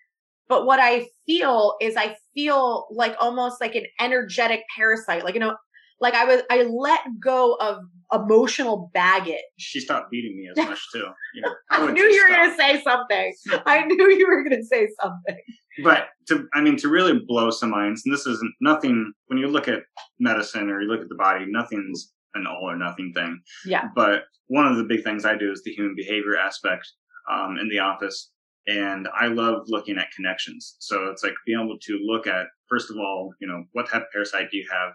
But 0.49 0.67
what 0.67 0.79
I 0.81 1.07
feel 1.27 1.77
is 1.81 1.97
I 1.97 2.17
feel 2.35 2.87
like 2.91 3.17
almost 3.19 3.61
like 3.61 3.75
an 3.75 3.87
energetic 3.99 4.61
parasite, 4.77 5.25
like, 5.25 5.35
you 5.35 5.41
know, 5.41 5.57
like 6.01 6.15
I 6.15 6.25
was, 6.25 6.43
I 6.51 6.63
let 6.65 7.01
go 7.21 7.55
of 7.55 7.79
emotional 8.13 8.91
baggage. 8.95 9.39
She 9.59 9.81
stopped 9.81 10.11
beating 10.11 10.37
me 10.37 10.49
as 10.51 10.69
much 10.69 10.81
too. 10.93 11.07
You 11.35 11.43
know, 11.43 11.55
I 11.71 11.83
would 11.85 11.95
knew 11.95 12.03
you 12.05 12.23
were 12.29 12.35
going 12.37 12.51
to 12.51 12.57
say 12.57 12.83
something. 12.83 13.35
I 13.67 13.85
knew 13.87 14.11
you 14.11 14.27
were 14.29 14.43
going 14.45 14.61
to 14.61 14.67
say 14.67 14.89
something. 15.01 15.37
but 15.83 16.07
to 16.29 16.47
i 16.55 16.61
mean 16.61 16.77
to 16.77 16.89
really 16.89 17.19
blow 17.27 17.51
some 17.51 17.71
minds 17.71 18.03
and 18.05 18.15
this 18.15 18.27
isn't 18.29 18.55
nothing 18.61 19.13
when 19.27 19.39
you 19.41 19.49
look 19.49 19.67
at 19.67 19.81
medicine 20.21 20.71
or 20.71 20.81
you 20.81 20.87
look 20.89 21.01
at 21.03 21.09
the 21.09 21.17
body 21.17 21.45
nothing's 21.49 22.13
an 22.35 22.47
all 22.47 22.71
or 22.71 22.77
nothing 22.77 23.13
thing 23.13 23.41
Yeah. 23.67 23.89
but 23.97 24.23
one 24.47 24.67
of 24.69 24.77
the 24.77 24.85
big 24.85 25.03
things 25.03 25.25
i 25.25 25.37
do 25.37 25.51
is 25.51 25.63
the 25.65 25.73
human 25.73 25.97
behavior 25.97 26.37
aspect 26.37 26.87
um, 27.29 27.59
in 27.59 27.69
the 27.69 27.81
office 27.81 28.31
and 28.69 29.09
i 29.21 29.27
love 29.27 29.63
looking 29.67 29.99
at 29.99 30.13
connections 30.15 30.77
so 30.79 31.07
it's 31.11 31.25
like 31.25 31.35
being 31.45 31.59
able 31.61 31.77
to 31.81 31.99
look 32.05 32.29
at 32.29 32.47
first 32.69 32.89
of 32.93 32.97
all 32.97 33.33
you 33.41 33.49
know 33.49 33.65
what 33.73 33.89
type 33.89 34.03
of 34.03 34.09
parasite 34.13 34.49
do 34.53 34.57
you 34.59 34.67
have 34.71 34.93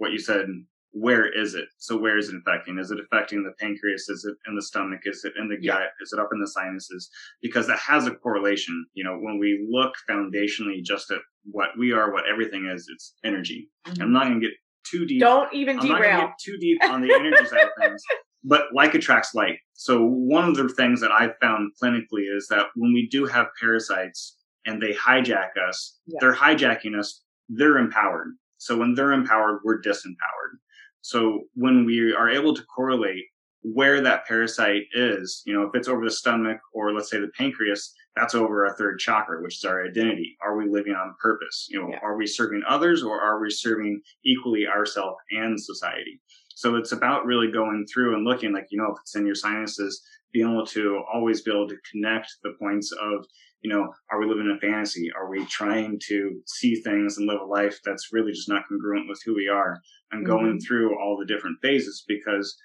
what 0.00 0.12
you 0.12 0.18
said 0.18 0.46
where 0.92 1.26
is 1.42 1.54
it 1.54 1.66
so 1.78 1.96
where 1.96 2.18
is 2.18 2.28
it 2.30 2.34
affecting 2.40 2.76
is 2.78 2.90
it 2.90 2.98
affecting 2.98 3.44
the 3.44 3.52
pancreas 3.60 4.08
is 4.08 4.24
it 4.28 4.34
in 4.48 4.56
the 4.56 4.62
stomach 4.70 4.98
is 5.04 5.24
it 5.24 5.32
in 5.40 5.48
the 5.48 5.56
Yeah. 5.60 5.74
gut 5.78 5.88
is 6.02 6.12
it 6.12 6.18
up 6.18 6.30
in 6.32 6.40
the 6.40 6.48
sinuses 6.48 7.08
because 7.40 7.68
that 7.68 7.78
has 7.78 8.06
a 8.08 8.14
correlation. 8.16 8.74
You 8.94 9.04
know, 9.04 9.16
when 9.26 9.38
we 9.38 9.50
look 9.70 9.92
foundationally 10.10 10.82
just 10.82 11.10
at 11.12 11.20
what 11.44 11.68
we 11.78 11.92
are, 11.92 12.12
what 12.12 12.24
everything 12.28 12.66
is, 12.66 12.88
it's 12.92 13.14
energy. 13.24 13.70
Mm-hmm. 13.86 14.02
I'm 14.02 14.12
not 14.12 14.24
going 14.24 14.40
to 14.40 14.46
get 14.48 14.56
too 14.90 15.06
deep. 15.06 15.20
Don't 15.20 15.52
even 15.54 15.78
I'm 15.78 15.88
not 15.88 15.98
derail. 15.98 16.18
get 16.26 16.30
too 16.44 16.56
deep 16.58 16.78
on 16.84 17.00
the 17.02 17.14
energy 17.14 17.44
side 17.46 17.62
of 17.62 17.68
things. 17.80 18.02
But 18.42 18.62
like 18.74 18.94
attracts 18.94 19.34
like. 19.34 19.58
So 19.74 20.02
one 20.02 20.48
of 20.48 20.56
the 20.56 20.70
things 20.70 21.02
that 21.02 21.12
I've 21.12 21.34
found 21.42 21.72
clinically 21.80 22.24
is 22.34 22.46
that 22.48 22.66
when 22.74 22.92
we 22.94 23.06
do 23.10 23.26
have 23.26 23.48
parasites 23.60 24.36
and 24.64 24.80
they 24.82 24.92
hijack 24.94 25.50
us, 25.68 25.98
Yeah. 26.06 26.16
they're 26.20 26.34
hijacking 26.34 26.98
us. 26.98 27.22
They're 27.50 27.76
empowered. 27.76 28.28
So 28.60 28.76
when 28.76 28.94
they're 28.94 29.12
empowered, 29.12 29.60
we're 29.64 29.80
disempowered. 29.80 30.58
So 31.00 31.44
when 31.54 31.86
we 31.86 32.12
are 32.14 32.28
able 32.28 32.54
to 32.54 32.62
correlate 32.64 33.24
where 33.62 34.02
that 34.02 34.26
parasite 34.26 34.82
is, 34.92 35.42
you 35.46 35.54
know, 35.54 35.62
if 35.62 35.70
it's 35.74 35.88
over 35.88 36.04
the 36.04 36.10
stomach 36.10 36.58
or 36.74 36.92
let's 36.92 37.10
say 37.10 37.18
the 37.18 37.30
pancreas, 37.38 37.94
that's 38.16 38.34
over 38.34 38.66
our 38.66 38.76
third 38.76 38.98
chakra, 38.98 39.42
which 39.42 39.56
is 39.56 39.64
our 39.64 39.86
identity. 39.86 40.36
Are 40.42 40.56
we 40.58 40.68
living 40.68 40.92
on 40.94 41.14
purpose? 41.22 41.68
You 41.70 41.80
know, 41.80 41.88
Yeah. 41.90 42.00
are 42.02 42.16
we 42.16 42.26
serving 42.26 42.62
others 42.68 43.02
or 43.02 43.18
are 43.20 43.40
we 43.40 43.48
serving 43.50 44.02
equally 44.24 44.66
ourselves 44.66 45.16
and 45.30 45.58
society? 45.58 46.20
So 46.54 46.76
it's 46.76 46.92
about 46.92 47.24
really 47.24 47.50
going 47.50 47.86
through 47.86 48.14
and 48.14 48.24
looking 48.24 48.52
like, 48.52 48.66
you 48.70 48.76
know, 48.78 48.92
if 48.92 48.98
it's 49.00 49.16
in 49.16 49.24
your 49.24 49.34
sinuses, 49.34 50.02
being 50.32 50.50
able 50.50 50.66
to 50.66 51.02
always 51.12 51.40
be 51.40 51.50
able 51.50 51.68
to 51.68 51.78
connect 51.90 52.28
the 52.42 52.52
points 52.60 52.92
of, 52.92 53.24
you 53.62 53.70
know, 53.70 53.92
are 54.10 54.20
we 54.20 54.26
living 54.26 54.46
in 54.46 54.56
a 54.56 54.60
fantasy? 54.60 55.10
Are 55.16 55.30
we 55.30 55.44
trying 55.46 55.98
to 56.08 56.40
see 56.46 56.76
things 56.76 57.18
and 57.18 57.28
live 57.28 57.40
a 57.40 57.44
life 57.44 57.78
that's 57.84 58.12
really 58.12 58.32
just 58.32 58.48
not 58.48 58.62
congruent 58.68 59.08
with 59.08 59.20
who 59.24 59.34
we 59.34 59.48
are? 59.48 59.80
And 60.12 60.26
mm-hmm. 60.26 60.32
going 60.32 60.60
through 60.60 60.98
all 60.98 61.16
the 61.18 61.26
different 61.26 61.58
phases 61.62 62.04
because 62.06 62.56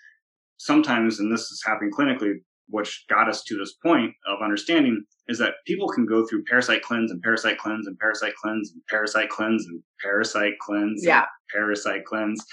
sometimes, 0.57 1.19
and 1.19 1.31
this 1.31 1.51
is 1.51 1.63
happening 1.65 1.91
clinically, 1.91 2.35
which 2.67 3.05
got 3.09 3.29
us 3.29 3.43
to 3.43 3.57
this 3.57 3.73
point 3.83 4.11
of 4.27 4.43
understanding 4.43 5.03
is 5.27 5.37
that 5.37 5.53
people 5.67 5.87
can 5.87 6.05
go 6.05 6.25
through 6.25 6.43
parasite 6.45 6.81
cleanse 6.81 7.11
and 7.11 7.21
parasite 7.21 7.57
cleanse 7.57 7.85
and 7.85 7.97
parasite 7.99 8.33
cleanse 8.41 8.71
and 8.71 8.81
parasite 8.89 9.29
cleanse 9.29 9.65
and 9.67 9.83
parasite 10.01 10.53
cleanse 10.59 11.03
yeah. 11.05 11.25
parasite 11.53 12.05
cleanse 12.05 12.43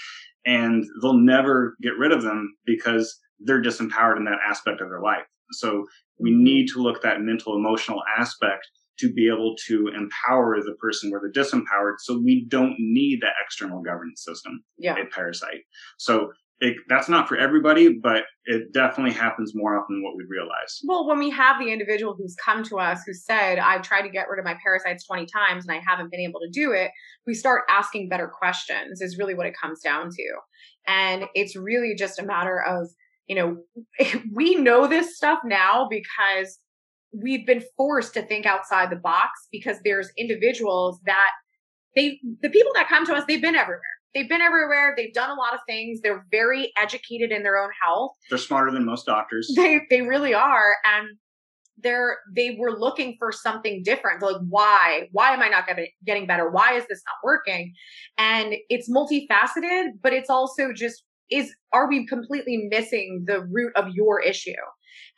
and 0.45 0.83
they'll 1.01 1.17
never 1.17 1.75
get 1.81 1.97
rid 1.97 2.11
of 2.11 2.21
them 2.21 2.55
because 2.65 3.19
they're 3.39 3.61
disempowered 3.61 4.17
in 4.17 4.25
that 4.25 4.39
aspect 4.47 4.81
of 4.81 4.89
their 4.89 5.01
life. 5.01 5.25
So 5.51 5.85
we 6.19 6.31
need 6.31 6.67
to 6.67 6.79
look 6.79 6.97
at 6.97 7.01
that 7.03 7.21
mental 7.21 7.55
emotional 7.55 8.01
aspect 8.17 8.67
to 8.99 9.11
be 9.11 9.27
able 9.27 9.55
to 9.67 9.87
empower 9.87 10.61
the 10.61 10.75
person 10.79 11.09
where 11.09 11.19
they're 11.19 11.43
disempowered 11.43 11.95
so 11.99 12.19
we 12.19 12.45
don't 12.47 12.75
need 12.79 13.19
that 13.21 13.33
external 13.43 13.81
governance 13.81 14.23
system 14.23 14.63
yeah. 14.77 14.95
a 14.95 15.05
parasite 15.13 15.61
so 15.97 16.29
it, 16.63 16.77
that's 16.87 17.09
not 17.09 17.27
for 17.27 17.35
everybody, 17.35 17.99
but 18.01 18.23
it 18.45 18.71
definitely 18.71 19.11
happens 19.13 19.51
more 19.53 19.77
often 19.77 19.97
than 19.97 20.03
what 20.03 20.15
we 20.15 20.23
realize. 20.29 20.79
Well, 20.85 21.05
when 21.05 21.19
we 21.19 21.29
have 21.29 21.59
the 21.59 21.71
individual 21.71 22.15
who's 22.17 22.35
come 22.43 22.63
to 22.63 22.79
us 22.79 23.01
who 23.05 23.13
said, 23.13 23.59
I've 23.59 23.81
tried 23.81 24.03
to 24.03 24.09
get 24.09 24.29
rid 24.29 24.39
of 24.39 24.45
my 24.45 24.55
parasites 24.63 25.05
20 25.05 25.25
times 25.25 25.65
and 25.67 25.75
I 25.75 25.81
haven't 25.85 26.09
been 26.09 26.21
able 26.21 26.39
to 26.39 26.49
do 26.49 26.71
it, 26.71 26.91
we 27.27 27.33
start 27.33 27.63
asking 27.69 28.07
better 28.07 28.29
questions, 28.29 29.01
is 29.01 29.17
really 29.17 29.33
what 29.33 29.45
it 29.45 29.55
comes 29.61 29.81
down 29.81 30.09
to. 30.09 30.33
And 30.87 31.25
it's 31.35 31.57
really 31.57 31.95
just 31.97 32.17
a 32.17 32.25
matter 32.25 32.61
of, 32.61 32.87
you 33.27 33.35
know, 33.35 33.57
we 34.33 34.55
know 34.55 34.87
this 34.87 35.15
stuff 35.17 35.39
now 35.43 35.87
because 35.89 36.59
we've 37.11 37.45
been 37.45 37.63
forced 37.77 38.13
to 38.15 38.21
think 38.23 38.45
outside 38.45 38.89
the 38.89 38.95
box 38.95 39.47
because 39.51 39.77
there's 39.83 40.09
individuals 40.17 40.99
that 41.05 41.29
they, 41.95 42.19
the 42.41 42.49
people 42.49 42.71
that 42.73 42.89
come 42.89 43.05
to 43.05 43.13
us, 43.13 43.23
they've 43.27 43.41
been 43.41 43.55
everywhere 43.55 43.81
they've 44.13 44.29
been 44.29 44.41
everywhere. 44.41 44.93
They've 44.95 45.13
done 45.13 45.29
a 45.29 45.35
lot 45.35 45.53
of 45.53 45.59
things. 45.67 46.01
They're 46.01 46.25
very 46.31 46.71
educated 46.77 47.31
in 47.31 47.43
their 47.43 47.57
own 47.57 47.69
health. 47.83 48.11
They're 48.29 48.37
smarter 48.37 48.71
than 48.71 48.85
most 48.85 49.05
doctors. 49.05 49.51
They 49.63 49.81
they 49.89 50.01
really 50.01 50.33
are, 50.33 50.75
and 50.85 51.09
they're 51.77 52.17
they 52.35 52.57
were 52.59 52.77
looking 52.77 53.15
for 53.17 53.31
something 53.31 53.81
different. 53.83 54.19
They're 54.19 54.33
like, 54.33 54.41
why? 54.49 55.09
Why 55.11 55.33
am 55.33 55.41
I 55.41 55.49
not 55.49 55.67
getting 55.67 55.87
getting 56.05 56.27
better? 56.27 56.49
Why 56.49 56.73
is 56.73 56.85
this 56.87 57.01
not 57.05 57.15
working? 57.23 57.73
And 58.17 58.55
it's 58.69 58.89
multifaceted, 58.89 60.01
but 60.01 60.13
it's 60.13 60.29
also 60.29 60.73
just 60.73 61.03
is 61.31 61.53
are 61.71 61.87
we 61.89 62.05
completely 62.05 62.67
missing 62.69 63.23
the 63.25 63.41
root 63.41 63.71
of 63.75 63.89
your 63.93 64.21
issue? 64.21 64.51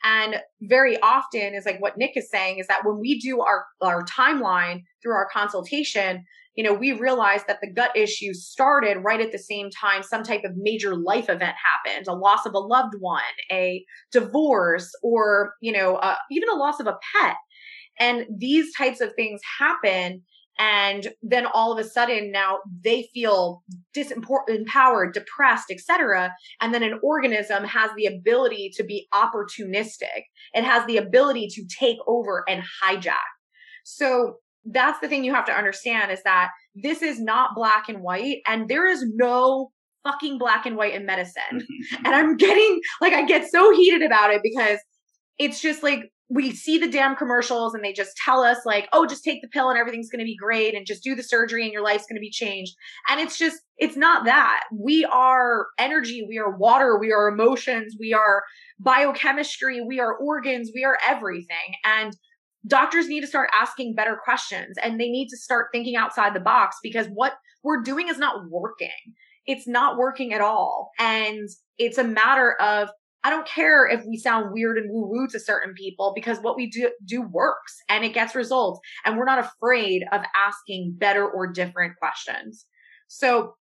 And 0.04 0.36
very 0.62 1.00
often 1.00 1.54
is 1.54 1.66
like 1.66 1.80
what 1.80 1.96
Nick 1.96 2.16
is 2.16 2.30
saying 2.30 2.58
is 2.58 2.66
that 2.68 2.84
when 2.84 2.98
we 2.98 3.18
do 3.18 3.40
our, 3.40 3.64
our 3.80 4.04
timeline 4.04 4.82
through 5.02 5.14
our 5.14 5.28
consultation, 5.32 6.24
you 6.54 6.64
know, 6.64 6.72
we 6.72 6.92
realize 6.92 7.42
that 7.46 7.58
the 7.60 7.70
gut 7.70 7.94
issue 7.94 8.32
started 8.32 8.98
right 9.04 9.20
at 9.20 9.32
the 9.32 9.38
same 9.38 9.68
time 9.70 10.02
some 10.02 10.22
type 10.22 10.42
of 10.44 10.52
major 10.56 10.96
life 10.96 11.28
event 11.28 11.54
happened, 11.62 12.06
a 12.08 12.14
loss 12.14 12.46
of 12.46 12.54
a 12.54 12.58
loved 12.58 12.94
one, 12.98 13.22
a 13.52 13.84
divorce, 14.10 14.90
or, 15.02 15.52
you 15.60 15.72
know, 15.72 15.96
uh, 15.96 16.16
even 16.30 16.48
a 16.48 16.56
loss 16.56 16.80
of 16.80 16.86
a 16.86 16.98
pet. 17.14 17.36
And 17.98 18.26
these 18.38 18.74
types 18.76 19.00
of 19.00 19.12
things 19.14 19.40
happen. 19.58 20.22
And 20.58 21.08
then 21.22 21.46
all 21.46 21.72
of 21.72 21.78
a 21.78 21.88
sudden 21.88 22.32
now 22.32 22.58
they 22.82 23.08
feel 23.12 23.62
disempowered, 23.94 25.12
depressed, 25.12 25.70
etc. 25.70 26.32
And 26.60 26.72
then 26.72 26.82
an 26.82 26.98
organism 27.02 27.64
has 27.64 27.90
the 27.96 28.06
ability 28.06 28.72
to 28.76 28.84
be 28.84 29.08
opportunistic. 29.12 30.24
It 30.54 30.64
has 30.64 30.86
the 30.86 30.96
ability 30.96 31.48
to 31.48 31.64
take 31.78 31.98
over 32.06 32.44
and 32.48 32.62
hijack. 32.82 33.16
So 33.84 34.36
that's 34.64 34.98
the 35.00 35.08
thing 35.08 35.24
you 35.24 35.34
have 35.34 35.46
to 35.46 35.56
understand 35.56 36.10
is 36.10 36.22
that 36.24 36.48
this 36.74 37.02
is 37.02 37.20
not 37.20 37.54
black 37.54 37.88
and 37.88 38.02
white 38.02 38.38
and 38.46 38.68
there 38.68 38.86
is 38.86 39.04
no 39.14 39.70
fucking 40.04 40.38
black 40.38 40.66
and 40.66 40.76
white 40.76 40.94
in 40.94 41.06
medicine. 41.06 41.42
and 42.04 42.14
I'm 42.14 42.36
getting 42.36 42.80
like 43.00 43.12
I 43.12 43.24
get 43.24 43.50
so 43.50 43.74
heated 43.74 44.02
about 44.02 44.32
it 44.32 44.40
because 44.42 44.78
it's 45.38 45.60
just 45.60 45.82
like 45.82 46.10
we 46.28 46.50
see 46.50 46.76
the 46.76 46.90
damn 46.90 47.14
commercials 47.14 47.72
and 47.72 47.84
they 47.84 47.92
just 47.92 48.16
tell 48.16 48.40
us 48.40 48.58
like, 48.66 48.88
"Oh, 48.92 49.06
just 49.06 49.22
take 49.22 49.42
the 49.42 49.48
pill 49.48 49.70
and 49.70 49.78
everything's 49.78 50.10
going 50.10 50.20
to 50.20 50.24
be 50.24 50.36
great 50.36 50.74
and 50.74 50.86
just 50.86 51.04
do 51.04 51.14
the 51.14 51.22
surgery 51.22 51.62
and 51.62 51.72
your 51.72 51.82
life's 51.82 52.06
going 52.06 52.16
to 52.16 52.20
be 52.20 52.30
changed." 52.30 52.74
And 53.08 53.20
it's 53.20 53.38
just 53.38 53.58
it's 53.78 53.96
not 53.96 54.24
that. 54.24 54.64
We 54.72 55.04
are 55.04 55.68
energy, 55.78 56.26
we 56.28 56.38
are 56.38 56.56
water, 56.56 56.98
we 56.98 57.12
are 57.12 57.28
emotions, 57.28 57.96
we 58.00 58.12
are 58.12 58.42
biochemistry, 58.80 59.80
we 59.80 60.00
are 60.00 60.16
organs, 60.16 60.72
we 60.74 60.84
are 60.84 60.98
everything. 61.06 61.74
And 61.84 62.16
doctors 62.66 63.08
need 63.08 63.20
to 63.20 63.26
start 63.26 63.50
asking 63.54 63.94
better 63.94 64.18
questions 64.24 64.76
and 64.82 64.98
they 64.98 65.08
need 65.08 65.28
to 65.28 65.36
start 65.36 65.68
thinking 65.72 65.96
outside 65.96 66.34
the 66.34 66.40
box 66.40 66.76
because 66.82 67.06
what 67.14 67.34
we're 67.62 67.82
doing 67.82 68.08
is 68.08 68.18
not 68.18 68.50
working. 68.50 68.88
It's 69.46 69.68
not 69.68 69.96
working 69.96 70.32
at 70.32 70.40
all. 70.40 70.90
And 70.98 71.48
it's 71.78 71.98
a 71.98 72.04
matter 72.04 72.60
of, 72.60 72.88
I 73.26 73.30
don't 73.30 73.44
care 73.44 73.88
if 73.88 74.04
we 74.06 74.18
sound 74.18 74.52
weird 74.52 74.78
and 74.78 74.88
woo 74.88 75.08
woo 75.08 75.26
to 75.32 75.40
certain 75.40 75.74
people 75.74 76.12
because 76.14 76.38
what 76.38 76.54
we 76.54 76.70
do, 76.70 76.92
do 77.04 77.22
works 77.22 77.76
and 77.88 78.04
it 78.04 78.14
gets 78.14 78.36
results. 78.36 78.78
And 79.04 79.18
we're 79.18 79.24
not 79.24 79.40
afraid 79.40 80.04
of 80.12 80.22
asking 80.36 80.94
better 80.96 81.28
or 81.28 81.48
different 81.48 81.96
questions. 81.96 82.66
So 83.08 83.56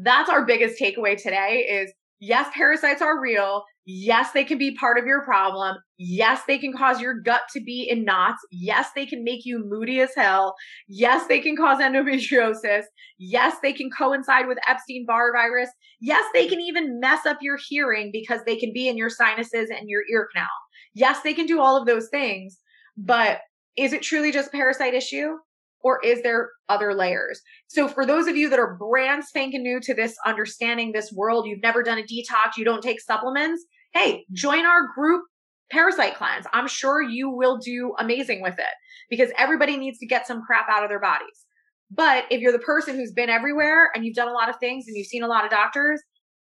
that's 0.00 0.30
our 0.30 0.46
biggest 0.46 0.80
takeaway 0.80 1.20
today 1.20 1.66
is 1.68 1.92
yes, 2.20 2.48
parasites 2.54 3.02
are 3.02 3.20
real. 3.20 3.64
Yes, 3.86 4.32
they 4.32 4.44
can 4.44 4.56
be 4.56 4.74
part 4.76 4.98
of 4.98 5.04
your 5.04 5.24
problem. 5.24 5.76
Yes, 5.98 6.42
they 6.46 6.58
can 6.58 6.72
cause 6.72 7.00
your 7.00 7.20
gut 7.20 7.42
to 7.52 7.60
be 7.60 7.86
in 7.88 8.04
knots. 8.04 8.38
Yes, 8.50 8.88
they 8.94 9.04
can 9.04 9.22
make 9.22 9.44
you 9.44 9.62
moody 9.62 10.00
as 10.00 10.10
hell. 10.16 10.54
Yes, 10.88 11.26
they 11.26 11.38
can 11.40 11.54
cause 11.54 11.78
endometriosis. 11.82 12.84
Yes, 13.18 13.56
they 13.62 13.72
can 13.74 13.90
coincide 13.90 14.48
with 14.48 14.58
Epstein 14.66 15.04
Barr 15.06 15.32
virus. 15.32 15.68
Yes, 16.00 16.24
they 16.32 16.48
can 16.48 16.60
even 16.60 16.98
mess 16.98 17.26
up 17.26 17.38
your 17.42 17.58
hearing 17.68 18.10
because 18.10 18.40
they 18.46 18.56
can 18.56 18.72
be 18.72 18.88
in 18.88 18.96
your 18.96 19.10
sinuses 19.10 19.68
and 19.70 19.88
your 19.88 20.02
ear 20.10 20.28
canal. 20.32 20.48
Yes, 20.94 21.20
they 21.22 21.34
can 21.34 21.46
do 21.46 21.60
all 21.60 21.76
of 21.76 21.86
those 21.86 22.08
things. 22.08 22.58
But 22.96 23.40
is 23.76 23.92
it 23.92 24.02
truly 24.02 24.32
just 24.32 24.52
parasite 24.52 24.94
issue? 24.94 25.36
Or 25.84 26.00
is 26.02 26.22
there 26.22 26.50
other 26.68 26.94
layers? 26.94 27.40
So 27.68 27.86
for 27.86 28.04
those 28.04 28.26
of 28.26 28.36
you 28.36 28.48
that 28.48 28.58
are 28.58 28.74
brand 28.74 29.24
spanking 29.24 29.62
new 29.62 29.78
to 29.80 29.94
this 29.94 30.16
understanding 30.26 30.90
this 30.90 31.12
world, 31.12 31.46
you've 31.46 31.62
never 31.62 31.82
done 31.82 31.98
a 31.98 32.02
detox, 32.02 32.56
you 32.56 32.64
don't 32.64 32.82
take 32.82 33.00
supplements, 33.00 33.64
hey, 33.92 34.24
join 34.32 34.64
our 34.64 34.88
group 34.94 35.22
parasite 35.70 36.16
cleanse. 36.16 36.46
I'm 36.52 36.66
sure 36.66 37.02
you 37.02 37.30
will 37.30 37.58
do 37.58 37.94
amazing 37.98 38.42
with 38.42 38.58
it 38.58 38.74
because 39.10 39.30
everybody 39.38 39.76
needs 39.76 39.98
to 39.98 40.06
get 40.06 40.26
some 40.26 40.42
crap 40.42 40.66
out 40.68 40.82
of 40.82 40.88
their 40.88 41.00
bodies. 41.00 41.44
But 41.90 42.24
if 42.30 42.40
you're 42.40 42.52
the 42.52 42.58
person 42.58 42.96
who's 42.96 43.12
been 43.12 43.28
everywhere 43.28 43.90
and 43.94 44.04
you've 44.04 44.16
done 44.16 44.28
a 44.28 44.32
lot 44.32 44.48
of 44.48 44.56
things 44.56 44.86
and 44.88 44.96
you've 44.96 45.06
seen 45.06 45.22
a 45.22 45.28
lot 45.28 45.44
of 45.44 45.50
doctors, 45.50 46.00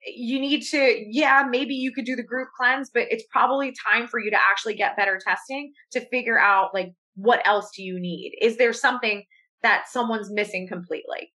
you 0.06 0.38
need 0.38 0.62
to, 0.62 1.02
yeah, 1.08 1.46
maybe 1.48 1.74
you 1.74 1.92
could 1.92 2.04
do 2.04 2.14
the 2.14 2.22
group 2.22 2.48
cleanse, 2.56 2.90
but 2.92 3.04
it's 3.10 3.24
probably 3.30 3.74
time 3.86 4.06
for 4.06 4.20
you 4.20 4.30
to 4.30 4.36
actually 4.36 4.74
get 4.74 4.96
better 4.96 5.18
testing 5.26 5.72
to 5.92 6.06
figure 6.08 6.38
out 6.38 6.74
like 6.74 6.92
what 7.16 7.46
else 7.46 7.70
do 7.76 7.82
you 7.82 7.98
need? 8.00 8.36
Is 8.40 8.56
there 8.56 8.72
something 8.72 9.24
that 9.62 9.88
someone's 9.88 10.30
missing 10.30 10.68
completely? 10.68 11.32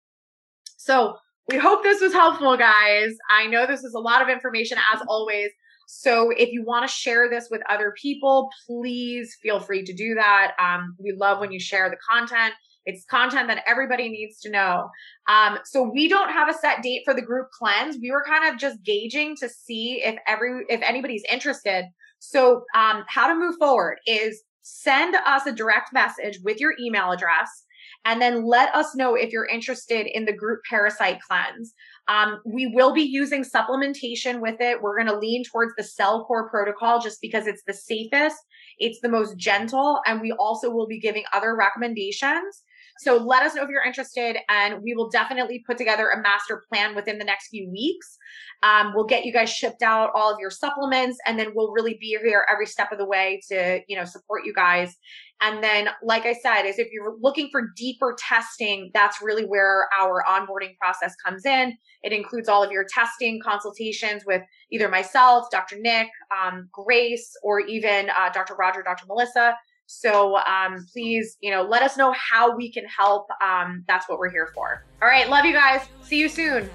So 0.77 1.15
we 1.49 1.57
hope 1.57 1.83
this 1.83 2.01
was 2.01 2.13
helpful, 2.13 2.55
guys. 2.57 3.11
I 3.31 3.47
know 3.47 3.65
this 3.65 3.83
is 3.83 3.93
a 3.93 3.99
lot 3.99 4.21
of 4.21 4.29
information 4.29 4.77
as 4.93 5.01
always. 5.07 5.49
So 5.87 6.29
if 6.29 6.51
you 6.51 6.63
want 6.63 6.87
to 6.87 6.93
share 6.93 7.27
this 7.29 7.47
with 7.49 7.61
other 7.67 7.93
people, 7.99 8.49
please 8.67 9.35
feel 9.41 9.59
free 9.59 9.83
to 9.83 9.93
do 9.93 10.13
that. 10.13 10.51
Um, 10.59 10.95
we 10.99 11.13
love 11.13 11.39
when 11.39 11.51
you 11.51 11.59
share 11.59 11.89
the 11.89 11.97
content. 12.07 12.53
It's 12.85 13.05
content 13.05 13.47
that 13.47 13.63
everybody 13.65 14.07
needs 14.09 14.39
to 14.41 14.51
know. 14.51 14.89
Um, 15.27 15.57
so 15.65 15.83
we 15.83 16.07
don't 16.07 16.29
have 16.29 16.47
a 16.47 16.53
set 16.53 16.83
date 16.83 17.01
for 17.05 17.15
the 17.15 17.21
group 17.21 17.47
cleanse. 17.51 17.97
We 17.99 18.11
were 18.11 18.23
kind 18.23 18.53
of 18.53 18.59
just 18.59 18.83
gauging 18.83 19.35
to 19.37 19.49
see 19.49 20.01
if 20.03 20.15
every 20.27 20.63
if 20.69 20.81
anybody's 20.83 21.23
interested. 21.31 21.85
So 22.19 22.63
um, 22.75 23.03
how 23.07 23.27
to 23.27 23.35
move 23.35 23.55
forward 23.57 23.97
is 24.05 24.43
send 24.69 25.15
us 25.15 25.45
a 25.45 25.51
direct 25.51 25.91
message 25.93 26.39
with 26.43 26.59
your 26.59 26.73
email 26.79 27.11
address 27.11 27.65
and 28.05 28.21
then 28.21 28.45
let 28.45 28.73
us 28.75 28.95
know 28.95 29.15
if 29.15 29.31
you're 29.31 29.45
interested 29.45 30.07
in 30.07 30.25
the 30.25 30.33
group 30.33 30.61
parasite 30.69 31.19
cleanse. 31.21 31.73
Um, 32.07 32.39
we 32.45 32.67
will 32.67 32.93
be 32.93 33.01
using 33.01 33.43
supplementation 33.43 34.41
with 34.41 34.59
it. 34.59 34.81
We're 34.81 34.97
going 34.97 35.11
to 35.11 35.19
lean 35.19 35.43
towards 35.43 35.73
the 35.75 35.83
CellCore 35.83 36.49
protocol 36.49 36.99
just 36.99 37.19
because 37.21 37.45
it's 37.45 37.63
the 37.67 37.73
safest, 37.73 38.37
it's 38.77 38.99
the 39.01 39.09
most 39.09 39.37
gentle, 39.37 39.99
and 40.05 40.21
we 40.21 40.31
also 40.33 40.69
will 40.69 40.87
be 40.87 40.99
giving 40.99 41.23
other 41.33 41.55
recommendations. 41.55 42.63
So 42.99 43.15
let 43.15 43.43
us 43.43 43.55
know 43.55 43.63
if 43.63 43.69
you're 43.69 43.83
interested, 43.83 44.37
and 44.49 44.83
we 44.83 44.93
will 44.93 45.09
definitely 45.09 45.63
put 45.65 45.77
together 45.77 46.09
a 46.09 46.21
master 46.21 46.61
plan 46.67 46.95
within 46.95 47.17
the 47.17 47.23
next 47.23 47.47
few 47.47 47.69
weeks. 47.71 48.17
Um, 48.61 48.91
we'll 48.93 49.05
get 49.05 49.23
you 49.23 49.31
guys 49.31 49.49
shipped 49.49 49.81
out 49.81 50.09
all 50.13 50.33
of 50.33 50.37
your 50.37 50.51
supplements, 50.51 51.17
and 51.25 51.39
then 51.39 51.53
we'll 51.55 51.71
really 51.71 51.97
be 51.99 52.17
here 52.21 52.45
every 52.51 52.65
step 52.65 52.91
of 52.91 52.97
the 52.97 53.05
way 53.05 53.39
to, 53.47 53.79
you 53.87 53.95
know, 53.95 54.03
support 54.03 54.41
you 54.45 54.53
guys. 54.53 54.97
And 55.41 55.63
then, 55.63 55.87
like 56.03 56.25
I 56.25 56.33
said, 56.33 56.63
is 56.63 56.77
if 56.77 56.89
you're 56.91 57.15
looking 57.21 57.47
for 57.53 57.71
deeper 57.77 58.17
testing, 58.19 58.91
that's 58.93 59.21
really 59.21 59.45
where 59.45 59.87
our 59.97 60.21
onboarding 60.27 60.75
process 60.77 61.15
comes 61.25 61.45
in. 61.45 61.77
It 62.03 62.11
includes 62.11 62.49
all 62.49 62.61
of 62.61 62.71
your 62.71 62.85
testing 62.93 63.39
consultations 63.41 64.23
with 64.25 64.41
either 64.73 64.89
myself, 64.89 65.45
Dr. 65.49 65.77
Nick, 65.79 66.09
um, 66.37 66.67
Grace, 66.73 67.31
or 67.43 67.61
even 67.61 68.09
uh, 68.09 68.29
Dr. 68.33 68.55
Roger, 68.55 68.83
Dr. 68.83 69.05
Melissa. 69.07 69.55
So 69.91 70.37
um, 70.37 70.85
please, 70.93 71.35
you 71.41 71.49
know, 71.49 71.63
let 71.63 71.81
us 71.81 71.97
know 71.97 72.13
how 72.13 72.55
we 72.55 72.71
can 72.71 72.85
help. 72.85 73.27
Um, 73.41 73.83
that's 73.87 74.07
what 74.07 74.19
we're 74.19 74.29
here 74.29 74.51
for. 74.53 74.85
All 75.01 75.07
right, 75.07 75.27
love 75.27 75.45
you 75.45 75.53
guys. 75.53 75.81
See 76.03 76.19
you 76.19 76.29
soon. 76.29 76.69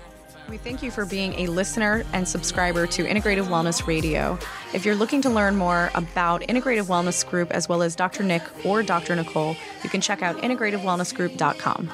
We 0.49 0.57
thank 0.57 0.83
you 0.83 0.91
for 0.91 1.07
being 1.07 1.33
a 1.35 1.47
listener 1.47 2.05
and 2.13 2.27
subscriber 2.27 2.89
to 2.89 3.05
Integrative 3.05 3.47
Wellness 3.47 3.87
Radio. 3.87 4.37
If 4.75 4.85
you're 4.85 4.97
looking 4.97 5.23
to 5.23 5.31
learn 5.31 5.55
more 5.55 5.93
about 5.95 6.41
Integrative 6.43 6.87
Wellness 6.87 7.25
Group 7.27 7.53
as 7.53 7.69
well 7.69 7.83
as 7.83 7.95
Dr. 7.95 8.25
Nick 8.25 8.43
or 8.67 8.83
Dr. 8.83 9.15
Nicole, 9.15 9.57
you 9.85 9.89
can 9.89 10.01
check 10.01 10.21
out 10.21 10.37
integrativewellnessgroup.com. 10.39 11.91